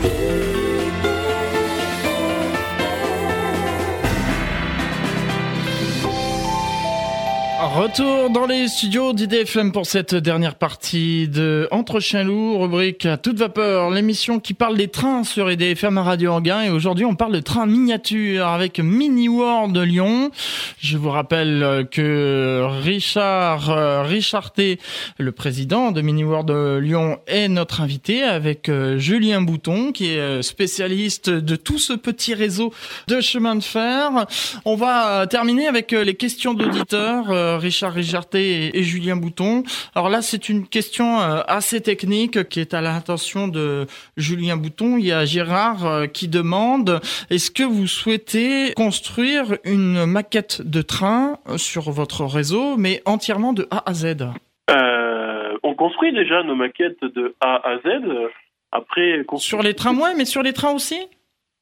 Thank 0.00 0.42
you. 0.42 0.47
Retour 7.60 8.30
dans 8.30 8.46
les 8.46 8.68
studios 8.68 9.12
d'IDFM 9.12 9.72
pour 9.72 9.84
cette 9.84 10.14
dernière 10.14 10.54
partie 10.54 11.26
de 11.26 11.66
Entre 11.72 11.98
chiens 11.98 12.22
loups, 12.22 12.56
rubrique 12.56 13.04
à 13.04 13.16
toute 13.16 13.36
vapeur, 13.36 13.90
l'émission 13.90 14.38
qui 14.38 14.54
parle 14.54 14.76
des 14.76 14.86
trains 14.86 15.24
sur 15.24 15.50
IDFM 15.50 15.98
à 15.98 16.04
Radio 16.04 16.30
Anguin 16.30 16.62
et 16.62 16.70
aujourd'hui 16.70 17.04
on 17.04 17.16
parle 17.16 17.32
de 17.32 17.40
trains 17.40 17.66
miniatures 17.66 18.46
avec 18.46 18.78
Mini 18.78 19.28
World 19.28 19.74
de 19.74 19.80
Lyon. 19.80 20.30
Je 20.78 20.96
vous 20.96 21.10
rappelle 21.10 21.88
que 21.90 22.64
Richard 22.84 23.70
euh, 23.70 24.02
Richard 24.02 24.52
le 25.18 25.32
président 25.32 25.90
de 25.90 26.00
Mini 26.00 26.22
World 26.22 26.46
de 26.46 26.78
Lyon 26.78 27.18
est 27.26 27.48
notre 27.48 27.80
invité 27.80 28.22
avec 28.22 28.68
euh, 28.68 28.98
Julien 28.98 29.42
Bouton 29.42 29.90
qui 29.90 30.12
est 30.12 30.20
euh, 30.20 30.42
spécialiste 30.42 31.28
de 31.28 31.56
tout 31.56 31.78
ce 31.78 31.94
petit 31.94 32.34
réseau 32.34 32.72
de 33.08 33.20
chemin 33.20 33.56
de 33.56 33.64
fer. 33.64 34.26
On 34.64 34.76
va 34.76 35.08
euh, 35.08 35.26
terminer 35.26 35.66
avec 35.66 35.92
euh, 35.92 36.04
les 36.04 36.14
questions 36.14 36.54
d'auditeurs, 36.54 37.30
euh, 37.30 37.47
Richard 37.56 37.94
Rijarté 37.94 38.66
et, 38.66 38.78
et 38.78 38.82
Julien 38.82 39.16
Bouton. 39.16 39.62
Alors 39.94 40.08
là, 40.08 40.22
c'est 40.22 40.48
une 40.48 40.66
question 40.66 41.20
euh, 41.20 41.40
assez 41.46 41.80
technique 41.80 42.48
qui 42.48 42.60
est 42.60 42.74
à 42.74 42.80
l'intention 42.80 43.48
de 43.48 43.86
Julien 44.16 44.56
Bouton. 44.56 44.96
Il 44.98 45.06
y 45.06 45.12
a 45.12 45.24
Gérard 45.24 45.86
euh, 45.86 46.06
qui 46.06 46.28
demande 46.28 47.00
est-ce 47.30 47.50
que 47.50 47.62
vous 47.62 47.86
souhaitez 47.86 48.72
construire 48.74 49.56
une 49.64 50.04
maquette 50.06 50.62
de 50.62 50.82
train 50.82 51.38
euh, 51.48 51.58
sur 51.58 51.90
votre 51.90 52.24
réseau, 52.24 52.76
mais 52.76 53.02
entièrement 53.04 53.52
de 53.52 53.66
A 53.70 53.88
à 53.88 53.94
Z? 53.94 54.16
Euh, 54.70 55.56
on 55.62 55.74
construit 55.74 56.12
déjà 56.12 56.42
nos 56.42 56.54
maquettes 56.54 57.02
de 57.02 57.34
A 57.40 57.56
à 57.66 57.78
Z. 57.78 58.02
Après, 58.70 59.24
Sur 59.36 59.62
les 59.62 59.72
tramways, 59.72 60.14
mais 60.14 60.26
sur 60.26 60.42
les 60.42 60.52
trains 60.52 60.72
aussi? 60.72 61.00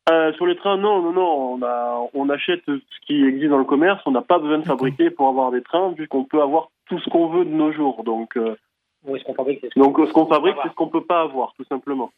Euh, 0.08 0.32
sur 0.34 0.46
les 0.46 0.54
trains, 0.56 0.76
non, 0.76 1.02
non, 1.02 1.12
non. 1.12 1.54
On, 1.54 1.62
a, 1.62 2.00
on 2.14 2.28
achète 2.30 2.62
ce 2.66 3.06
qui 3.06 3.24
existe 3.24 3.50
dans 3.50 3.58
le 3.58 3.64
commerce. 3.64 4.00
On 4.06 4.12
n'a 4.12 4.22
pas 4.22 4.38
besoin 4.38 4.58
de 4.58 4.64
fabriquer 4.64 5.10
pour 5.10 5.28
avoir 5.28 5.50
des 5.50 5.62
trains, 5.62 5.90
vu 5.92 6.06
qu'on 6.06 6.24
peut 6.24 6.40
avoir 6.40 6.68
tout 6.88 6.98
ce 7.00 7.10
qu'on 7.10 7.26
veut 7.28 7.44
de 7.44 7.50
nos 7.50 7.72
jours. 7.72 8.04
Donc, 8.04 8.36
euh, 8.36 8.54
Où 9.04 9.16
est-ce 9.16 9.24
qu'on 9.24 9.34
fabrique 9.34 9.58
c'est 9.62 9.72
ce 9.74 9.78
donc 9.78 9.98
ce 9.98 10.12
qu'on 10.12 10.26
fabrique, 10.26 10.54
c'est 10.62 10.68
ce 10.68 10.74
qu'on 10.74 10.88
peut 10.88 11.04
pas 11.04 11.22
avoir, 11.22 11.52
tout 11.54 11.64
simplement. 11.64 12.12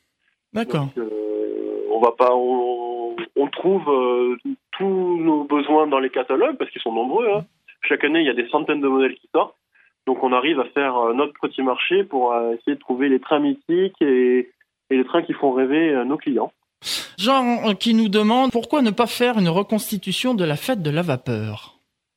D'accord. 0.53 0.83
Donc, 0.83 0.99
euh, 0.99 1.87
on 1.91 2.01
va 2.01 2.13
pas, 2.13 2.35
on, 2.35 3.17
on 3.37 3.47
trouve 3.49 3.89
euh, 3.89 4.37
tous 4.73 5.19
nos 5.19 5.45
besoins 5.45 5.87
dans 5.87 5.99
les 5.99 6.11
catalogues 6.11 6.57
parce 6.59 6.71
qu'ils 6.71 6.83
sont 6.83 6.93
nombreux. 6.93 7.27
hein. 7.31 7.45
Chaque 7.83 8.05
année, 8.05 8.21
il 8.21 8.27
y 8.27 8.31
a 8.31 8.35
des 8.35 8.49
centaines 8.49 8.81
de 8.83 8.89
modèles 8.89 9.15
qui 9.15 9.29
sortent. 9.35 9.57
Donc, 10.07 10.23
on 10.23 10.33
arrive 10.35 10.61
à 10.61 10.65
faire 10.67 10.97
euh, 10.99 11.15
notre 11.15 11.33
petit 11.41 11.63
marché 11.63 12.05
pour 12.05 12.33
euh, 12.35 12.53
essayer 12.53 12.75
de 12.75 12.81
trouver 12.81 13.09
les 13.09 13.21
trains 13.21 13.41
mythiques 13.41 14.01
et, 14.03 14.51
et 14.91 14.97
les 14.97 15.05
trains 15.05 15.23
qui 15.23 15.33
font 15.33 15.53
rêver 15.53 15.95
euh, 15.95 16.05
nos 16.05 16.19
clients. 16.19 16.53
Jean 17.19 17.69
euh, 17.69 17.75
qui 17.75 17.95
nous 17.95 18.09
demande 18.09 18.53
pourquoi 18.53 18.83
ne 18.83 18.91
pas 18.91 19.07
faire 19.07 19.39
une 19.39 19.49
reconstitution 19.49 20.35
de 20.35 20.45
la 20.45 20.57
fête 20.57 20.83
de 20.83 20.91
la 20.91 21.03
vapeur? 21.03 21.75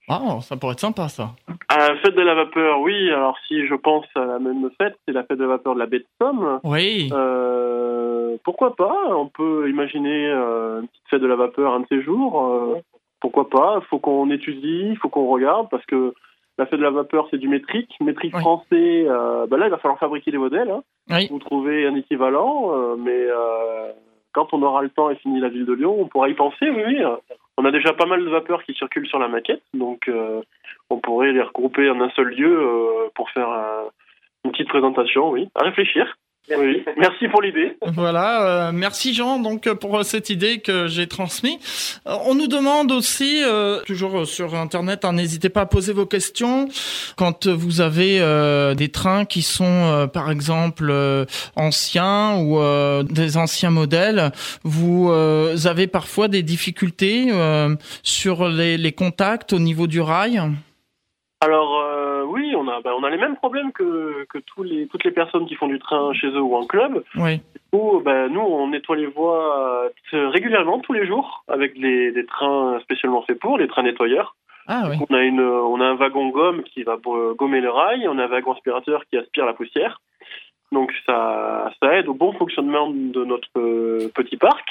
Ah, 0.10 0.40
ça 0.42 0.58
pourrait 0.58 0.74
être 0.74 0.80
sympa 0.82 1.08
ça. 1.08 1.30
À 1.70 1.78
la 1.90 1.96
fête 1.98 2.16
de 2.16 2.22
la 2.22 2.36
vapeur, 2.36 2.82
oui. 2.82 3.10
Alors, 3.12 3.38
si 3.48 3.66
je 3.66 3.76
pense 3.76 4.06
à 4.16 4.26
la 4.26 4.40
même 4.40 4.70
fête, 4.78 4.98
c'est 5.08 5.14
la 5.14 5.24
fête 5.24 5.38
de 5.38 5.44
la 5.44 5.50
vapeur 5.52 5.74
de 5.74 5.80
la 5.80 5.86
baie 5.86 6.00
de 6.00 6.06
Somme. 6.22 6.60
Oui. 6.66 7.10
Euh, 7.14 8.36
pourquoi 8.44 8.76
pas? 8.76 8.94
On 9.12 9.28
peut 9.28 9.70
imaginer 9.70 10.28
euh, 10.28 10.82
une 10.82 10.88
petite 10.88 11.08
fête 11.10 11.22
de 11.22 11.28
la 11.28 11.36
vapeur 11.38 11.74
un 11.74 11.80
de 11.82 11.86
ces 11.88 12.02
jours. 12.02 12.46
euh, 12.46 12.82
pourquoi 13.22 13.50
pas? 13.50 13.80
Il 13.82 13.88
faut 13.88 14.00
qu'on 14.00 14.30
étudie, 14.32 14.88
il 14.90 14.98
faut 14.98 15.08
qu'on 15.08 15.28
regarde, 15.28 15.70
parce 15.70 15.86
que 15.86 16.14
la 16.58 16.66
fête 16.66 16.80
de 16.80 16.84
la 16.84 16.92
vapeur, 16.92 17.28
c'est 17.32 17.38
du 17.38 17.48
métrique. 17.48 17.92
Métrique 18.02 18.34
Oui. 18.36 18.42
français, 18.42 19.06
bah 19.50 19.58
là, 19.58 19.68
il 19.68 19.72
va 19.72 19.78
falloir 19.78 20.00
fabriquer 20.00 20.32
des 20.32 20.38
modèles. 20.40 20.72
Hein. 20.72 20.82
Oui. 21.10 21.28
Vous 21.32 21.40
trouver 21.40 21.86
un 21.88 21.96
équivalent, 21.96 22.96
mais 22.98 23.28
quand 24.34 24.54
on 24.54 24.62
aura 24.64 24.82
le 24.82 24.90
temps 24.90 25.10
et 25.10 25.16
fini 25.16 25.40
la 25.40 25.50
ville 25.50 25.66
de 25.66 25.74
Lyon, 25.74 25.96
on 26.00 26.08
pourra 26.08 26.30
y 26.30 26.34
penser, 26.34 26.70
oui, 26.70 26.84
oui. 26.86 27.04
On 27.58 27.66
a 27.66 27.72
déjà 27.72 27.94
pas 27.94 28.06
mal 28.06 28.24
de 28.24 28.30
vapeurs 28.30 28.64
qui 28.64 28.74
circulent 28.74 29.08
sur 29.08 29.20
la 29.20 29.28
maquette, 29.28 29.62
donc 29.74 30.08
euh, 30.08 30.42
on 30.90 30.98
pourrait 31.00 31.32
les 31.32 31.42
regrouper 31.42 31.90
en 31.90 32.00
un 32.02 32.10
seul 32.12 32.30
lieu 32.30 32.60
euh, 32.62 33.10
pour 33.16 33.30
faire 33.32 33.50
un- 33.50 33.86
une 34.46 34.52
petite 34.52 34.70
présentation, 34.70 35.30
oui. 35.30 35.50
À 35.56 35.64
réfléchir. 35.64 36.18
Oui. 36.50 36.84
Merci 36.98 37.28
pour 37.28 37.42
l'idée. 37.42 37.78
Voilà, 37.94 38.68
euh, 38.68 38.72
merci 38.74 39.14
Jean 39.14 39.40
donc 39.40 39.68
euh, 39.68 39.76
pour 39.76 39.98
euh, 39.98 40.04
cette 40.04 40.30
idée 40.30 40.60
que 40.60 40.88
j'ai 40.88 41.08
transmise. 41.08 42.00
Euh, 42.08 42.16
on 42.26 42.36
nous 42.36 42.48
demande 42.48 42.92
aussi, 42.92 43.42
euh, 43.44 43.80
toujours 43.86 44.26
sur 44.26 44.56
internet, 44.56 45.06
hein, 45.06 45.14
n'hésitez 45.14 45.50
pas 45.50 45.62
à 45.62 45.66
poser 45.66 45.94
vos 45.94 46.06
questions 46.06 46.68
quand 47.16 47.48
vous 47.48 47.80
avez 47.80 48.20
euh, 48.20 48.74
des 48.74 48.90
trains 48.90 49.26
qui 49.26 49.44
sont 49.44 49.64
euh, 49.66 50.08
par 50.08 50.32
exemple 50.32 50.88
euh, 50.90 51.26
anciens 51.56 52.36
ou 52.38 52.60
euh, 52.60 53.04
des 53.04 53.38
anciens 53.38 53.72
modèles. 53.72 54.32
Vous 54.64 55.10
euh, 55.10 55.56
avez 55.66 55.88
parfois 55.88 56.28
des 56.28 56.44
difficultés 56.44 57.28
euh, 57.32 57.76
sur 58.04 58.50
les, 58.50 58.78
les 58.78 58.92
contacts 58.92 59.54
au 59.54 59.60
niveau 59.60 59.88
du 59.88 60.02
rail? 60.02 60.42
Alors 61.44 61.76
euh, 61.80 61.81
a, 62.72 62.82
bah, 62.82 62.94
on 62.98 63.04
a 63.04 63.10
les 63.10 63.18
mêmes 63.18 63.36
problèmes 63.36 63.72
que, 63.72 64.26
que 64.30 64.38
tous 64.40 64.64
les, 64.64 64.88
toutes 64.88 65.04
les 65.04 65.12
personnes 65.12 65.46
qui 65.46 65.56
font 65.56 65.68
du 65.68 65.80
train 65.80 66.14
chez 66.14 66.28
eux 66.28 66.42
ou 66.42 66.56
en 66.56 66.66
club. 66.66 67.04
Oui, 67.16 67.42
Où, 67.74 68.00
bah, 68.00 68.28
nous, 68.30 68.42
on 68.42 68.70
nettoie 68.70 68.96
les 68.96 69.08
voies 69.08 69.90
euh, 70.14 70.30
régulièrement, 70.30 70.80
tous 70.80 70.94
les 70.94 71.06
jours, 71.06 71.44
avec 71.48 71.80
des 71.80 72.26
trains 72.28 72.80
spécialement 72.82 73.22
faits 73.24 73.40
pour, 73.40 73.58
les 73.58 73.68
trains 73.68 73.84
nettoyeurs. 73.84 74.36
ah 74.68 74.88
oui, 74.90 74.98
On 75.10 75.14
a, 75.14 75.22
une, 75.22 75.42
on 75.42 75.80
a 75.82 75.86
un 75.86 75.96
wagon 75.96 76.30
gomme 76.30 76.64
qui 76.64 76.84
va 76.84 76.98
gommer 76.98 77.62
le 77.62 77.70
rail, 77.70 78.08
on 78.08 78.18
a 78.18 78.24
un 78.24 78.28
wagon 78.28 78.54
aspirateur 78.54 79.04
qui 79.10 79.18
aspire 79.18 79.46
la 79.46 79.54
poussière. 79.54 80.02
Donc 80.72 80.94
ça, 81.06 81.72
ça 81.82 81.98
aide 81.98 82.08
au 82.08 82.14
bon 82.14 82.32
fonctionnement 82.34 82.90
de 82.90 83.26
notre 83.26 83.50
euh, 83.58 84.10
petit 84.16 84.38
parc. 84.38 84.68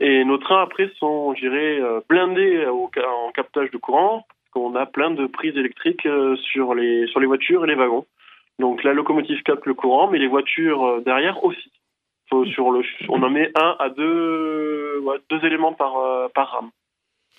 Et 0.00 0.24
nos 0.24 0.38
trains 0.38 0.62
après 0.62 0.90
sont, 0.98 1.34
je 1.34 1.46
euh, 1.46 2.00
blindés 2.08 2.66
au, 2.66 2.90
en 3.06 3.30
captage 3.32 3.70
de 3.70 3.76
courant. 3.76 4.26
On 4.54 4.74
a 4.76 4.86
plein 4.86 5.10
de 5.10 5.26
prises 5.26 5.56
électriques 5.56 6.06
euh, 6.06 6.36
sur 6.36 6.74
les 6.74 7.06
sur 7.08 7.20
les 7.20 7.26
voitures 7.26 7.64
et 7.64 7.68
les 7.68 7.74
wagons. 7.74 8.06
Donc 8.60 8.84
la 8.84 8.92
locomotive 8.92 9.42
capte 9.42 9.66
le 9.66 9.74
courant, 9.74 10.08
mais 10.08 10.18
les 10.18 10.28
voitures 10.28 10.84
euh, 10.84 11.00
derrière 11.00 11.42
aussi. 11.44 11.70
Sur 12.52 12.72
le, 12.72 12.82
on 13.08 13.22
en 13.22 13.30
met 13.30 13.52
un 13.54 13.76
à 13.78 13.90
deux, 13.90 15.04
deux 15.30 15.44
éléments 15.44 15.72
par 15.72 15.98
euh, 15.98 16.26
par 16.34 16.50
rame, 16.50 16.70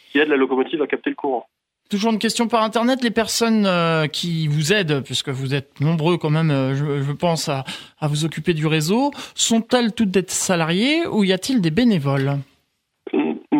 qui 0.09 0.19
aide 0.19 0.29
la 0.29 0.37
locomotive 0.37 0.81
à 0.81 0.87
capter 0.87 1.09
le 1.09 1.15
courant. 1.15 1.47
Toujours 1.89 2.13
une 2.13 2.19
question 2.19 2.47
par 2.47 2.63
Internet. 2.63 3.03
Les 3.03 3.11
personnes 3.11 3.67
qui 4.09 4.47
vous 4.47 4.73
aident, 4.73 5.03
puisque 5.03 5.29
vous 5.29 5.53
êtes 5.53 5.79
nombreux 5.81 6.17
quand 6.17 6.31
même, 6.31 6.49
je, 6.73 7.11
pense, 7.11 7.47
à, 7.47 7.63
vous 8.01 8.25
occuper 8.25 8.55
du 8.55 8.65
réseau, 8.65 9.11
sont-elles 9.35 9.93
toutes 9.93 10.09
des 10.09 10.23
salariés 10.27 11.05
ou 11.05 11.23
y 11.23 11.31
a-t-il 11.31 11.61
des 11.61 11.69
bénévoles? 11.69 12.39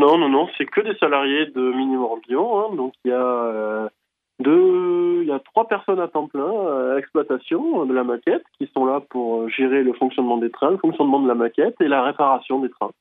Non, 0.06 0.20
non, 0.20 0.30
non, 0.30 0.48
c'est 0.56 0.68
que 0.68 0.82
des 0.82 0.96
salariés 1.00 1.48
de 1.48 1.62
Minimum 1.62 2.20
Hein, 2.30 2.76
donc 2.76 2.94
il 3.04 3.10
y 3.10 3.12
a 3.12 3.18
euh, 3.18 3.90
deux, 4.40 5.22
il 5.24 5.28
y 5.28 5.32
a 5.32 5.40
trois 5.40 5.68
personnes 5.68 6.00
à 6.00 6.08
temps 6.08 6.28
plein 6.28 6.44
à 6.46 6.96
l'exploitation 6.96 7.86
de 7.86 7.94
la 7.94 8.04
maquette 8.04 8.44
qui 8.60 8.70
sont 8.76 8.86
là 8.86 9.00
pour 9.10 9.50
gérer 9.50 9.82
le 9.82 9.94
fonctionnement 9.94 10.38
des 10.38 10.52
trains, 10.52 10.70
le 10.70 10.78
fonctionnement 10.78 11.20
de 11.20 11.28
la 11.28 11.34
maquette 11.34 11.74
et 11.82 11.88
la 11.88 12.04
réparation 12.04 12.60
des 12.60 12.70
trains. 12.70 12.92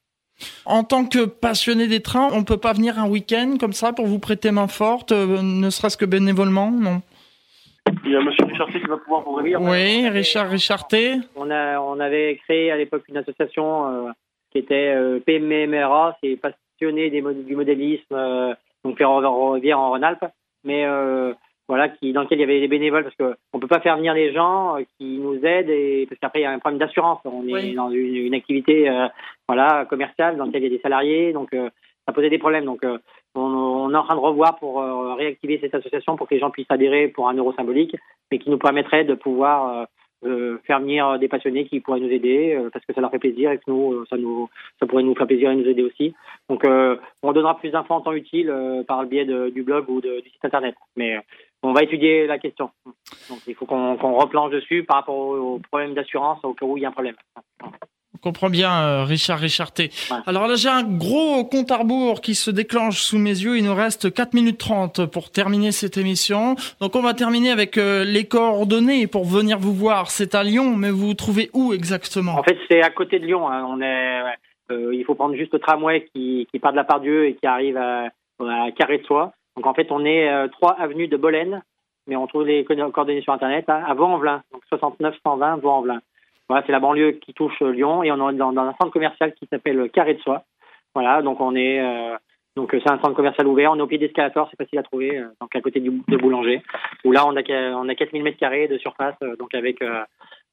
En 0.64 0.82
tant 0.82 1.04
que 1.04 1.26
passionné 1.26 1.88
des 1.88 2.00
trains, 2.00 2.30
on 2.32 2.42
peut 2.42 2.56
pas 2.56 2.72
venir 2.72 2.98
un 2.98 3.06
week-end 3.06 3.56
comme 3.60 3.74
ça 3.74 3.92
pour 3.92 4.06
vous 4.06 4.18
prêter 4.18 4.50
main 4.50 4.66
forte, 4.66 5.12
euh, 5.12 5.42
ne 5.42 5.68
serait-ce 5.68 5.98
que 5.98 6.06
bénévolement, 6.06 6.70
non? 6.70 7.02
Il 8.06 8.12
y 8.12 8.16
a 8.16 8.22
Monsieur 8.22 8.46
Richarté 8.46 8.80
qui 8.80 8.86
va 8.86 8.96
pouvoir 8.96 9.20
vous 9.24 9.34
répondre. 9.34 9.70
Oui, 9.70 10.08
Richard 10.08 10.48
Richarté. 10.48 11.16
On 11.36 11.50
a, 11.50 11.78
on 11.80 12.00
avait 12.00 12.40
créé 12.44 12.70
à 12.70 12.78
l'époque 12.78 13.02
une 13.08 13.18
association 13.18 14.06
euh, 14.06 14.10
qui 14.50 14.58
était 14.58 14.94
euh, 14.96 15.20
PMMRA, 15.20 16.16
c'est 16.22 16.40
des, 16.80 17.10
du 17.10 17.56
modélisme, 17.56 18.14
euh, 18.14 18.54
donc 18.84 18.98
revient 18.98 19.74
en 19.74 19.90
Rhône-Alpes, 19.90 20.26
mais 20.64 20.84
voilà, 21.66 21.88
qui, 21.88 22.12
dans 22.12 22.22
lequel 22.22 22.38
il 22.38 22.40
y 22.42 22.44
avait 22.44 22.60
des 22.60 22.68
bénévoles, 22.68 23.04
parce 23.04 23.16
qu'on 23.16 23.56
ne 23.58 23.60
peut 23.60 23.68
pas 23.68 23.80
faire 23.80 23.96
venir 23.96 24.14
des 24.14 24.32
gens 24.32 24.76
euh, 24.76 24.82
qui 24.98 25.18
nous 25.18 25.44
aident, 25.44 25.70
et, 25.70 26.06
parce 26.08 26.20
qu'après, 26.20 26.40
il 26.40 26.42
y 26.42 26.46
a 26.46 26.50
un 26.50 26.58
problème 26.58 26.78
d'assurance. 26.78 27.20
On 27.24 27.46
est 27.48 27.72
dans 27.72 27.90
une, 27.90 28.34
activité 28.34 28.88
euh, 28.88 29.08
voilà, 29.48 29.86
commerciale 29.86 30.36
dans 30.36 30.44
laquelle 30.44 30.62
il 30.62 30.70
y 30.70 30.74
a 30.74 30.76
des 30.76 30.82
salariés, 30.82 31.32
donc 31.32 31.54
euh, 31.54 31.70
ça 32.06 32.12
posait 32.12 32.28
des 32.28 32.38
problèmes. 32.38 32.66
Donc, 32.66 32.82
on, 33.34 33.40
on, 33.40 33.94
est 33.94 33.96
en 33.96 34.04
train 34.04 34.14
de 34.14 34.20
revoir 34.20 34.56
pour 34.58 34.82
réactiver 35.16 35.58
cette 35.58 35.74
association 35.74 36.16
pour 36.16 36.28
que 36.28 36.34
les 36.34 36.40
gens 36.40 36.50
puissent 36.50 36.66
adhérer 36.68 37.08
pour 37.08 37.30
un 37.30 37.34
euro 37.34 37.54
symbolique, 37.54 37.96
mais 38.30 38.38
qui 38.38 38.50
nous 38.50 38.58
permettrait 38.58 39.04
de 39.04 39.14
pouvoir 39.14 39.86
euh, 40.24 40.58
faire 40.66 40.80
venir 40.80 41.18
des 41.18 41.28
passionnés 41.28 41.66
qui 41.66 41.80
pourraient 41.80 42.00
nous 42.00 42.10
aider 42.10 42.54
euh, 42.54 42.70
parce 42.72 42.84
que 42.84 42.94
ça 42.94 43.00
leur 43.00 43.10
fait 43.10 43.18
plaisir 43.18 43.50
et 43.50 43.58
que 43.58 43.64
nous 43.66 43.92
euh, 43.92 44.06
ça 44.08 44.16
nous 44.16 44.48
ça 44.80 44.86
pourrait 44.86 45.02
nous 45.02 45.14
faire 45.14 45.26
plaisir 45.26 45.50
et 45.50 45.56
nous 45.56 45.68
aider 45.68 45.82
aussi. 45.82 46.14
Donc 46.48 46.62
on 47.22 47.32
donnera 47.32 47.58
plus 47.58 47.70
d'infos 47.70 47.94
en 47.94 48.00
temps 48.00 48.12
utile 48.12 48.52
par 48.86 49.02
le 49.02 49.08
biais 49.08 49.24
du 49.24 49.62
blog 49.62 49.88
ou 49.88 50.00
du 50.00 50.30
site 50.30 50.44
internet. 50.44 50.74
Mais 50.96 51.18
on 51.62 51.72
va 51.72 51.82
étudier 51.82 52.26
la 52.26 52.38
question. 52.38 52.70
Donc 53.28 53.40
il 53.46 53.54
faut 53.54 53.66
qu'on 53.66 53.96
replanche 53.96 54.50
dessus 54.50 54.84
par 54.84 54.98
rapport 54.98 55.16
aux, 55.16 55.58
problèmes 55.70 55.94
d'assurance 55.94 56.44
au 56.44 56.54
cas 56.54 56.66
où 56.66 56.76
il 56.76 56.82
y 56.82 56.86
a 56.86 56.88
un 56.88 56.92
problème 56.92 57.16
comprends 58.18 58.50
bien, 58.50 58.72
euh, 58.72 59.04
Richard 59.04 59.38
Richarté. 59.38 59.90
Alors 60.26 60.46
là, 60.46 60.54
j'ai 60.56 60.68
un 60.68 60.82
gros 60.82 61.44
compte 61.44 61.70
à 61.70 61.78
rebours 61.78 62.20
qui 62.20 62.34
se 62.34 62.50
déclenche 62.50 63.00
sous 63.00 63.18
mes 63.18 63.30
yeux. 63.30 63.58
Il 63.58 63.64
nous 63.64 63.74
reste 63.74 64.12
4 64.12 64.34
minutes 64.34 64.58
30 64.58 65.06
pour 65.06 65.30
terminer 65.30 65.72
cette 65.72 65.96
émission. 65.96 66.54
Donc 66.80 66.96
on 66.96 67.02
va 67.02 67.14
terminer 67.14 67.50
avec 67.50 67.76
euh, 67.76 68.04
les 68.04 68.24
coordonnées 68.24 69.06
pour 69.06 69.24
venir 69.24 69.58
vous 69.58 69.74
voir. 69.74 70.10
C'est 70.10 70.34
à 70.34 70.42
Lyon, 70.42 70.76
mais 70.76 70.90
vous 70.90 71.08
vous 71.08 71.14
trouvez 71.14 71.50
où 71.52 71.72
exactement? 71.72 72.38
En 72.38 72.42
fait, 72.42 72.58
c'est 72.70 72.82
à 72.82 72.90
côté 72.90 73.18
de 73.18 73.26
Lyon. 73.26 73.48
Hein. 73.48 73.66
On 73.68 73.80
est, 73.80 74.22
euh, 74.70 74.94
il 74.94 75.04
faut 75.04 75.14
prendre 75.14 75.34
juste 75.34 75.52
le 75.52 75.58
tramway 75.58 76.06
qui, 76.14 76.46
qui 76.50 76.58
part 76.58 76.72
de 76.72 76.76
la 76.76 76.84
Pardieu 76.84 77.26
et 77.26 77.34
qui 77.34 77.46
arrive 77.46 77.76
à, 77.76 78.06
à 78.40 78.70
Carré 78.76 78.98
de 78.98 79.04
Soie. 79.04 79.32
Donc 79.56 79.66
en 79.66 79.74
fait, 79.74 79.90
on 79.90 80.04
est 80.04 80.48
3 80.48 80.76
avenue 80.80 81.06
de 81.06 81.16
Bolène, 81.16 81.62
mais 82.08 82.16
on 82.16 82.26
trouve 82.26 82.46
les 82.46 82.64
coordonnées 82.64 83.22
sur 83.22 83.32
Internet, 83.32 83.66
hein, 83.68 83.82
à 83.86 83.94
Vaux-en-Velin. 83.94 84.42
Donc 84.52 84.62
69 84.68 85.14
120 85.24 85.56
Vaux-en-Velin. 85.56 86.00
Voilà, 86.48 86.64
c'est 86.66 86.72
la 86.72 86.80
banlieue 86.80 87.12
qui 87.12 87.32
touche 87.32 87.60
euh, 87.62 87.72
Lyon 87.72 88.02
et 88.02 88.12
on 88.12 88.30
est 88.30 88.34
dans, 88.34 88.56
un 88.56 88.74
centre 88.80 88.90
commercial 88.90 89.32
qui 89.34 89.46
s'appelle 89.46 89.90
Carré 89.90 90.14
de 90.14 90.20
Soie. 90.20 90.44
Voilà, 90.94 91.22
donc 91.22 91.40
on 91.40 91.56
est 91.56 91.80
euh, 91.80 92.16
donc 92.56 92.70
c'est 92.70 92.90
un 92.90 92.98
centre 92.98 93.14
commercial 93.14 93.46
ouvert. 93.46 93.72
On 93.72 93.78
est 93.78 93.82
au 93.82 93.86
pied 93.86 93.98
d'escalator, 93.98 94.48
c'est 94.50 94.56
facile 94.56 94.78
à 94.78 94.82
trouver, 94.82 95.18
euh, 95.18 95.26
donc 95.40 95.54
à 95.56 95.60
côté 95.60 95.80
du 95.80 95.90
Boulanger. 95.90 96.62
Où 97.04 97.12
là 97.12 97.26
on 97.26 97.36
a 97.36 97.42
on 97.76 97.88
a 97.88 97.94
4000 97.94 98.22
mètres 98.22 98.38
carrés 98.38 98.68
de 98.68 98.78
surface, 98.78 99.16
donc 99.38 99.54
avec 99.54 99.82
euh, 99.82 100.04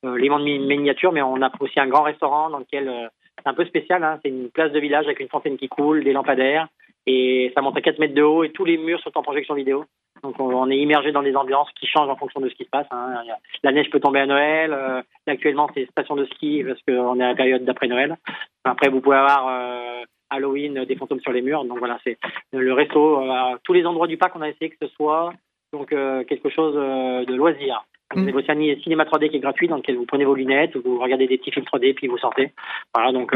de 0.03 0.67
miniature, 0.67 1.11
mais 1.11 1.21
on 1.21 1.41
a 1.41 1.51
aussi 1.59 1.79
un 1.79 1.87
grand 1.87 2.03
restaurant 2.03 2.49
dans 2.49 2.59
lequel 2.59 2.91
c'est 3.37 3.47
un 3.47 3.53
peu 3.53 3.65
spécial. 3.65 4.03
Hein, 4.03 4.19
c'est 4.23 4.29
une 4.29 4.49
place 4.49 4.71
de 4.71 4.79
village 4.79 5.05
avec 5.05 5.19
une 5.19 5.29
fontaine 5.29 5.57
qui 5.57 5.69
coule, 5.69 6.03
des 6.03 6.13
lampadaires 6.13 6.67
et 7.07 7.51
ça 7.55 7.61
monte 7.61 7.77
à 7.77 7.81
4 7.81 7.99
mètres 7.99 8.13
de 8.13 8.21
haut 8.21 8.43
et 8.43 8.51
tous 8.51 8.65
les 8.65 8.77
murs 8.77 9.01
sont 9.01 9.17
en 9.17 9.23
projection 9.23 9.55
vidéo. 9.55 9.85
Donc 10.23 10.39
on, 10.39 10.69
est 10.69 10.77
immergé 10.77 11.11
dans 11.11 11.23
des 11.23 11.35
ambiances 11.35 11.71
qui 11.79 11.87
changent 11.87 12.09
en 12.09 12.15
fonction 12.15 12.41
de 12.41 12.49
ce 12.49 12.53
qui 12.53 12.63
se 12.63 12.69
passe. 12.69 12.85
Hein. 12.91 13.23
La 13.63 13.71
neige 13.71 13.89
peut 13.89 13.99
tomber 13.99 14.19
à 14.19 14.27
Noël. 14.27 14.71
Euh, 14.71 15.01
actuellement 15.25 15.69
c'est 15.73 15.89
station 15.89 16.15
de 16.15 16.25
ski 16.25 16.63
parce 16.63 16.79
qu'on 16.83 17.19
est 17.19 17.23
à 17.23 17.29
la 17.29 17.35
période 17.35 17.65
d'après 17.65 17.87
Noël. 17.87 18.17
Après 18.63 18.89
vous 18.89 19.01
pouvez 19.01 19.17
avoir 19.17 19.47
euh, 19.47 20.03
Halloween 20.29 20.85
des 20.85 20.95
fantômes 20.95 21.21
sur 21.21 21.31
les 21.31 21.41
murs. 21.41 21.65
Donc 21.65 21.79
voilà 21.79 21.97
c'est 22.03 22.19
le 22.53 22.73
resto. 22.73 23.19
Euh, 23.19 23.57
tous 23.63 23.73
les 23.73 23.85
endroits 23.85 24.07
du 24.07 24.17
parc 24.17 24.35
on 24.35 24.41
a 24.41 24.49
essayé 24.49 24.69
que 24.69 24.77
ce 24.81 24.93
soit 24.93 25.33
donc 25.73 25.89
quelque 25.89 26.49
chose 26.49 26.75
de 26.75 27.33
loisir. 27.33 27.85
Vous 28.13 28.21
avez 28.21 28.33
aussi 28.33 28.51
un 28.51 28.81
cinéma 28.83 29.03
3D 29.05 29.29
qui 29.29 29.37
est 29.37 29.39
gratuit 29.39 29.67
dans 29.67 29.77
lequel 29.77 29.97
vous 29.97 30.05
prenez 30.05 30.25
vos 30.25 30.35
lunettes, 30.35 30.75
vous 30.77 30.99
regardez 30.99 31.27
des 31.27 31.37
petits 31.37 31.51
films 31.51 31.65
3D 31.65 31.93
puis 31.93 32.07
vous 32.07 32.17
sortez. 32.17 32.51
Voilà 32.93 33.11
donc 33.11 33.35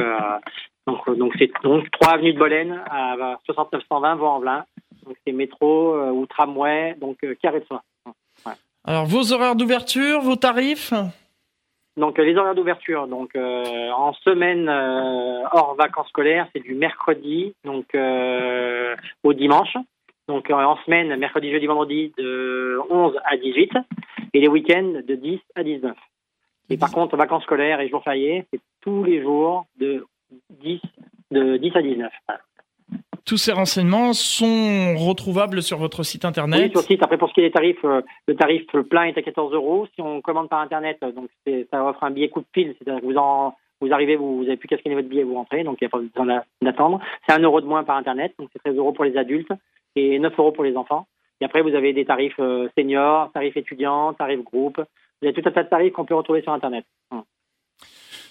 donc 0.87 1.17
donc 1.17 1.33
c'est 1.39 1.51
donc 1.63 1.89
3 1.91 2.13
avenue 2.13 2.33
de 2.33 2.39
Bolène 2.39 2.81
à 2.89 3.37
6920 3.45 4.15
Vaux-en-Velin 4.15 4.65
donc 5.05 5.15
c'est 5.25 5.33
métro 5.33 5.95
euh, 5.95 6.11
ou 6.11 6.25
tramway, 6.25 6.95
donc 6.99 7.17
euh, 7.23 7.35
carré 7.41 7.59
de 7.59 7.65
soie. 7.65 7.83
Alors 8.83 9.05
vos 9.05 9.31
horaires 9.31 9.55
d'ouverture, 9.55 10.21
vos 10.21 10.35
tarifs 10.35 10.93
donc 11.97 12.17
les 12.17 12.35
horaires 12.35 12.55
d'ouverture, 12.55 13.07
donc 13.07 13.37
euh, 13.37 13.89
en 13.91 14.11
semaine 14.11 14.67
hors 14.67 15.75
vacances 15.79 16.09
scolaires, 16.09 16.45
c'est 16.53 16.61
du 16.61 16.75
mercredi 16.75 17.55
donc 17.63 17.85
au 19.23 19.31
dimanche. 19.31 19.77
Donc 20.27 20.49
en 20.49 20.77
semaine, 20.85 21.15
mercredi, 21.17 21.51
jeudi, 21.51 21.67
vendredi 21.67 22.13
de 22.17 22.79
11 22.89 23.15
à 23.25 23.37
18 23.37 23.71
et 24.33 24.39
les 24.39 24.47
week-ends 24.47 25.01
de 25.07 25.15
10 25.15 25.39
à 25.55 25.63
19. 25.63 25.95
Et 26.69 26.77
par 26.77 26.91
contre, 26.91 27.15
vacances 27.15 27.43
scolaires 27.43 27.79
et 27.79 27.89
jours 27.89 28.03
fériés, 28.03 28.45
c'est 28.51 28.59
tous 28.81 29.03
les 29.03 29.21
jours 29.21 29.65
de 29.79 30.05
10 30.61 30.81
de 31.31 31.57
10 31.57 31.75
à 31.75 31.81
19. 31.81 32.11
Tous 33.25 33.37
ces 33.37 33.51
renseignements 33.51 34.13
sont 34.13 34.95
retrouvables 34.97 35.63
sur 35.63 35.79
votre 35.79 36.03
site 36.03 36.25
internet. 36.25 36.61
Oui, 36.61 36.69
sur 36.69 36.81
le 36.81 36.85
site. 36.85 37.03
Après, 37.03 37.17
pour 37.17 37.29
ce 37.29 37.33
qui 37.33 37.41
est 37.41 37.45
des 37.45 37.51
tarifs, 37.51 37.83
euh, 37.83 38.01
le 38.27 38.35
tarif 38.35 38.65
plein 38.89 39.05
est 39.05 39.17
à 39.17 39.21
14 39.23 39.53
euros. 39.53 39.87
Si 39.95 40.01
on 40.01 40.21
commande 40.21 40.47
par 40.47 40.59
internet, 40.59 40.97
euh, 41.03 41.11
donc 41.11 41.29
ça 41.71 41.83
offre 41.83 42.03
un 42.03 42.11
billet 42.11 42.29
coup 42.29 42.41
de 42.41 42.45
fil, 42.53 42.75
c'est-à-dire 42.77 43.01
que 43.01 43.05
vous 43.05 43.17
en 43.17 43.55
vous 43.81 43.91
arrivez, 43.91 44.15
vous 44.15 44.43
n'avez 44.43 44.57
plus 44.57 44.67
qu'à 44.67 44.77
scanner 44.77 44.95
votre 44.95 45.09
billet, 45.09 45.23
vous 45.23 45.35
rentrez, 45.35 45.63
donc 45.63 45.77
il 45.81 45.83
n'y 45.83 45.87
a 45.87 45.89
pas 45.89 45.99
besoin 45.99 46.43
d'attendre. 46.61 47.01
C'est 47.27 47.35
un 47.35 47.39
euro 47.39 47.59
de 47.59 47.65
moins 47.65 47.83
par 47.83 47.97
internet, 47.97 48.33
donc 48.39 48.49
c'est 48.53 48.59
13 48.59 48.77
euros 48.77 48.93
pour 48.93 49.03
les 49.03 49.17
adultes 49.17 49.51
et 49.95 50.19
9 50.19 50.33
euros 50.37 50.51
pour 50.51 50.63
les 50.63 50.75
enfants. 50.75 51.07
Et 51.41 51.45
après, 51.45 51.61
vous 51.61 51.75
avez 51.75 51.93
des 51.93 52.05
tarifs 52.05 52.39
euh, 52.39 52.69
seniors, 52.77 53.31
tarifs 53.33 53.57
étudiants, 53.57 54.13
tarifs 54.13 54.43
groupe. 54.43 54.77
Vous 54.77 55.27
avez 55.27 55.33
tout 55.33 55.47
un 55.47 55.51
tas 55.51 55.63
de 55.63 55.69
tarifs 55.69 55.93
qu'on 55.93 56.05
peut 56.05 56.15
retrouver 56.15 56.41
sur 56.41 56.53
internet. 56.53 56.85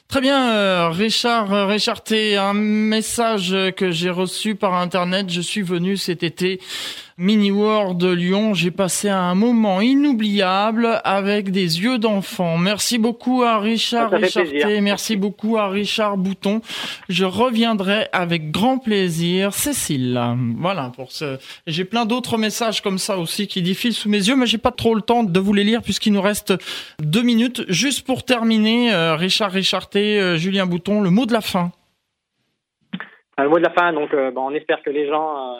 Très 0.09 0.20
bien, 0.20 0.50
euh, 0.50 0.90
Richard 0.90 1.53
euh, 1.53 1.66
Richard 1.66 2.05
T, 2.05 2.37
un 2.37 2.53
message 2.53 3.57
que 3.74 3.90
j'ai 3.90 4.11
reçu 4.11 4.55
par 4.55 4.74
internet. 4.74 5.31
Je 5.31 5.40
suis 5.40 5.62
venu 5.62 5.96
cet 5.96 6.22
été 6.22 6.61
Mini 7.16 7.53
World 7.53 7.98
de 7.98 8.11
Lyon. 8.11 8.55
J'ai 8.55 8.72
passé 8.72 9.09
un 9.09 9.37
moment 9.37 9.81
inoubliable 9.81 11.00
avec 11.05 11.50
des 11.50 11.81
yeux 11.81 11.98
d'enfant. 11.98 12.59
Merci 12.59 12.98
beaucoup 12.98 13.44
à 13.44 13.59
Richard 13.59 14.11
Richard 14.11 14.44
T. 14.44 14.81
Merci 14.81 15.16
beaucoup 15.16 15.57
à 15.57 15.68
Richard 15.68 16.16
Bouton. 16.16 16.61
Je 17.09 17.24
reviendrai 17.24 18.09
avec 18.12 18.50
grand 18.50 18.79
plaisir. 18.79 19.55
Cécile. 19.55 20.20
Voilà 20.59 20.90
pour 20.96 21.12
ce. 21.12 21.38
J'ai 21.68 21.85
plein 21.85 22.05
d'autres 22.05 22.37
messages 22.37 22.81
comme 22.81 22.98
ça 22.98 23.16
aussi 23.18 23.46
qui 23.46 23.62
défilent 23.62 23.94
sous 23.94 24.09
mes 24.09 24.18
yeux, 24.29 24.35
mais 24.35 24.46
j'ai 24.46 24.59
pas 24.59 24.72
trop 24.72 24.96
le 24.96 25.03
temps 25.03 25.22
de 25.22 25.40
vous 25.40 25.53
les 25.53 25.64
lire 25.64 25.83
puisqu'il 25.83 26.12
nous 26.12 26.22
reste 26.22 26.53
deux 26.98 27.22
minutes. 27.22 27.62
Juste 27.68 28.05
pour 28.05 28.24
terminer, 28.24 28.92
euh, 28.92 29.14
Richard 29.14 29.53
Richard 29.53 29.88
T, 29.88 30.20
euh, 30.20 30.37
Julien 30.37 30.66
Bouton, 30.66 31.00
le 31.00 31.11
mot 31.11 31.27
de 31.27 31.33
la 31.33 31.42
fin. 31.42 31.70
Le 33.38 33.48
mot 33.48 33.59
de 33.59 33.64
la 33.64 33.70
fin, 33.70 33.92
donc, 33.92 34.11
bon, 34.11 34.48
on 34.48 34.55
espère 34.55 34.83
que 34.83 34.90
les 34.90 35.09
gens 35.09 35.57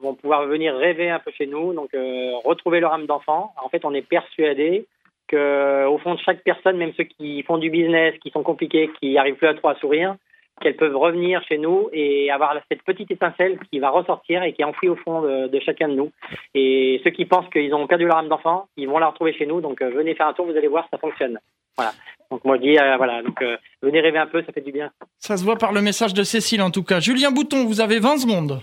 vont 0.00 0.14
pouvoir 0.14 0.46
venir 0.46 0.74
rêver 0.74 1.10
un 1.10 1.18
peu 1.18 1.30
chez 1.30 1.46
nous, 1.46 1.72
donc 1.72 1.92
euh, 1.94 2.32
retrouver 2.44 2.80
leur 2.80 2.92
âme 2.92 3.06
d'enfant. 3.06 3.52
En 3.62 3.68
fait, 3.68 3.84
on 3.84 3.94
est 3.94 4.06
persuadé 4.06 4.86
que 5.28 5.86
au 5.86 5.98
fond 5.98 6.14
de 6.14 6.20
chaque 6.20 6.42
personne, 6.42 6.76
même 6.76 6.92
ceux 6.96 7.04
qui 7.04 7.42
font 7.42 7.58
du 7.58 7.70
business, 7.70 8.14
qui 8.22 8.30
sont 8.30 8.42
compliqués, 8.42 8.90
qui 9.00 9.16
arrivent 9.16 9.36
plus 9.36 9.46
à 9.46 9.54
trop 9.54 9.68
à 9.68 9.76
sourire, 9.76 10.16
qu'elles 10.60 10.76
peuvent 10.76 10.96
revenir 10.96 11.42
chez 11.48 11.56
nous 11.56 11.88
et 11.92 12.30
avoir 12.30 12.54
cette 12.70 12.82
petite 12.82 13.10
étincelle 13.10 13.58
qui 13.70 13.78
va 13.78 13.90
ressortir 13.90 14.42
et 14.42 14.52
qui 14.52 14.62
est 14.62 14.64
enfouie 14.64 14.88
au 14.88 14.96
fond 14.96 15.22
de, 15.22 15.60
chacun 15.64 15.88
de 15.88 15.94
nous. 15.94 16.10
Et 16.54 17.00
ceux 17.04 17.10
qui 17.10 17.24
pensent 17.24 17.48
qu'ils 17.50 17.72
ont 17.74 17.86
perdu 17.86 18.06
leur 18.06 18.18
âme 18.18 18.28
d'enfant, 18.28 18.66
ils 18.76 18.88
vont 18.88 18.98
la 18.98 19.08
retrouver 19.08 19.32
chez 19.32 19.46
nous. 19.46 19.60
Donc 19.60 19.80
euh, 19.80 19.90
venez 19.90 20.14
faire 20.14 20.28
un 20.28 20.32
tour, 20.32 20.46
vous 20.46 20.56
allez 20.56 20.68
voir, 20.68 20.86
ça 20.90 20.98
fonctionne. 20.98 21.38
Voilà. 21.76 21.92
Donc 22.30 22.44
moi 22.44 22.56
je 22.56 22.62
dis 22.62 22.78
euh, 22.78 22.96
voilà, 22.96 23.22
donc 23.22 23.42
venez 23.82 24.00
rêver 24.00 24.18
un 24.18 24.26
peu, 24.26 24.42
ça 24.42 24.52
fait 24.52 24.60
du 24.60 24.72
bien. 24.72 24.90
Ça 25.18 25.36
se 25.36 25.44
voit 25.44 25.56
par 25.56 25.72
le 25.72 25.80
message 25.80 26.12
de 26.14 26.24
Cécile 26.24 26.62
en 26.62 26.70
tout 26.70 26.84
cas. 26.84 27.00
Julien 27.00 27.30
Bouton, 27.30 27.64
vous 27.64 27.80
avez 27.80 28.00
20 28.00 28.18
secondes. 28.18 28.60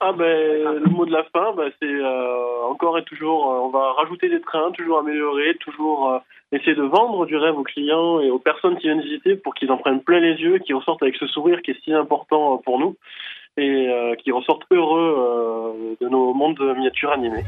Ah 0.00 0.12
ben 0.12 0.78
le 0.78 0.90
mot 0.90 1.04
de 1.04 1.12
la 1.12 1.24
fin, 1.24 1.52
ben, 1.54 1.70
c'est 1.80 1.86
euh, 1.86 2.64
encore 2.64 2.98
et 2.98 3.04
toujours, 3.04 3.50
euh, 3.50 3.58
on 3.64 3.68
va 3.68 3.92
rajouter 3.92 4.28
des 4.28 4.40
trains, 4.40 4.70
toujours 4.72 4.98
améliorer, 4.98 5.56
toujours 5.60 6.10
euh, 6.10 6.18
essayer 6.52 6.74
de 6.74 6.82
vendre 6.82 7.26
du 7.26 7.36
rêve 7.36 7.58
aux 7.58 7.62
clients 7.62 8.20
et 8.20 8.30
aux 8.30 8.38
personnes 8.38 8.76
qui 8.76 8.86
viennent 8.86 9.02
visiter 9.02 9.36
pour 9.36 9.54
qu'ils 9.54 9.70
en 9.70 9.76
prennent 9.76 10.02
plein 10.02 10.20
les 10.20 10.34
yeux, 10.40 10.58
qu'ils 10.58 10.74
ressortent 10.74 11.02
avec 11.02 11.16
ce 11.16 11.26
sourire 11.26 11.60
qui 11.62 11.72
est 11.72 11.80
si 11.82 11.92
important 11.92 12.58
pour 12.58 12.78
nous. 12.78 12.96
et 13.58 13.88
qui 14.22 14.32
ressortent 14.32 14.66
heureux 14.70 15.96
de 15.98 16.08
nos 16.08 16.34
mondes 16.34 16.58
de 16.58 16.74
miniatures 16.74 17.10
animés. 17.10 17.44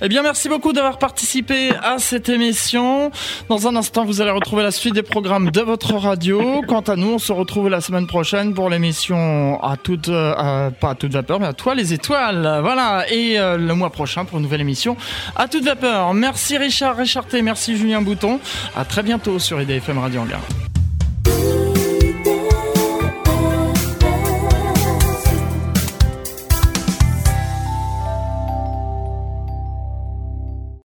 Eh 0.00 0.08
bien, 0.08 0.22
merci 0.22 0.48
beaucoup 0.48 0.72
d'avoir 0.72 0.98
participé 0.98 1.70
à 1.82 1.98
cette 1.98 2.28
émission. 2.28 3.10
Dans 3.48 3.66
un 3.66 3.74
instant, 3.74 4.04
vous 4.04 4.20
allez 4.20 4.30
retrouver 4.30 4.62
la 4.62 4.70
suite 4.70 4.94
des 4.94 5.02
programmes 5.02 5.50
de 5.50 5.60
votre 5.60 5.94
radio. 5.94 6.62
Quant 6.68 6.82
à 6.82 6.94
nous, 6.94 7.14
on 7.14 7.18
se 7.18 7.32
retrouve 7.32 7.68
la 7.68 7.80
semaine 7.80 8.06
prochaine 8.06 8.54
pour 8.54 8.70
l'émission 8.70 9.60
à 9.60 9.76
toute, 9.76 10.08
euh, 10.08 10.70
pas 10.70 10.90
à 10.90 10.94
toute 10.94 11.12
vapeur, 11.12 11.40
mais 11.40 11.46
à 11.46 11.52
toi 11.52 11.74
les 11.74 11.92
étoiles. 11.92 12.60
Voilà. 12.62 13.06
Et 13.10 13.40
euh, 13.40 13.56
le 13.56 13.74
mois 13.74 13.90
prochain 13.90 14.24
pour 14.24 14.38
une 14.38 14.44
nouvelle 14.44 14.60
émission 14.60 14.96
à 15.34 15.48
toute 15.48 15.64
vapeur. 15.64 16.14
Merci 16.14 16.58
Richard 16.58 16.96
Richard 16.96 17.26
T. 17.26 17.42
Merci 17.42 17.76
Julien 17.76 18.00
Bouton. 18.00 18.38
À 18.76 18.84
très 18.84 19.02
bientôt 19.02 19.40
sur 19.40 19.60
IDFM 19.60 19.98
Radio 19.98 20.20
Anguin. 20.20 20.40